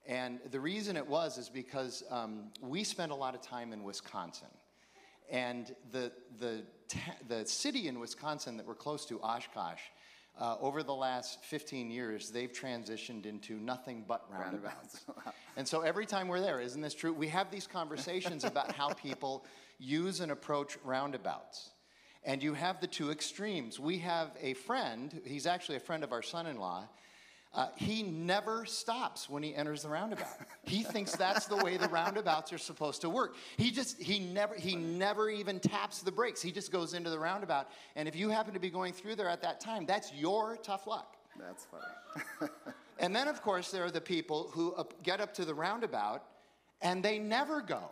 And 0.06 0.40
the 0.52 0.60
reason 0.60 0.98
it 0.98 1.08
was 1.08 1.38
is 1.38 1.50
because 1.50 2.04
um, 2.10 2.52
we 2.62 2.84
spent 2.84 3.12
a 3.12 3.16
lot 3.16 3.36
of 3.36 3.42
time 3.42 3.72
in 3.72 3.84
Wisconsin. 3.84 4.50
And 5.32 5.74
the, 5.92 6.12
the, 6.40 6.64
the 7.28 7.46
city 7.46 7.88
in 7.88 8.00
Wisconsin 8.00 8.58
that 8.58 8.68
we're 8.68 8.76
close 8.76 9.06
to, 9.06 9.20
Oshkosh, 9.22 9.80
uh, 10.40 10.58
over 10.60 10.84
the 10.84 10.94
last 10.94 11.44
15 11.46 11.90
years, 11.92 12.32
they've 12.32 12.52
transitioned 12.52 13.26
into 13.26 13.54
nothing 13.54 14.04
but 14.08 14.26
roundabouts. 14.32 15.06
and 15.58 15.68
so 15.68 15.82
every 15.82 16.06
time 16.06 16.28
we're 16.28 16.42
there, 16.42 16.60
isn't 16.60 16.82
this 16.82 16.96
true? 16.96 17.14
We 17.14 17.28
have 17.30 17.52
these 17.52 17.68
conversations 17.68 18.44
about 18.44 18.72
how 18.72 18.90
people 18.94 19.46
use 19.80 20.20
and 20.20 20.32
approach 20.32 20.78
roundabouts. 20.84 21.70
And 22.26 22.42
you 22.42 22.54
have 22.54 22.80
the 22.80 22.88
two 22.88 23.12
extremes. 23.12 23.80
We 23.80 24.00
have 24.00 24.32
a 24.42 24.54
friend, 24.54 25.22
he's 25.26 25.46
actually 25.46 25.76
a 25.76 25.82
friend 25.82 26.04
of 26.04 26.12
our 26.12 26.22
son 26.22 26.48
in 26.48 26.58
law. 26.58 26.88
Uh, 27.54 27.68
he 27.76 28.02
never 28.02 28.66
stops 28.66 29.30
when 29.30 29.44
he 29.44 29.54
enters 29.54 29.84
the 29.84 29.90
roundabout. 29.90 30.26
he 30.64 30.82
thinks 30.82 31.16
that's 31.16 31.46
the 31.46 31.58
way 31.58 31.78
the 31.78 31.88
roundabouts 31.90 32.52
are 32.52 32.58
supposed 32.58 33.02
to 33.02 33.10
work. 33.10 33.36
He 33.58 33.70
just 33.70 34.02
he 34.02 34.20
never 34.20 34.56
he 34.56 34.76
never 34.76 35.30
even 35.30 35.60
taps 35.60 36.02
the 36.02 36.12
brakes. 36.12 36.42
He 36.42 36.52
just 36.52 36.72
goes 36.72 36.94
into 36.94 37.10
the 37.10 37.20
roundabout. 37.20 37.70
And 37.96 38.08
if 38.08 38.16
you 38.16 38.30
happen 38.30 38.54
to 38.54 38.60
be 38.60 38.72
going 38.72 38.94
through 38.94 39.16
there 39.16 39.30
at 39.30 39.42
that 39.44 39.60
time, 39.60 39.86
that's 39.86 40.12
your 40.14 40.58
tough 40.58 40.88
luck. 40.88 41.16
That's 41.40 41.66
funny. 41.66 42.52
And 43.00 43.16
then, 43.16 43.28
of 43.28 43.42
course, 43.42 43.72
there 43.72 43.84
are 43.84 43.92
the 43.92 44.02
people 44.02 44.50
who 44.54 44.74
up, 44.76 45.02
get 45.04 45.20
up 45.20 45.34
to 45.36 45.46
the 45.46 45.54
roundabout 45.54 46.24
and 46.82 47.02
they 47.04 47.18
never 47.18 47.62
go. 47.62 47.90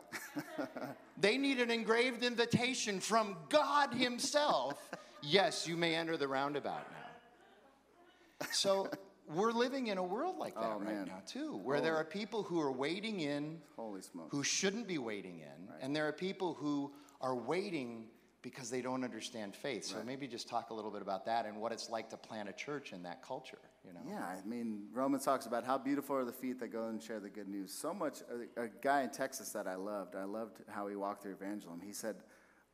they 1.18 1.38
need 1.38 1.60
an 1.60 1.72
engraved 1.72 2.24
invitation 2.24 3.00
from 3.00 3.38
God 3.50 3.94
Himself. 3.94 4.90
yes, 5.22 5.68
you 5.68 5.78
may 5.78 5.96
enter 5.96 6.18
the 6.18 6.28
roundabout 6.28 6.86
now. 6.92 8.48
So 8.52 8.90
we're 9.34 9.52
living 9.52 9.88
in 9.88 9.98
a 9.98 10.04
world 10.04 10.38
like 10.38 10.56
that 10.56 10.72
Oh, 10.76 10.80
right 10.80 10.96
man. 10.96 11.06
now, 11.08 11.22
too, 11.26 11.58
where 11.64 11.82
there 11.82 11.96
are 11.96 12.04
people 12.04 12.44
who 12.44 12.60
are 12.62 12.72
waiting 12.72 13.20
in 13.22 13.60
Holy 13.76 14.02
who 14.30 14.44
shouldn't 14.44 14.88
be 14.88 14.98
waiting 14.98 15.40
in, 15.40 15.70
and 15.82 15.96
there 15.96 16.08
are 16.08 16.14
people 16.14 16.54
who 16.54 16.92
are 17.20 17.36
waiting 17.36 18.06
because 18.42 18.70
they 18.72 18.82
don't 18.82 19.04
understand 19.04 19.56
faith. 19.56 19.86
So 19.86 19.98
maybe 20.04 20.28
just 20.28 20.50
talk 20.50 20.72
a 20.72 20.74
little 20.74 20.90
bit 20.90 21.04
about 21.04 21.26
that 21.26 21.46
and 21.46 21.58
what 21.58 21.72
it's 21.72 21.90
like 21.92 22.10
to 22.10 22.18
plant 22.18 22.50
a 22.50 22.54
church 22.54 22.92
in 22.92 23.04
that 23.04 23.22
culture. 23.22 23.60
You 23.86 23.94
know. 23.94 24.00
Yeah, 24.08 24.24
I 24.24 24.48
mean, 24.48 24.88
Romans 24.94 25.26
talks 25.26 25.46
about 25.46 25.64
how 25.64 25.78
beautiful 25.78 26.16
are 26.16 26.26
the 26.26 26.32
feet 26.32 26.60
that 26.60 26.72
go 26.72 26.88
and 26.88 27.02
share 27.02 27.20
the 27.20 27.30
good 27.30 27.48
news. 27.48 27.72
So 27.72 27.94
much, 27.94 28.20
a, 28.58 28.64
a 28.64 28.68
guy 28.82 29.02
in 29.04 29.10
Texas 29.10 29.50
that 29.52 29.68
I 29.68 29.76
loved, 29.76 30.16
I 30.16 30.24
loved 30.24 30.58
how 30.68 30.88
he 30.88 30.96
walked 30.96 31.24
through 31.24 31.34
evangelism. 31.34 31.82
He 31.86 31.94
said, 31.94 32.16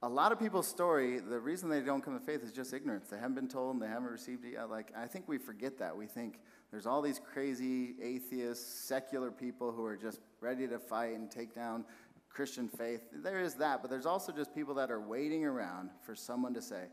a 0.03 0.09
lot 0.09 0.31
of 0.31 0.39
people's 0.39 0.67
story, 0.67 1.19
the 1.19 1.39
reason 1.39 1.69
they 1.69 1.81
don't 1.81 2.03
come 2.03 2.17
to 2.17 2.23
faith 2.23 2.43
is 2.43 2.51
just 2.51 2.71
ignorance. 2.73 3.07
They 3.09 3.17
haven't 3.17 3.33
been 3.35 3.47
told 3.47 3.73
and 3.73 3.81
they 3.81 3.87
haven't 3.87 4.11
received 4.11 4.45
it 4.45 4.53
yet. 4.53 4.69
Like, 4.69 4.91
I 4.95 5.07
think 5.07 5.27
we 5.27 5.39
forget 5.39 5.79
that. 5.79 5.95
We 5.95 6.05
think 6.05 6.39
there's 6.69 6.85
all 6.85 7.01
these 7.01 7.19
crazy 7.19 7.95
atheist, 8.01 8.87
secular 8.87 9.31
people 9.31 9.71
who 9.71 9.83
are 9.85 9.97
just 9.97 10.19
ready 10.39 10.67
to 10.67 10.77
fight 10.77 11.15
and 11.15 11.31
take 11.31 11.55
down 11.55 11.83
Christian 12.29 12.67
faith. 12.67 13.01
There 13.11 13.41
is 13.41 13.55
that, 13.55 13.81
but 13.81 13.89
there's 13.89 14.05
also 14.05 14.31
just 14.31 14.53
people 14.53 14.75
that 14.75 14.91
are 14.91 15.01
waiting 15.01 15.43
around 15.45 15.89
for 16.03 16.15
someone 16.15 16.53
to 16.53 16.61
say, 16.61 16.83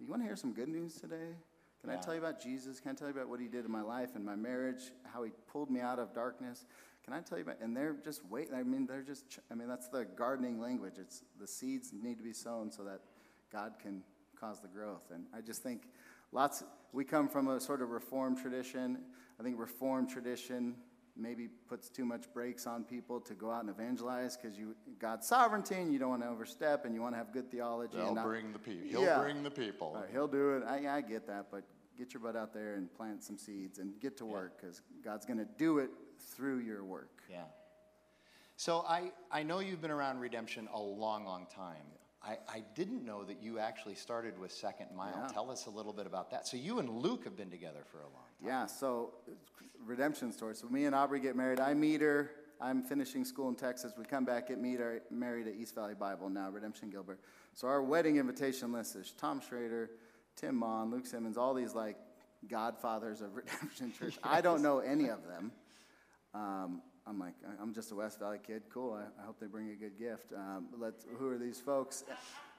You 0.00 0.08
want 0.08 0.22
to 0.22 0.26
hear 0.26 0.36
some 0.36 0.52
good 0.52 0.68
news 0.68 0.94
today? 0.94 1.36
Can 1.80 1.90
I 1.90 1.96
tell 1.96 2.12
you 2.12 2.20
about 2.20 2.42
Jesus? 2.42 2.80
Can 2.80 2.90
I 2.90 2.94
tell 2.94 3.06
you 3.06 3.14
about 3.14 3.28
what 3.28 3.38
he 3.38 3.46
did 3.46 3.64
in 3.64 3.70
my 3.70 3.82
life 3.82 4.16
and 4.16 4.24
my 4.24 4.34
marriage, 4.34 4.90
how 5.04 5.22
he 5.22 5.30
pulled 5.46 5.70
me 5.70 5.80
out 5.80 6.00
of 6.00 6.12
darkness? 6.12 6.66
Can 7.08 7.16
I 7.16 7.22
tell 7.22 7.38
you 7.38 7.44
about, 7.44 7.56
and 7.62 7.74
they're 7.74 7.96
just 8.04 8.20
waiting. 8.26 8.52
I 8.54 8.62
mean, 8.62 8.86
they're 8.86 9.00
just, 9.00 9.24
I 9.50 9.54
mean, 9.54 9.66
that's 9.66 9.88
the 9.88 10.04
gardening 10.04 10.60
language. 10.60 10.96
It's 10.98 11.22
the 11.40 11.46
seeds 11.46 11.90
need 11.90 12.18
to 12.18 12.22
be 12.22 12.34
sown 12.34 12.70
so 12.70 12.84
that 12.84 13.00
God 13.50 13.76
can 13.82 14.02
cause 14.38 14.60
the 14.60 14.68
growth. 14.68 15.10
And 15.10 15.24
I 15.34 15.40
just 15.40 15.62
think 15.62 15.84
lots, 16.32 16.64
we 16.92 17.04
come 17.04 17.26
from 17.26 17.48
a 17.48 17.60
sort 17.60 17.80
of 17.80 17.88
reformed 17.88 18.36
tradition. 18.36 18.98
I 19.40 19.42
think 19.42 19.58
reformed 19.58 20.10
tradition 20.10 20.74
maybe 21.16 21.48
puts 21.66 21.88
too 21.88 22.04
much 22.04 22.30
brakes 22.34 22.66
on 22.66 22.84
people 22.84 23.20
to 23.22 23.32
go 23.32 23.50
out 23.50 23.62
and 23.62 23.70
evangelize 23.70 24.36
because 24.36 24.58
you 24.58 24.76
God's 24.98 25.26
sovereignty 25.26 25.76
and 25.76 25.90
you 25.90 25.98
don't 25.98 26.10
want 26.10 26.22
to 26.24 26.28
overstep 26.28 26.84
and 26.84 26.94
you 26.94 27.00
want 27.00 27.14
to 27.14 27.16
have 27.18 27.32
good 27.32 27.50
theology. 27.50 27.96
and 27.98 28.16
not- 28.16 28.26
the 28.52 28.58
people. 28.58 28.86
He'll 28.86 29.02
Yeah. 29.02 29.18
bring 29.18 29.42
the 29.42 29.50
people. 29.50 29.94
right, 29.94 30.10
he'll 30.12 30.28
do 30.28 30.58
it. 30.58 30.62
I, 30.64 30.98
I 30.98 31.00
get 31.00 31.26
that, 31.28 31.46
but 31.50 31.64
get 31.96 32.12
your 32.12 32.22
butt 32.22 32.36
out 32.36 32.52
there 32.52 32.74
and 32.74 32.92
plant 32.92 33.24
some 33.24 33.38
seeds 33.38 33.78
and 33.78 33.98
get 33.98 34.18
to 34.18 34.26
work 34.26 34.60
because 34.60 34.82
God's 35.02 35.24
going 35.24 35.38
to 35.38 35.48
do 35.56 35.78
it 35.78 35.90
through 36.18 36.58
your 36.58 36.84
work. 36.84 37.22
Yeah. 37.30 37.44
So 38.56 38.84
I, 38.88 39.12
I 39.30 39.42
know 39.42 39.60
you've 39.60 39.80
been 39.80 39.90
around 39.90 40.18
redemption 40.18 40.68
a 40.74 40.80
long, 40.80 41.24
long 41.24 41.46
time. 41.54 41.76
I, 42.22 42.38
I 42.48 42.64
didn't 42.74 43.04
know 43.04 43.22
that 43.24 43.40
you 43.40 43.58
actually 43.58 43.94
started 43.94 44.38
with 44.38 44.50
Second 44.50 44.88
Mile. 44.96 45.14
Yeah. 45.16 45.28
Tell 45.32 45.50
us 45.50 45.66
a 45.66 45.70
little 45.70 45.92
bit 45.92 46.06
about 46.06 46.30
that. 46.32 46.46
So 46.46 46.56
you 46.56 46.80
and 46.80 46.90
Luke 46.90 47.24
have 47.24 47.36
been 47.36 47.50
together 47.50 47.84
for 47.90 47.98
a 47.98 48.02
long 48.02 48.12
time. 48.40 48.48
Yeah, 48.48 48.66
so 48.66 49.14
redemption 49.86 50.32
story. 50.32 50.56
So 50.56 50.68
me 50.68 50.86
and 50.86 50.94
Aubrey 50.94 51.20
get 51.20 51.36
married. 51.36 51.60
I 51.60 51.74
meet 51.74 52.00
her. 52.00 52.32
I'm 52.60 52.82
finishing 52.82 53.24
school 53.24 53.48
in 53.48 53.54
Texas. 53.54 53.92
We 53.96 54.04
come 54.04 54.24
back, 54.24 54.48
get 54.48 54.60
meet 54.60 54.80
her, 54.80 55.02
married 55.10 55.46
at 55.46 55.54
East 55.54 55.76
Valley 55.76 55.94
Bible 55.94 56.28
now, 56.28 56.50
Redemption 56.50 56.90
Gilbert. 56.90 57.20
So 57.54 57.68
our 57.68 57.82
wedding 57.82 58.16
invitation 58.16 58.72
list 58.72 58.96
is 58.96 59.12
Tom 59.16 59.40
Schrader, 59.40 59.90
Tim 60.34 60.56
Mon, 60.56 60.90
Luke 60.90 61.06
Simmons, 61.06 61.36
all 61.36 61.54
these 61.54 61.74
like 61.74 61.96
godfathers 62.48 63.20
of 63.20 63.36
Redemption 63.36 63.92
Church. 63.96 64.18
I 64.24 64.40
don't 64.40 64.62
know 64.62 64.80
any 64.80 65.08
of 65.08 65.24
them. 65.28 65.52
Um, 66.34 66.82
I'm 67.06 67.18
like, 67.18 67.34
I'm 67.60 67.72
just 67.72 67.90
a 67.90 67.94
West 67.94 68.18
Valley 68.18 68.38
kid. 68.46 68.62
Cool. 68.72 68.92
I, 68.92 69.22
I 69.22 69.26
hope 69.26 69.40
they 69.40 69.46
bring 69.46 69.70
a 69.70 69.74
good 69.74 69.98
gift. 69.98 70.32
Um, 70.36 70.66
let's, 70.78 71.06
who 71.18 71.28
are 71.28 71.38
these 71.38 71.58
folks? 71.58 72.04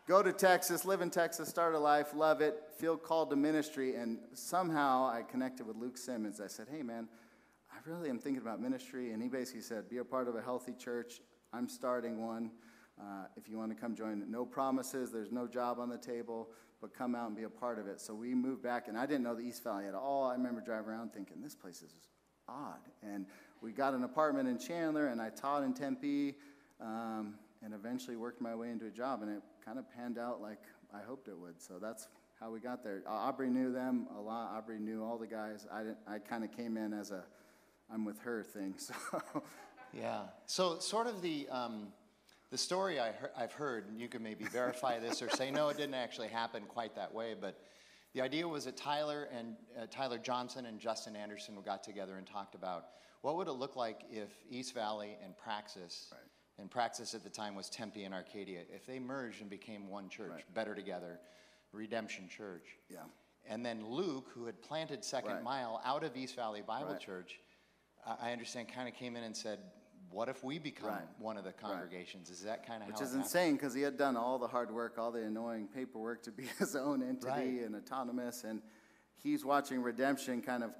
Go 0.07 0.23
to 0.23 0.33
Texas, 0.33 0.85
live 0.85 1.01
in 1.01 1.11
Texas, 1.11 1.49
start 1.49 1.75
a 1.75 1.79
life, 1.79 2.15
love 2.15 2.41
it, 2.41 2.63
feel 2.77 2.97
called 2.97 3.29
to 3.29 3.35
ministry. 3.35 3.93
And 3.93 4.17
somehow 4.33 5.05
I 5.05 5.21
connected 5.21 5.67
with 5.67 5.75
Luke 5.75 5.97
Simmons. 5.97 6.41
I 6.41 6.47
said, 6.47 6.67
hey, 6.71 6.81
man, 6.81 7.07
I 7.71 7.77
really 7.87 8.09
am 8.09 8.17
thinking 8.17 8.41
about 8.41 8.59
ministry. 8.59 9.11
And 9.11 9.21
he 9.21 9.29
basically 9.29 9.61
said, 9.61 9.87
be 9.87 9.97
a 9.97 10.03
part 10.03 10.27
of 10.27 10.35
a 10.35 10.41
healthy 10.41 10.73
church. 10.73 11.21
I'm 11.53 11.69
starting 11.69 12.25
one. 12.25 12.49
Uh, 12.99 13.25
if 13.37 13.47
you 13.47 13.57
want 13.57 13.71
to 13.71 13.79
come 13.79 13.95
join, 13.95 14.29
no 14.31 14.45
promises, 14.45 15.11
there's 15.11 15.31
no 15.31 15.47
job 15.47 15.79
on 15.79 15.89
the 15.89 15.97
table, 15.97 16.49
but 16.81 16.93
come 16.93 17.13
out 17.13 17.27
and 17.27 17.35
be 17.35 17.43
a 17.43 17.49
part 17.49 17.79
of 17.79 17.87
it. 17.87 18.01
So 18.01 18.13
we 18.15 18.33
moved 18.33 18.63
back, 18.63 18.87
and 18.87 18.97
I 18.97 19.05
didn't 19.05 19.23
know 19.23 19.35
the 19.35 19.43
East 19.43 19.63
Valley 19.63 19.85
at 19.85 19.93
all. 19.93 20.25
I 20.25 20.33
remember 20.33 20.59
driving 20.59 20.89
around 20.89 21.13
thinking, 21.13 21.41
this 21.41 21.55
place 21.55 21.81
is 21.81 21.93
odd. 22.47 22.81
And 23.03 23.27
we 23.61 23.71
got 23.71 23.93
an 23.93 24.03
apartment 24.03 24.47
in 24.47 24.57
Chandler, 24.57 25.07
and 25.07 25.21
I 25.21 25.29
taught 25.29 25.63
in 25.63 25.73
Tempe, 25.73 26.35
um, 26.81 27.35
and 27.63 27.73
eventually 27.73 28.15
worked 28.15 28.41
my 28.41 28.55
way 28.55 28.69
into 28.69 28.85
a 28.85 28.91
job, 28.91 29.21
and 29.21 29.31
it 29.31 29.41
kind 29.63 29.77
of 29.77 29.85
panned 29.91 30.17
out 30.17 30.41
like 30.41 30.63
I 30.93 30.99
hoped 31.05 31.27
it 31.27 31.37
would. 31.37 31.61
So 31.61 31.77
that's 31.79 32.07
how 32.39 32.51
we 32.51 32.59
got 32.59 32.83
there. 32.83 33.01
Aubrey 33.05 33.49
knew 33.49 33.71
them 33.71 34.07
a 34.17 34.21
lot. 34.21 34.55
Aubrey 34.55 34.79
knew 34.79 35.03
all 35.03 35.17
the 35.17 35.27
guys. 35.27 35.67
I, 35.71 35.79
didn't, 35.79 35.97
I 36.07 36.19
kind 36.19 36.43
of 36.43 36.51
came 36.55 36.77
in 36.77 36.93
as 36.93 37.11
a 37.11 37.23
I'm 37.91 38.05
with 38.05 38.19
her 38.19 38.43
thing. 38.43 38.75
So 38.79 38.93
Yeah. 39.91 40.21
So, 40.45 40.77
sort 40.77 41.07
of 41.07 41.21
the 41.23 41.47
um, 41.49 41.87
the 42.51 42.57
story 42.57 42.99
I 42.99 43.11
I've 43.35 43.51
heard, 43.51 43.89
and 43.89 43.99
you 43.99 44.07
can 44.07 44.23
maybe 44.23 44.45
verify 44.45 44.99
this 44.99 45.21
or 45.21 45.29
say 45.29 45.51
no, 45.51 45.69
it 45.69 45.77
didn't 45.77 45.95
actually 45.95 46.27
happen 46.27 46.63
quite 46.67 46.95
that 46.95 47.13
way. 47.13 47.35
But 47.39 47.59
the 48.13 48.21
idea 48.21 48.47
was 48.47 48.65
that 48.65 48.77
Tyler 48.77 49.27
and 49.35 49.55
uh, 49.79 49.85
Tyler 49.89 50.17
Johnson 50.17 50.65
and 50.65 50.79
Justin 50.79 51.15
Anderson 51.15 51.55
got 51.65 51.83
together 51.83 52.17
and 52.17 52.25
talked 52.27 52.55
about 52.55 52.85
what 53.21 53.35
would 53.37 53.47
it 53.47 53.53
look 53.53 53.75
like 53.75 54.01
if 54.11 54.29
East 54.49 54.73
Valley 54.73 55.17
and 55.23 55.37
Praxis, 55.37 56.13
and 56.57 56.69
Praxis 56.69 57.13
at 57.13 57.23
the 57.23 57.29
time 57.29 57.55
was 57.55 57.69
Tempe 57.69 58.03
and 58.03 58.13
Arcadia, 58.13 58.61
if 58.73 58.85
they 58.85 58.99
merged 58.99 59.41
and 59.41 59.49
became 59.49 59.89
one 59.89 60.09
church, 60.09 60.43
better 60.53 60.75
together, 60.75 61.19
Redemption 61.71 62.27
Church. 62.29 62.65
Yeah. 62.89 62.99
And 63.47 63.65
then 63.65 63.85
Luke, 63.85 64.27
who 64.33 64.45
had 64.45 64.61
planted 64.61 65.03
Second 65.03 65.31
Right. 65.35 65.43
Mile 65.43 65.81
out 65.85 66.03
of 66.03 66.15
East 66.17 66.35
Valley 66.35 66.61
Bible 66.65 66.91
Right. 66.91 66.99
Church, 66.99 67.39
I 68.05 68.31
understand, 68.31 68.69
kind 68.73 68.87
of 68.87 68.95
came 68.95 69.15
in 69.15 69.23
and 69.23 69.35
said, 69.35 69.59
"What 70.09 70.29
if 70.29 70.43
we 70.43 70.57
become 70.59 70.89
Right. 70.89 71.19
one 71.19 71.37
of 71.37 71.43
the 71.43 71.53
congregations?" 71.53 72.29
Is 72.29 72.41
that 72.43 72.65
kind 72.65 72.81
of 72.81 72.87
Which 72.87 72.99
how? 72.99 73.05
is 73.05 73.13
insane 73.13 73.53
because 73.53 73.73
he 73.73 73.81
had 73.81 73.97
done 73.97 74.15
all 74.17 74.39
the 74.39 74.47
hard 74.47 74.71
work, 74.71 74.97
all 74.97 75.11
the 75.11 75.21
annoying 75.23 75.67
paperwork 75.67 76.23
to 76.23 76.31
be 76.31 76.43
his 76.59 76.75
own 76.75 77.03
entity 77.03 77.27
Right. 77.59 77.65
and 77.65 77.75
autonomous. 77.75 78.43
And 78.43 78.61
he's 79.17 79.43
watching 79.45 79.81
redemption 79.81 80.41
kind 80.41 80.63
of 80.63 80.73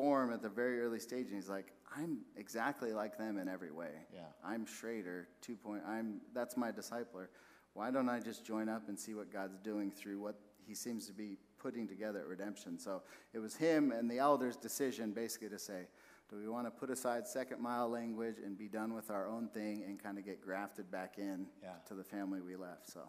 form 0.00 0.32
at 0.32 0.40
the 0.40 0.48
very 0.48 0.80
early 0.80 0.98
stage. 0.98 1.26
And 1.26 1.34
he's 1.34 1.48
like, 1.48 1.72
I'm 1.94 2.20
exactly 2.36 2.92
like 2.92 3.18
them 3.18 3.36
in 3.38 3.48
every 3.48 3.70
way. 3.70 3.90
Yeah. 4.14 4.20
I'm 4.44 4.64
Schrader, 4.64 5.28
two 5.42 5.56
point, 5.56 5.82
I'm, 5.86 6.20
that's 6.34 6.56
my 6.56 6.70
discipler. 6.72 7.26
Why 7.74 7.90
don't 7.90 8.08
I 8.08 8.18
just 8.20 8.44
join 8.44 8.68
up 8.68 8.88
and 8.88 8.98
see 8.98 9.14
what 9.14 9.30
God's 9.32 9.58
doing 9.58 9.90
through 9.90 10.18
what 10.20 10.36
he 10.66 10.74
seems 10.74 11.06
to 11.06 11.12
be 11.12 11.36
putting 11.58 11.86
together 11.86 12.20
at 12.20 12.26
redemption? 12.26 12.78
So 12.78 13.02
it 13.34 13.38
was 13.40 13.54
him 13.56 13.92
and 13.92 14.10
the 14.10 14.18
elders' 14.18 14.56
decision 14.56 15.12
basically 15.12 15.50
to 15.50 15.58
say, 15.58 15.86
do 16.30 16.36
we 16.36 16.48
want 16.48 16.66
to 16.66 16.70
put 16.70 16.90
aside 16.90 17.26
second 17.26 17.60
mile 17.60 17.88
language 17.88 18.36
and 18.44 18.56
be 18.56 18.68
done 18.68 18.94
with 18.94 19.10
our 19.10 19.28
own 19.28 19.48
thing 19.48 19.82
and 19.86 20.02
kind 20.02 20.16
of 20.16 20.24
get 20.24 20.40
grafted 20.40 20.90
back 20.90 21.14
in 21.18 21.46
Yeah. 21.62 21.70
to 21.88 21.94
the 21.94 22.04
family 22.04 22.40
we 22.40 22.56
left? 22.56 22.88
So 22.88 23.00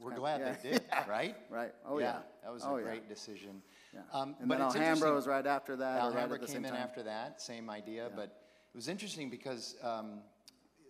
We're 0.00 0.14
glad 0.14 0.40
yeah. 0.40 0.54
they 0.62 0.70
did, 0.70 0.82
right? 1.08 1.36
right. 1.50 1.72
Oh 1.86 1.98
yeah. 1.98 2.18
that 2.42 2.52
was 2.52 2.62
oh, 2.64 2.76
a 2.76 2.78
yeah. 2.78 2.84
great 2.84 3.08
decision. 3.08 3.62
Yeah. 3.92 4.00
Um, 4.12 4.34
and 4.40 4.48
but 4.48 4.58
then 4.58 4.66
Alhambra 4.66 5.12
was 5.12 5.26
right 5.26 5.46
after 5.46 5.76
that. 5.76 6.02
or 6.02 6.08
right 6.08 6.14
Alhambra 6.14 6.38
came 6.38 6.48
same 6.48 6.64
in 6.64 6.70
time. 6.70 6.80
after 6.80 7.02
that, 7.02 7.40
same 7.40 7.68
idea, 7.68 8.10
but 8.14 8.24
it 8.24 8.76
was 8.76 8.88
interesting 8.88 9.28
because 9.28 9.76
um, 9.82 10.20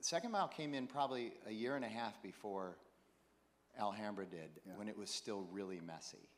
Second 0.00 0.32
Mile 0.32 0.48
came 0.48 0.74
in 0.74 0.86
probably 0.86 1.32
a 1.46 1.52
year 1.52 1.76
and 1.76 1.84
a 1.84 1.88
half 1.88 2.22
before 2.22 2.76
Alhambra 3.78 4.26
did, 4.26 4.50
when 4.76 4.88
it 4.88 4.96
was 4.96 5.10
still 5.10 5.46
really 5.50 5.80
messy. 5.80 6.28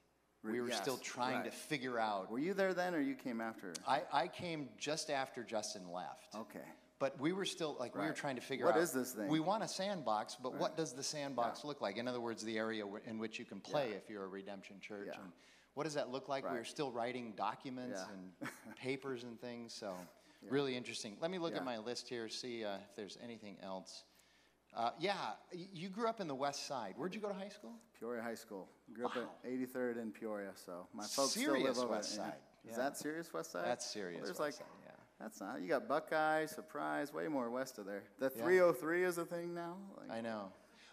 We 0.45 0.61
were 0.61 0.73
still 0.73 0.99
yes, 1.01 1.13
trying 1.13 1.45
to 1.45 1.51
figure 1.53 2.01
out. 2.01 2.31
Were 2.31 2.41
you 2.41 2.53
there 2.53 2.75
then, 2.75 2.95
or 2.95 3.01
you 3.01 3.15
came 3.15 3.41
after? 3.41 3.73
I, 3.87 4.03
I 4.13 4.27
came 4.27 4.69
just 4.77 5.09
after 5.09 5.45
Justin 5.45 5.93
left. 5.93 6.35
Okay. 6.35 6.65
But 7.03 7.21
we 7.21 7.33
were 7.33 7.45
still 7.45 7.77
like 7.81 7.97
we 7.97 8.07
were 8.07 8.13
trying 8.13 8.37
to 8.37 8.41
figure 8.41 8.65
What 8.65 8.77
out 8.77 8.77
what 8.77 8.85
is 8.85 8.93
this 8.93 9.11
thing? 9.11 9.27
We 9.27 9.41
want 9.41 9.65
a 9.65 9.67
sandbox, 9.67 10.37
but 10.41 10.55
what 10.55 10.77
does 10.77 10.93
the 10.93 11.03
sandbox 11.03 11.65
look 11.65 11.81
like? 11.81 11.97
In 11.97 12.07
other 12.07 12.21
words, 12.21 12.45
the 12.45 12.57
area 12.57 12.85
in 13.09 13.19
which 13.19 13.41
you 13.41 13.45
can 13.45 13.59
play 13.59 13.89
if 13.97 14.09
you're 14.09 14.23
a 14.23 14.29
redemption 14.29 14.77
church. 14.81 15.09
Yeah. 15.09 15.21
And 15.21 15.33
what 15.75 15.83
does 15.83 15.95
that 15.95 16.11
look 16.11 16.29
like? 16.29 16.49
We 16.49 16.57
were 16.57 16.65
still 16.65 16.93
writing 16.93 17.33
documents 17.37 18.01
Yeah. 18.01 18.15
and 18.47 18.77
papers 18.77 19.25
and 19.25 19.41
things. 19.41 19.73
So 19.75 19.93
really 20.49 20.77
interesting. 20.77 21.17
Let 21.21 21.33
me 21.33 21.39
look 21.39 21.55
Yeah. 21.55 21.59
at 21.59 21.65
my 21.65 21.79
list 21.79 22.09
here, 22.09 22.29
see 22.29 22.65
uh, 22.65 22.77
if 22.77 22.95
there's 22.95 23.19
anything 23.21 23.57
else. 23.65 24.05
Uh, 24.73 24.91
yeah, 25.01 25.33
you 25.53 25.89
grew 25.89 26.07
up 26.07 26.21
in 26.21 26.29
the 26.29 26.37
West 26.37 26.69
Side. 26.69 26.95
Where'd 26.97 27.17
you 27.17 27.21
go 27.21 27.27
to 27.27 27.35
high 27.35 27.49
school? 27.49 27.73
Peoria 27.99 28.23
High 28.23 28.37
School. 28.37 28.69
Grew 28.95 29.07
up 29.07 29.17
Wow. 29.17 29.23
at 29.45 29.51
83rd 29.51 29.97
in 30.01 30.13
Peoria, 30.13 30.53
so 30.55 30.87
my 30.95 31.03
folks 31.03 31.33
Serious 31.33 31.35
still 31.35 31.63
live 31.65 31.79
over 31.79 31.97
West 31.97 32.17
yeah. 32.17 32.25
Side, 32.25 32.35
Is 32.65 32.71
yeah. 32.71 32.77
that 32.77 32.97
serious 32.97 33.33
West 33.33 33.51
Side? 33.51 33.65
That's 33.67 33.85
Well, 33.87 33.93
serious 33.93 34.19
there's 34.25 34.39
West 34.39 34.41
like, 34.41 34.55
Side, 34.55 34.67
yeah. 34.82 34.82
That's 35.23 35.41
not. 35.41 35.61
You 35.63 35.69
got 35.69 35.87
Buckeye, 35.89 36.47
Surprise, 36.47 37.13
way 37.13 37.29
more 37.29 37.49
west 37.49 37.79
of 37.79 37.87
there. 37.87 38.03
The 38.19 38.33
Yeah. 38.37 38.43
303 38.43 39.05
is 39.05 39.19
a 39.19 39.25
thing 39.25 39.55
now. 39.55 39.77
Like, 39.97 40.11
I 40.11 40.21
know. 40.21 40.53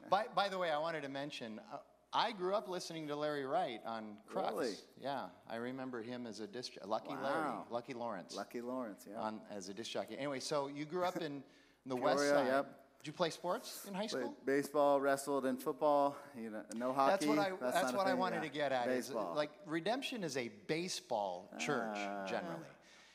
By, 0.09 0.25
by 0.35 0.49
the 0.49 0.57
way, 0.57 0.69
I 0.71 0.77
wanted 0.77 1.01
to 1.01 1.09
mention, 1.09 1.59
uh, 1.73 1.77
I 2.13 2.31
grew 2.31 2.53
up 2.55 2.67
listening 2.69 3.07
to 3.07 3.15
Larry 3.15 3.45
Wright 3.45 3.81
on 3.85 4.17
KRUX. 4.31 4.49
Really? 4.51 4.73
Yeah, 5.01 5.25
I 5.49 5.57
remember 5.57 6.01
him 6.01 6.25
as 6.25 6.39
a 6.39 6.47
disc 6.47 6.73
Lucky 6.85 7.13
Larry, 7.21 7.53
Lucky 7.69 7.93
Lawrence, 7.93 8.35
Lucky 8.35 8.61
Lawrence, 8.61 9.05
yeah. 9.09 9.19
on 9.19 9.41
as 9.51 9.69
a 9.69 9.73
disc 9.73 9.91
jockey. 9.91 10.15
Anyway, 10.17 10.39
so 10.39 10.67
you 10.67 10.85
grew 10.85 11.03
up 11.03 11.21
in 11.21 11.43
the 11.85 11.95
West 11.95 12.27
Side. 12.27 12.47
yep. 12.47 12.75
Did 12.99 13.07
you 13.07 13.13
play 13.13 13.29
sports 13.29 13.85
in 13.87 13.93
high 13.93 14.07
Played 14.07 14.23
school? 14.23 14.37
baseball, 14.45 14.99
wrestled, 14.99 15.45
and 15.45 15.61
football. 15.61 16.17
You 16.37 16.49
know, 16.49 16.63
no 16.75 16.91
hockey. 16.91 17.11
That's 17.11 17.25
what 17.27 17.39
I. 17.39 17.51
That's, 17.71 17.93
a 17.93 17.95
what 17.95 18.07
I 18.07 18.13
wanted 18.13 18.37
yeah. 18.37 18.41
to 18.41 18.49
get 18.49 18.71
at. 18.73 18.89
Is 18.89 19.11
like 19.11 19.51
Redemption 19.65 20.23
is 20.23 20.35
a 20.35 20.49
baseball 20.67 21.49
church 21.59 21.95
Ah. 21.95 22.25
generally. 22.27 22.65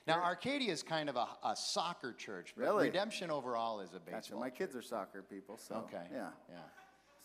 Now 0.07 0.22
Arcadia 0.22 0.70
is 0.70 0.82
kind 0.82 1.09
of 1.09 1.16
a, 1.16 1.26
a 1.44 1.57
soccer 1.57 2.12
church, 2.12 2.52
but 2.57 2.62
Really? 2.64 2.86
Redemption 2.86 3.30
overall 3.30 3.80
is 3.80 3.90
a 3.90 3.98
Gotcha. 4.00 4.11
baseball. 4.16 4.40
My 4.40 4.50
kids 4.50 4.76
are 4.76 4.82
soccer 4.82 5.22
people, 5.22 5.57
so 5.57 5.76
Okay. 5.86 6.05
yeah. 6.12 6.28
Yeah. 6.50 6.57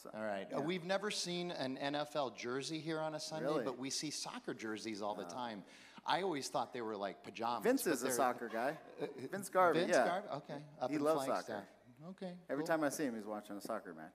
So, 0.01 0.09
All 0.15 0.23
right. 0.23 0.47
Uh, 0.55 0.61
we've 0.61 0.85
never 0.85 1.11
seen 1.11 1.51
an 1.51 1.77
NFL 1.81 2.37
jersey 2.37 2.79
here 2.79 2.99
on 3.01 3.15
a 3.15 3.19
Sunday, 3.19 3.47
Really? 3.47 3.63
but 3.65 3.77
we 3.77 3.89
see 3.89 4.09
soccer 4.09 4.53
jerseys 4.53 5.01
all 5.01 5.13
the 5.13 5.25
time. 5.25 5.61
I 6.05 6.21
always 6.21 6.47
thought 6.47 6.71
they 6.71 6.79
were 6.81 6.95
like 6.95 7.21
pajamas. 7.21 7.63
Vince 7.63 7.85
is 7.85 8.01
a 8.03 8.11
soccer 8.11 8.47
guy. 8.47 8.77
Vince 9.31 9.49
Garvey, 9.49 9.81
Vince 9.81 9.91
yeah. 9.97 10.05
Garvey? 10.07 10.27
Okay. 10.37 10.61
Up 10.81 10.89
He 10.89 10.95
in 10.95 11.01
loves 11.03 11.25
soccer. 11.25 11.63
Okay. 12.11 12.31
Every 12.49 12.63
cool. 12.63 12.67
time 12.77 12.83
I 12.85 12.89
see 12.89 13.03
him, 13.03 13.15
he's 13.15 13.25
watching 13.25 13.57
a 13.57 13.61
soccer 13.61 13.93
match. 13.93 14.13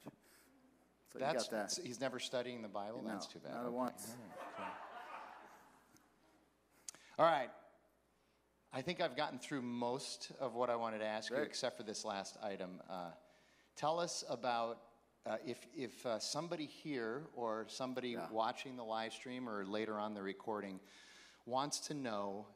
So 1.13 1.19
That's 1.19 1.45
you 1.45 1.51
got 1.51 1.69
that. 1.69 1.79
he's 1.85 2.01
never 2.01 2.19
studying 2.19 2.63
the 2.63 2.69
Bible. 2.69 3.03
No, 3.05 3.11
That's 3.11 3.27
too 3.27 3.39
bad. 3.41 3.53
not 3.53 3.67
Okay. 3.67 3.75
once. 3.75 4.17
All 7.19 7.27
right. 7.27 7.51
I 8.77 8.83
think 8.83 9.01
I've 9.01 9.17
gotten 9.17 9.39
through 9.39 9.63
most 9.63 10.33
of 10.41 10.55
what 10.55 10.69
I 10.69 10.75
wanted 10.75 10.99
to 10.99 11.05
ask 11.07 11.31
you, 11.31 11.37
except 11.37 11.77
for 11.77 11.85
this 11.85 12.05
last 12.05 12.37
item. 12.43 12.81
Uh, 12.91 13.11
tell 13.77 14.01
us 14.01 14.25
about 14.29 14.79
uh, 15.27 15.37
if, 15.47 15.59
if 15.77 16.05
uh, 16.05 16.19
somebody 16.19 16.67
here 16.67 17.23
or 17.37 17.67
somebody 17.69 18.09
Yeah. 18.11 18.27
watching 18.33 18.77
the 18.77 18.83
live 18.83 19.13
stream 19.13 19.49
or 19.49 19.65
later 19.65 19.97
on 20.01 20.13
the 20.13 20.23
recording 20.23 20.81
wants 21.47 21.79
to 21.87 21.95
know 21.95 22.49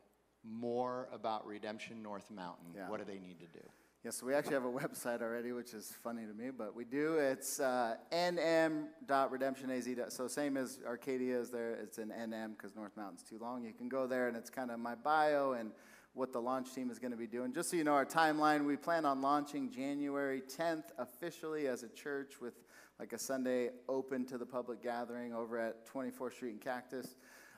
more 0.43 1.09
about 1.13 1.47
Redemption 1.47 2.03
North 2.03 2.33
Mountain, 2.33 2.75
Yeah. 2.75 2.89
what 2.89 2.99
do 2.99 3.05
they 3.05 3.21
need 3.21 3.39
to 3.39 3.47
do? 3.47 3.61
Yeah, 4.05 4.11
so 4.11 4.27
we 4.27 4.35
actually 4.35 4.55
have 4.55 4.65
a 4.65 4.73
website 4.73 5.23
already, 5.23 5.53
which 5.53 5.73
is 5.73 5.93
funny 6.03 6.27
to 6.27 6.33
me, 6.35 6.51
but 6.51 6.75
we 6.75 6.85
do. 6.85 7.15
It's 7.19 7.61
uh, 7.61 7.95
nm.redemptionaz. 8.13 10.11
So 10.13 10.27
same 10.27 10.57
as 10.57 10.81
Arcadia 10.85 11.39
is 11.39 11.51
there. 11.51 11.75
It's 11.75 11.99
an 11.99 12.11
nm 12.11 12.57
because 12.57 12.75
North 12.75 12.97
Mountain's 12.97 13.23
too 13.23 13.39
long. 13.39 13.63
You 13.65 13.73
can 13.73 13.89
go 13.89 14.09
there, 14.09 14.27
and 14.27 14.37
it's 14.37 14.51
kind 14.51 14.71
of 14.73 14.81
my 14.81 14.97
bio 14.97 15.53
and 15.53 15.71
what 16.15 16.33
the 16.33 16.41
launch 16.41 16.75
team 16.75 16.91
is 16.91 16.99
going 16.99 17.11
to 17.11 17.17
be 17.17 17.27
doing. 17.27 17.53
Just 17.53 17.71
so 17.71 17.77
you 17.77 17.85
know 17.85 17.95
our 17.95 18.07
timeline, 18.07 18.65
we 18.65 18.77
plan 18.77 19.05
on 19.05 19.21
launching 19.21 19.71
January 19.71 20.43
10th 20.43 20.85
officially 20.99 21.67
as 21.67 21.83
a 21.83 21.89
church 21.89 22.41
with 22.41 22.55
like 22.99 23.13
a 23.13 23.19
Sunday 23.19 23.71
open 23.89 24.25
to 24.27 24.39
the 24.39 24.47
public 24.47 24.83
gathering 24.83 25.33
over 25.33 25.59
at 25.59 25.87
24th 25.87 26.33
Street 26.33 26.53
and 26.53 26.61
Cactus. 26.61 27.15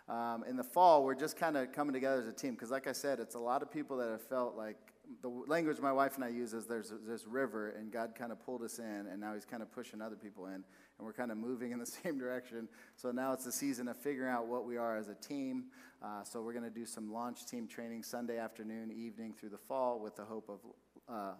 Um, 0.08 0.44
in 0.48 0.56
the 0.56 0.64
fall, 0.64 1.04
we're 1.04 1.14
just 1.14 1.36
kind 1.36 1.56
of 1.56 1.72
coming 1.72 1.92
together 1.92 2.20
as 2.20 2.26
a 2.26 2.32
team 2.32 2.54
because, 2.54 2.70
like 2.70 2.86
I 2.86 2.92
said, 2.92 3.20
it's 3.20 3.36
a 3.36 3.38
lot 3.38 3.62
of 3.62 3.70
people 3.70 3.96
that 3.98 4.10
have 4.10 4.22
felt 4.22 4.56
like 4.56 4.76
the 5.22 5.28
language 5.28 5.78
my 5.80 5.92
wife 5.92 6.16
and 6.16 6.24
I 6.24 6.28
use 6.28 6.52
is 6.52 6.66
there's 6.66 6.92
this 7.06 7.26
river, 7.26 7.70
and 7.70 7.92
God 7.92 8.14
kind 8.14 8.32
of 8.32 8.44
pulled 8.44 8.62
us 8.62 8.78
in, 8.78 9.06
and 9.06 9.20
now 9.20 9.34
He's 9.34 9.44
kind 9.44 9.62
of 9.62 9.70
pushing 9.72 10.00
other 10.00 10.16
people 10.16 10.46
in, 10.46 10.64
and 11.00 11.06
we're 11.06 11.14
kind 11.14 11.32
of 11.32 11.38
moving 11.38 11.72
in 11.72 11.78
the 11.78 11.86
same 12.04 12.18
direction. 12.18 12.68
So 12.94 13.10
now 13.10 13.32
it's 13.32 13.44
the 13.44 13.52
season 13.52 13.88
of 13.88 13.96
figuring 13.96 14.30
out 14.30 14.46
what 14.46 14.66
we 14.66 14.76
are 14.76 14.96
as 14.96 15.08
a 15.08 15.14
team. 15.14 15.64
Uh, 16.02 16.22
so 16.22 16.42
we're 16.42 16.52
going 16.52 16.64
to 16.64 16.70
do 16.70 16.86
some 16.86 17.12
launch 17.12 17.46
team 17.46 17.66
training 17.66 18.02
Sunday 18.02 18.38
afternoon, 18.38 18.92
evening 18.92 19.34
through 19.38 19.48
the 19.48 19.58
fall, 19.58 19.98
with 19.98 20.16
the 20.16 20.24
hope 20.24 20.48
of 20.50 20.60
uh, 21.08 21.32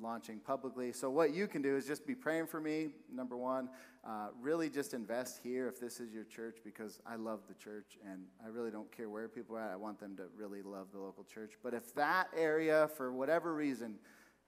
launching 0.00 0.40
publicly. 0.40 0.92
So 0.92 1.10
what 1.10 1.32
you 1.32 1.46
can 1.46 1.62
do 1.62 1.76
is 1.76 1.86
just 1.86 2.06
be 2.06 2.14
praying 2.14 2.48
for 2.48 2.60
me. 2.60 2.88
Number 3.12 3.36
one, 3.36 3.68
uh, 4.04 4.28
really 4.40 4.68
just 4.68 4.94
invest 4.94 5.40
here 5.42 5.68
if 5.68 5.80
this 5.80 6.00
is 6.00 6.12
your 6.12 6.24
church 6.24 6.58
because 6.64 7.00
I 7.06 7.14
love 7.14 7.40
the 7.48 7.54
church 7.54 7.96
and 8.04 8.24
I 8.44 8.48
really 8.48 8.70
don't 8.70 8.94
care 8.94 9.08
where 9.08 9.28
people 9.28 9.56
are 9.56 9.62
at. 9.62 9.70
I 9.70 9.76
want 9.76 10.00
them 10.00 10.16
to 10.16 10.24
really 10.36 10.60
love 10.62 10.88
the 10.92 10.98
local 10.98 11.24
church. 11.24 11.52
But 11.62 11.72
if 11.72 11.94
that 11.94 12.28
area, 12.36 12.88
for 12.96 13.12
whatever 13.12 13.54
reason, 13.54 13.94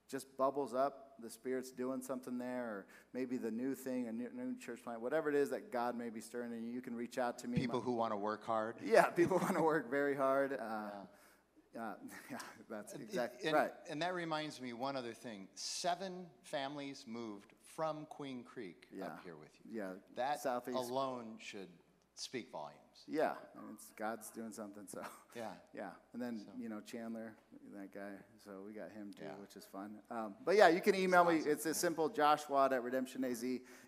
just 0.08 0.36
bubbles 0.36 0.74
up, 0.74 1.14
the 1.20 1.30
Spirit's 1.30 1.70
doing 1.70 2.02
something 2.02 2.38
there, 2.38 2.64
or 2.64 2.86
maybe 3.12 3.36
the 3.36 3.50
new 3.50 3.74
thing, 3.74 4.08
a 4.08 4.12
new, 4.12 4.28
new 4.34 4.56
church 4.58 4.82
plant, 4.82 5.00
whatever 5.00 5.28
it 5.28 5.34
is 5.34 5.50
that 5.50 5.72
God 5.72 5.96
may 5.96 6.10
be 6.10 6.20
stirring 6.20 6.52
in 6.52 6.64
you, 6.64 6.72
you 6.72 6.80
can 6.80 6.94
reach 6.94 7.18
out 7.18 7.38
to 7.38 7.48
me. 7.48 7.58
People 7.58 7.80
who 7.80 7.92
want 7.92 8.12
to 8.12 8.16
work 8.16 8.44
hard. 8.44 8.76
yeah, 8.84 9.06
people 9.06 9.38
want 9.38 9.54
to 9.56 9.62
work 9.62 9.90
very 9.90 10.14
hard. 10.14 10.52
Uh, 10.60 10.64
uh, 11.78 11.94
yeah, 12.30 12.38
that's 12.70 12.94
exactly 12.94 13.48
and, 13.48 13.56
right. 13.56 13.72
And 13.90 14.00
that 14.02 14.14
reminds 14.14 14.60
me 14.60 14.72
one 14.72 14.96
other 14.96 15.12
thing. 15.12 15.48
Seven 15.54 16.26
families 16.42 17.04
moved 17.06 17.52
from 17.74 18.06
Queen 18.08 18.42
Creek 18.42 18.86
Yeah. 18.96 19.06
up 19.06 19.20
here 19.24 19.36
with 19.36 19.50
you. 19.64 19.78
Yeah, 19.80 19.90
That 20.14 20.40
southeast. 20.40 20.78
alone 20.78 21.36
should 21.38 21.68
speak 22.14 22.50
volumes. 22.50 22.80
Yeah, 23.06 23.32
I 23.56 23.60
mean, 23.62 23.70
it's, 23.74 23.90
God's 23.96 24.30
doing 24.30 24.52
something. 24.52 24.84
So 24.88 25.00
Yeah. 25.34 25.50
yeah, 25.74 25.90
and 26.12 26.20
then 26.22 26.44
you 26.58 26.68
know 26.68 26.80
Chandler, 26.80 27.34
that 27.74 27.92
guy. 27.94 28.10
So 28.44 28.50
we 28.66 28.72
got 28.72 28.90
him 28.92 29.12
too, 29.16 29.24
Yeah. 29.24 29.32
which 29.40 29.56
is 29.56 29.64
fun. 29.64 29.98
Um, 30.10 30.34
but 30.44 30.56
yeah, 30.56 30.68
you 30.68 30.80
can 30.80 30.94
email 30.94 31.24
me. 31.24 31.36
It's 31.36 31.66
as 31.66 31.76
simple 31.76 32.08
Josh 32.08 32.48
Watt 32.48 32.72
at 32.72 32.82
Redemption 32.82 33.24
AZ, 33.24 33.44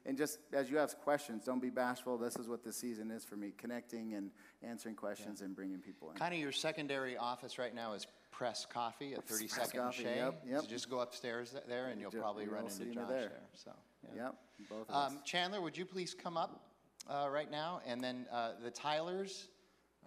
and 0.06 0.16
just 0.16 0.38
as 0.52 0.70
you 0.70 0.76
have 0.78 0.96
questions, 1.00 1.44
don't 1.44 1.60
be 1.62 1.70
bashful. 1.70 2.18
This 2.18 2.36
is 2.36 2.48
what 2.48 2.62
this 2.64 2.76
season 2.76 3.10
is 3.10 3.24
for 3.24 3.36
me: 3.36 3.52
connecting 3.56 4.14
and 4.14 4.30
answering 4.62 4.94
questions 4.94 5.40
and 5.40 5.54
bringing 5.54 5.78
people 5.80 6.10
in. 6.10 6.16
Kind 6.16 6.34
of 6.34 6.40
your 6.40 6.52
secondary 6.52 7.16
office 7.16 7.58
right 7.58 7.74
now 7.74 7.92
is 7.94 8.06
Press 8.30 8.66
Coffee 8.70 9.14
at 9.14 9.26
32nd 9.26 9.50
Press 9.50 9.72
and 9.74 9.94
Shea. 9.94 10.16
yep, 10.16 10.42
yep. 10.48 10.60
So 10.62 10.66
just 10.68 10.88
go 10.90 11.00
upstairs 11.00 11.54
there 11.66 11.86
and 11.88 12.00
you'll 12.00 12.10
Ju- 12.10 12.20
probably 12.20 12.46
run 12.46 12.64
into 12.66 12.84
Josh 12.86 13.08
there. 13.08 13.18
there. 13.20 13.40
So, 13.54 13.72
yeah. 14.14 14.22
Yep, 14.24 14.34
both 14.70 14.88
of 14.88 14.94
us. 14.94 15.10
Um, 15.12 15.18
Chandler, 15.24 15.60
would 15.60 15.76
you 15.76 15.84
please 15.84 16.14
come 16.14 16.36
up 16.36 16.67
uh, 17.08 17.28
right 17.30 17.50
now? 17.50 17.80
And 17.86 18.00
then 18.00 18.26
uh, 18.32 18.52
the 18.62 18.70
Tylers, 18.70 19.48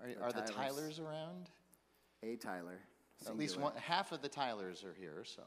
are, 0.02 0.28
are 0.28 0.32
the 0.32 0.42
Tylers. 0.42 0.76
Tylers 0.76 1.00
around? 1.00 1.50
A 2.24 2.36
Tyler. 2.36 2.80
At 3.28 3.38
least 3.38 3.60
one, 3.60 3.74
half 3.76 4.12
of 4.12 4.22
the 4.22 4.30
Tylers 4.30 4.84
are 4.84 4.96
here, 5.00 5.24
so 5.24 5.44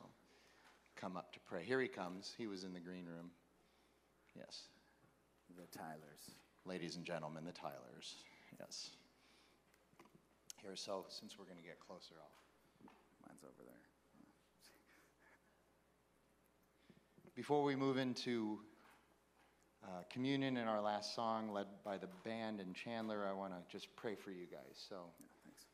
come 0.97 1.17
up 1.17 1.33
to 1.33 1.41
pray. 1.41 1.65
Here 1.65 1.81
he 1.81 1.89
comes. 1.89 2.33
He 2.39 2.47
was 2.47 2.63
in 2.65 2.73
the 2.73 2.81
green 2.81 3.05
room. 3.07 3.31
Yes, 4.37 4.63
The 5.57 5.67
Tylers. 5.77 6.35
ladies 6.65 6.97
and 6.97 7.05
gentlemen, 7.05 7.45
the 7.45 7.53
Tylers. 7.53 8.17
Yes. 8.59 8.91
Here, 10.63 10.77
so 10.77 11.05
since 11.09 11.39
we're 11.39 11.45
going 11.45 11.59
to 11.59 11.63
get 11.63 11.79
closer, 11.79 12.15
I'll. 12.21 12.31
Mine's 13.27 13.43
over 13.45 13.65
there. 13.65 13.75
Before 17.35 17.65
we 17.65 17.75
move 17.75 17.99
into 17.99 18.61
uh, 19.85 20.03
communion 20.11 20.57
in 20.57 20.67
our 20.67 20.81
last 20.81 21.15
song, 21.15 21.53
led 21.53 21.67
by 21.85 21.99
the 21.99 22.09
band 22.25 22.61
and 22.61 22.75
Chandler, 22.75 23.27
I 23.29 23.33
want 23.33 23.53
to 23.53 23.59
just 23.71 23.95
pray 23.97 24.15
for 24.15 24.31
you 24.31 24.47
guys. 24.51 24.87
So, 24.89 24.97
Thanks. 25.45 25.65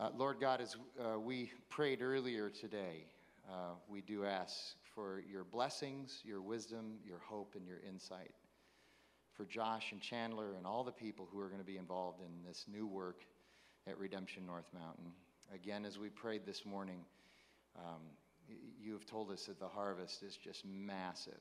uh, 0.00 0.10
Lord 0.18 0.40
God, 0.40 0.60
as 0.60 0.76
uh, 1.00 1.18
we 1.18 1.52
prayed 1.68 2.02
earlier 2.02 2.50
today, 2.50 3.04
uh, 3.48 3.74
we 3.88 4.00
do 4.00 4.24
ask 4.24 4.74
for 4.94 5.22
your 5.30 5.44
blessings, 5.44 6.22
your 6.24 6.40
wisdom, 6.40 6.98
your 7.06 7.20
hope, 7.24 7.54
and 7.56 7.66
your 7.66 7.78
insight 7.88 8.32
for 9.38 9.44
Josh 9.44 9.92
and 9.92 10.00
Chandler 10.00 10.54
and 10.56 10.66
all 10.66 10.82
the 10.82 10.90
people 10.90 11.28
who 11.30 11.38
are 11.38 11.46
going 11.46 11.60
to 11.60 11.64
be 11.66 11.76
involved 11.76 12.20
in 12.20 12.44
this 12.44 12.64
new 12.66 12.86
work 12.86 13.22
at 13.86 13.96
Redemption 13.96 14.44
North 14.44 14.68
Mountain. 14.74 15.12
Again, 15.54 15.84
as 15.84 15.96
we 15.96 16.08
prayed 16.08 16.44
this 16.44 16.66
morning, 16.66 16.98
um, 17.76 18.02
you 18.80 18.92
have 18.92 19.06
told 19.06 19.30
us 19.30 19.44
that 19.46 19.58
the 19.58 19.68
harvest 19.68 20.22
is 20.22 20.36
just 20.36 20.64
massive, 20.64 21.34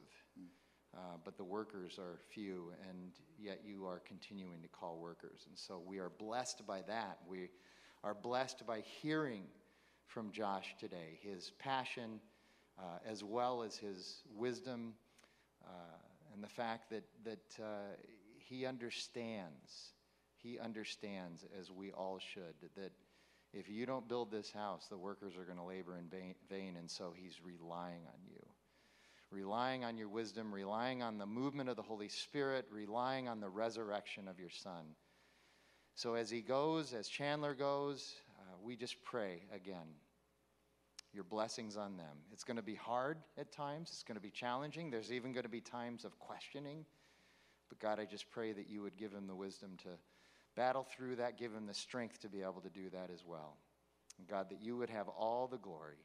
uh, 0.95 1.17
but 1.23 1.37
the 1.37 1.43
workers 1.43 1.97
are 1.99 2.19
few, 2.33 2.71
and 2.89 3.11
yet 3.37 3.61
you 3.65 3.85
are 3.85 4.01
continuing 4.05 4.61
to 4.61 4.67
call 4.67 4.97
workers. 4.99 5.45
And 5.47 5.57
so 5.57 5.81
we 5.85 5.99
are 5.99 6.09
blessed 6.09 6.65
by 6.65 6.81
that. 6.87 7.19
We 7.27 7.49
are 8.03 8.13
blessed 8.13 8.65
by 8.65 8.81
hearing 9.01 9.43
from 10.07 10.31
Josh 10.31 10.75
today 10.79 11.19
his 11.21 11.51
passion, 11.59 12.19
uh, 12.79 12.99
as 13.05 13.23
well 13.23 13.63
as 13.63 13.77
his 13.77 14.21
wisdom, 14.35 14.93
uh, 15.65 15.71
and 16.33 16.43
the 16.43 16.47
fact 16.47 16.89
that, 16.89 17.03
that 17.23 17.63
uh, 17.63 17.95
he 18.37 18.65
understands. 18.65 19.91
He 20.35 20.59
understands, 20.59 21.45
as 21.59 21.71
we 21.71 21.91
all 21.91 22.19
should, 22.19 22.53
that 22.75 22.91
if 23.53 23.69
you 23.69 23.85
don't 23.85 24.07
build 24.07 24.31
this 24.31 24.51
house, 24.51 24.87
the 24.89 24.97
workers 24.97 25.35
are 25.37 25.45
going 25.45 25.57
to 25.57 25.63
labor 25.63 25.97
in 25.97 26.09
vain, 26.49 26.75
and 26.77 26.89
so 26.89 27.13
he's 27.15 27.39
relying 27.43 28.01
on 28.07 28.19
you. 28.29 28.45
Relying 29.29 29.83
on 29.83 29.97
your 29.97 30.07
wisdom, 30.07 30.53
relying 30.53 31.01
on 31.01 31.17
the 31.17 31.25
movement 31.25 31.69
of 31.69 31.75
the 31.75 31.81
Holy 31.81 32.07
Spirit, 32.07 32.65
relying 32.71 33.27
on 33.27 33.39
the 33.39 33.49
resurrection 33.49 34.27
of 34.27 34.39
your 34.39 34.49
Son. 34.49 34.95
So 35.95 36.13
as 36.13 36.29
he 36.29 36.41
goes, 36.41 36.93
as 36.93 37.07
Chandler 37.07 37.53
goes, 37.53 38.15
uh, 38.39 38.55
we 38.61 38.75
just 38.75 39.03
pray 39.03 39.43
again 39.53 39.87
your 41.13 41.23
blessings 41.23 41.77
on 41.77 41.97
them. 41.97 42.17
It's 42.31 42.43
going 42.43 42.57
to 42.57 42.63
be 42.63 42.75
hard 42.75 43.17
at 43.37 43.51
times, 43.51 43.89
it's 43.89 44.03
going 44.03 44.17
to 44.17 44.21
be 44.21 44.29
challenging. 44.29 44.91
There's 44.91 45.11
even 45.11 45.31
going 45.33 45.43
to 45.43 45.49
be 45.49 45.61
times 45.61 46.05
of 46.05 46.17
questioning. 46.19 46.85
But 47.69 47.79
God, 47.79 47.99
I 47.99 48.05
just 48.05 48.29
pray 48.29 48.53
that 48.53 48.69
you 48.69 48.81
would 48.83 48.97
give 48.97 49.11
him 49.11 49.27
the 49.27 49.35
wisdom 49.35 49.71
to 49.83 49.89
battle 50.57 50.83
through 50.83 51.15
that, 51.15 51.37
give 51.37 51.53
him 51.53 51.67
the 51.67 51.73
strength 51.73 52.19
to 52.19 52.27
be 52.27 52.41
able 52.41 52.61
to 52.61 52.69
do 52.69 52.89
that 52.89 53.09
as 53.13 53.23
well. 53.25 53.57
And 54.17 54.27
God, 54.27 54.49
that 54.49 54.61
you 54.61 54.75
would 54.75 54.89
have 54.89 55.07
all 55.07 55.47
the 55.47 55.59
glory 55.59 56.03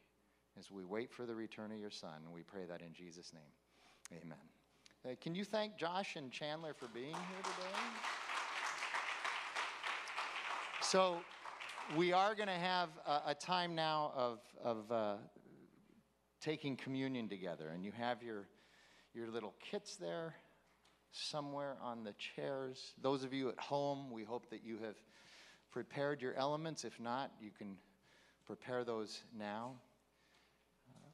as 0.58 0.70
we 0.70 0.84
wait 0.84 1.10
for 1.10 1.24
the 1.24 1.34
return 1.34 1.72
of 1.72 1.78
your 1.78 1.90
Son. 1.90 2.30
We 2.32 2.42
pray 2.42 2.66
that 2.68 2.82
in 2.82 2.92
Jesus' 2.92 3.32
name. 3.32 4.20
Amen. 4.22 4.38
Uh, 5.04 5.14
can 5.20 5.34
you 5.34 5.44
thank 5.44 5.76
Josh 5.76 6.16
and 6.16 6.30
Chandler 6.30 6.74
for 6.74 6.86
being 6.94 7.06
here 7.06 7.42
today? 7.42 7.78
So, 10.82 11.22
we 11.96 12.12
are 12.12 12.34
going 12.34 12.48
to 12.48 12.54
have 12.54 12.90
a, 13.06 13.30
a 13.30 13.34
time 13.34 13.74
now 13.74 14.12
of, 14.14 14.38
of 14.62 14.92
uh, 14.92 15.14
taking 16.40 16.76
communion 16.76 17.28
together. 17.28 17.70
And 17.74 17.82
you 17.82 17.92
have 17.92 18.22
your, 18.22 18.46
your 19.14 19.28
little 19.28 19.54
kits 19.60 19.96
there 19.96 20.34
somewhere 21.12 21.76
on 21.82 22.04
the 22.04 22.14
chairs. 22.34 22.94
Those 23.00 23.22
of 23.22 23.32
you 23.32 23.48
at 23.50 23.58
home, 23.58 24.10
we 24.10 24.24
hope 24.24 24.50
that 24.50 24.64
you 24.64 24.78
have 24.78 24.96
prepared 25.70 26.20
your 26.20 26.34
elements. 26.34 26.84
If 26.84 26.98
not, 26.98 27.30
you 27.40 27.50
can 27.56 27.76
prepare 28.46 28.84
those 28.84 29.20
now. 29.36 29.74
Uh, 30.88 31.08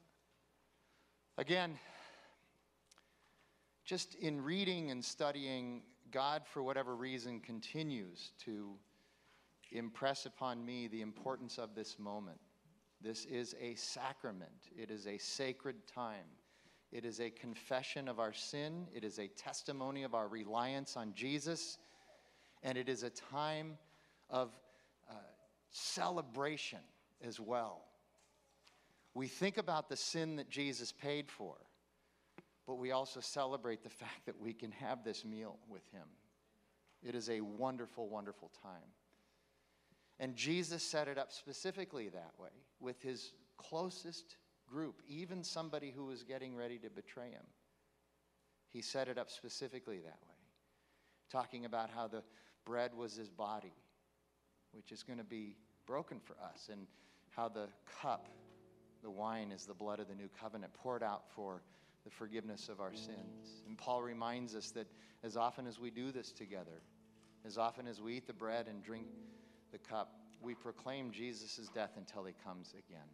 again, 1.37 1.77
just 3.85 4.15
in 4.15 4.41
reading 4.41 4.91
and 4.91 5.03
studying, 5.03 5.81
God, 6.11 6.43
for 6.45 6.63
whatever 6.63 6.95
reason, 6.95 7.39
continues 7.39 8.31
to 8.45 8.71
impress 9.71 10.25
upon 10.25 10.65
me 10.65 10.87
the 10.87 11.01
importance 11.01 11.57
of 11.57 11.75
this 11.75 11.99
moment. 11.99 12.39
This 13.01 13.25
is 13.25 13.55
a 13.61 13.75
sacrament, 13.75 14.69
it 14.77 14.91
is 14.91 15.07
a 15.07 15.17
sacred 15.17 15.75
time. 15.87 16.25
It 16.91 17.05
is 17.05 17.19
a 17.19 17.29
confession 17.29 18.07
of 18.07 18.19
our 18.19 18.33
sin, 18.33 18.87
it 18.93 19.03
is 19.03 19.19
a 19.19 19.27
testimony 19.27 20.03
of 20.03 20.15
our 20.15 20.27
reliance 20.27 20.97
on 20.97 21.13
Jesus, 21.13 21.77
and 22.63 22.77
it 22.77 22.89
is 22.89 23.03
a 23.03 23.09
time 23.09 23.77
of 24.29 24.51
uh, 25.09 25.13
celebration 25.69 26.79
as 27.23 27.39
well. 27.39 27.85
We 29.13 29.27
think 29.27 29.57
about 29.57 29.89
the 29.89 29.95
sin 29.95 30.35
that 30.37 30.49
Jesus 30.49 30.91
paid 30.91 31.29
for, 31.29 31.55
but 32.65 32.75
we 32.75 32.91
also 32.91 33.19
celebrate 33.19 33.83
the 33.83 33.89
fact 34.01 34.25
that 34.25 34.39
we 34.39 34.53
can 34.53 34.71
have 34.71 35.03
this 35.03 35.23
meal 35.23 35.57
with 35.69 35.87
Him. 35.91 36.07
It 37.03 37.15
is 37.15 37.29
a 37.29 37.41
wonderful, 37.41 38.09
wonderful 38.09 38.51
time. 38.61 38.91
And 40.19 40.35
Jesus 40.35 40.83
set 40.83 41.07
it 41.07 41.17
up 41.17 41.31
specifically 41.31 42.09
that 42.09 42.31
way 42.37 42.49
with 42.79 43.01
his 43.01 43.33
closest 43.57 44.35
group, 44.69 45.01
even 45.07 45.43
somebody 45.43 45.91
who 45.95 46.05
was 46.05 46.23
getting 46.23 46.55
ready 46.55 46.77
to 46.79 46.89
betray 46.89 47.31
him. 47.31 47.45
He 48.71 48.81
set 48.81 49.07
it 49.07 49.17
up 49.17 49.29
specifically 49.29 49.97
that 49.97 50.19
way, 50.27 50.35
talking 51.31 51.65
about 51.65 51.89
how 51.89 52.07
the 52.07 52.23
bread 52.65 52.93
was 52.93 53.15
his 53.15 53.29
body, 53.29 53.73
which 54.73 54.91
is 54.91 55.03
going 55.03 55.17
to 55.17 55.23
be 55.23 55.55
broken 55.87 56.19
for 56.19 56.35
us, 56.43 56.69
and 56.71 56.85
how 57.31 57.49
the 57.49 57.67
cup, 58.01 58.29
the 59.01 59.09
wine, 59.09 59.51
is 59.51 59.65
the 59.65 59.73
blood 59.73 59.99
of 59.99 60.07
the 60.07 60.15
new 60.15 60.29
covenant 60.39 60.73
poured 60.73 61.01
out 61.01 61.23
for 61.35 61.63
the 62.03 62.11
forgiveness 62.11 62.69
of 62.69 62.79
our 62.79 62.93
sins. 62.93 63.63
And 63.67 63.77
Paul 63.77 64.01
reminds 64.03 64.55
us 64.55 64.71
that 64.71 64.87
as 65.23 65.35
often 65.35 65.65
as 65.67 65.79
we 65.79 65.89
do 65.89 66.11
this 66.11 66.31
together, 66.31 66.81
as 67.45 67.57
often 67.57 67.87
as 67.87 68.01
we 68.01 68.17
eat 68.17 68.27
the 68.27 68.33
bread 68.33 68.67
and 68.67 68.83
drink 68.83 69.07
the 69.71 69.77
cup, 69.79 70.13
we 70.41 70.53
proclaim 70.53 71.11
Jesus' 71.11 71.69
death 71.73 71.91
until 71.97 72.23
he 72.23 72.33
comes 72.43 72.73
again. 72.73 73.07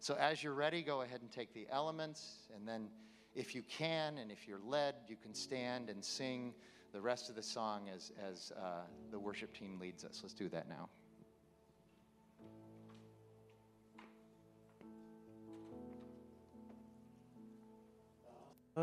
So, 0.00 0.14
as 0.14 0.42
you're 0.42 0.54
ready, 0.54 0.82
go 0.82 1.02
ahead 1.02 1.20
and 1.20 1.30
take 1.30 1.52
the 1.52 1.66
elements. 1.70 2.48
And 2.54 2.66
then, 2.66 2.88
if 3.34 3.54
you 3.54 3.62
can 3.62 4.18
and 4.18 4.30
if 4.30 4.48
you're 4.48 4.60
led, 4.64 4.94
you 5.08 5.16
can 5.16 5.34
stand 5.34 5.90
and 5.90 6.04
sing 6.04 6.54
the 6.92 7.00
rest 7.00 7.28
of 7.28 7.36
the 7.36 7.42
song 7.42 7.88
as, 7.94 8.12
as 8.30 8.52
uh, 8.56 8.82
the 9.10 9.18
worship 9.18 9.52
team 9.56 9.78
leads 9.80 10.04
us. 10.04 10.20
Let's 10.22 10.34
do 10.34 10.48
that 10.48 10.68
now. 10.68 10.88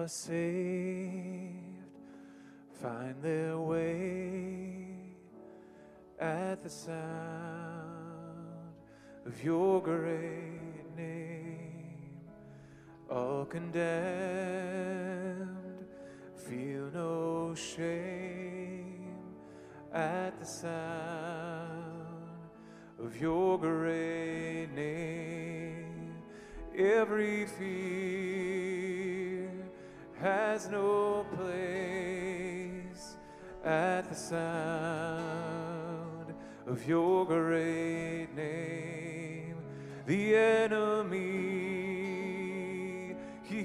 Saved 0.08 1.66
find 2.82 3.16
their 3.22 3.58
way 3.58 4.88
at 6.20 6.62
the 6.62 6.70
sound 6.70 6.96
of 9.26 9.44
your 9.44 9.82
name. 9.82 10.65
All 13.16 13.46
condemned 13.46 13.88
feel 16.36 16.92
no 16.94 17.56
shame 17.56 19.16
at 19.94 20.38
the 20.38 20.46
sound 20.46 22.28
of 23.00 23.16
your 23.22 23.58
great 23.58 24.68
name. 24.76 26.16
Every 26.78 27.46
fear 27.46 28.60
has 30.20 30.68
no 30.68 31.26
place 31.38 33.16
at 33.64 34.10
the 34.10 34.16
sound 34.16 35.56
of 36.68 36.86
your 36.86 37.26
great 37.26 38.28
name. 38.36 39.56
The 40.06 40.36
enemy, 40.36 41.55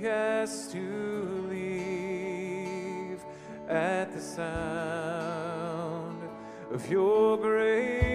has 0.03 0.69
to 0.69 1.47
leave 1.51 3.21
at 3.69 4.13
the 4.13 4.21
sound 4.21 5.71
of 6.73 6.91
your 6.91 7.37
great 7.37 8.10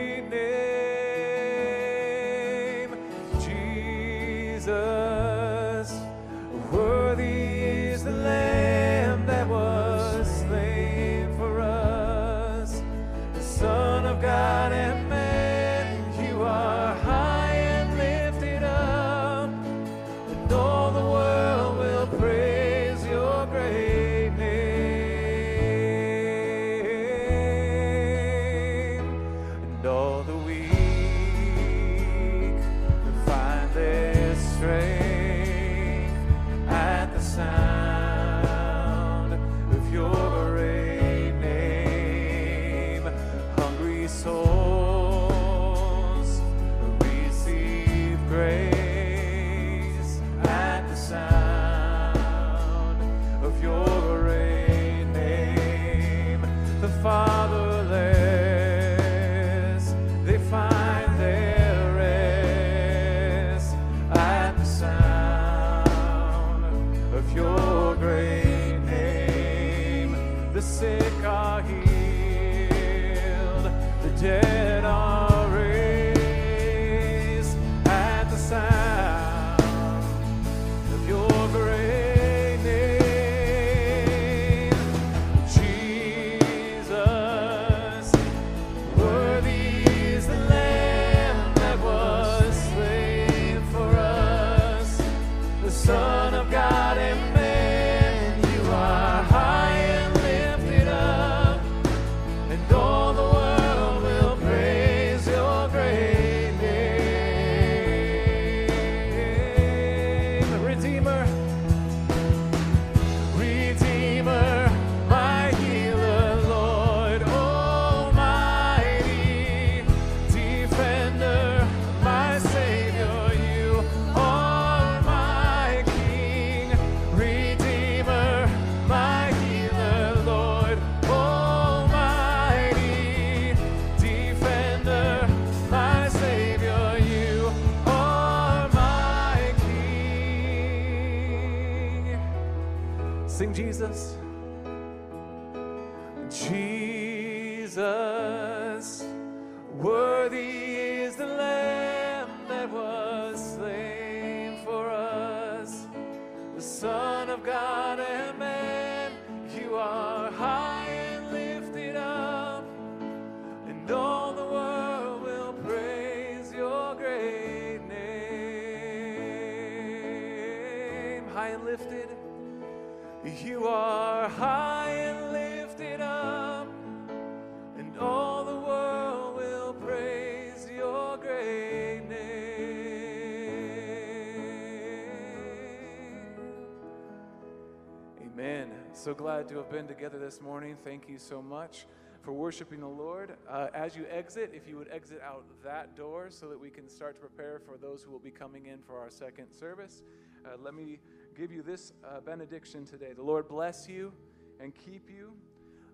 So 189.05 189.13
glad 189.13 189.47
to 189.49 189.57
have 189.57 189.69
been 189.69 189.85
together 189.85 190.17
this 190.17 190.41
morning. 190.41 190.75
Thank 190.83 191.07
you 191.07 191.19
so 191.19 191.39
much 191.39 191.85
for 192.23 192.33
worshiping 192.33 192.79
the 192.79 192.87
Lord. 192.87 193.37
Uh, 193.47 193.67
as 193.71 193.95
you 193.95 194.03
exit, 194.09 194.49
if 194.51 194.67
you 194.67 194.77
would 194.77 194.87
exit 194.91 195.21
out 195.23 195.45
that 195.63 195.95
door 195.95 196.31
so 196.31 196.49
that 196.49 196.59
we 196.59 196.71
can 196.71 196.89
start 196.89 197.13
to 197.13 197.21
prepare 197.21 197.59
for 197.59 197.77
those 197.77 198.01
who 198.01 198.09
will 198.09 198.17
be 198.17 198.31
coming 198.31 198.65
in 198.65 198.79
for 198.79 198.97
our 198.97 199.11
second 199.11 199.51
service, 199.51 200.01
uh, 200.43 200.57
let 200.59 200.73
me 200.73 200.97
give 201.37 201.51
you 201.51 201.61
this 201.61 201.93
uh, 202.03 202.19
benediction 202.19 202.83
today. 202.83 203.13
The 203.15 203.21
Lord 203.21 203.47
bless 203.47 203.87
you 203.87 204.11
and 204.59 204.73
keep 204.73 205.07
you. 205.07 205.33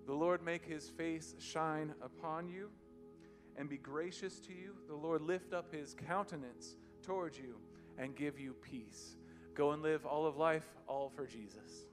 The 0.07 0.13
Lord 0.13 0.41
make 0.41 0.65
his 0.65 0.87
face 0.87 1.35
shine 1.37 1.93
upon 2.01 2.47
you 2.47 2.69
and 3.57 3.67
be 3.67 3.75
gracious 3.75 4.39
to 4.39 4.53
you. 4.53 4.73
The 4.87 4.95
Lord 4.95 5.21
lift 5.21 5.51
up 5.51 5.75
his 5.75 5.97
countenance 6.07 6.77
towards 7.03 7.37
you 7.37 7.57
and 7.97 8.15
give 8.15 8.39
you 8.39 8.53
peace. 8.53 9.17
Go 9.53 9.71
and 9.71 9.83
live 9.83 10.05
all 10.05 10.25
of 10.25 10.37
life, 10.37 10.63
all 10.87 11.11
for 11.13 11.27
Jesus. 11.27 11.90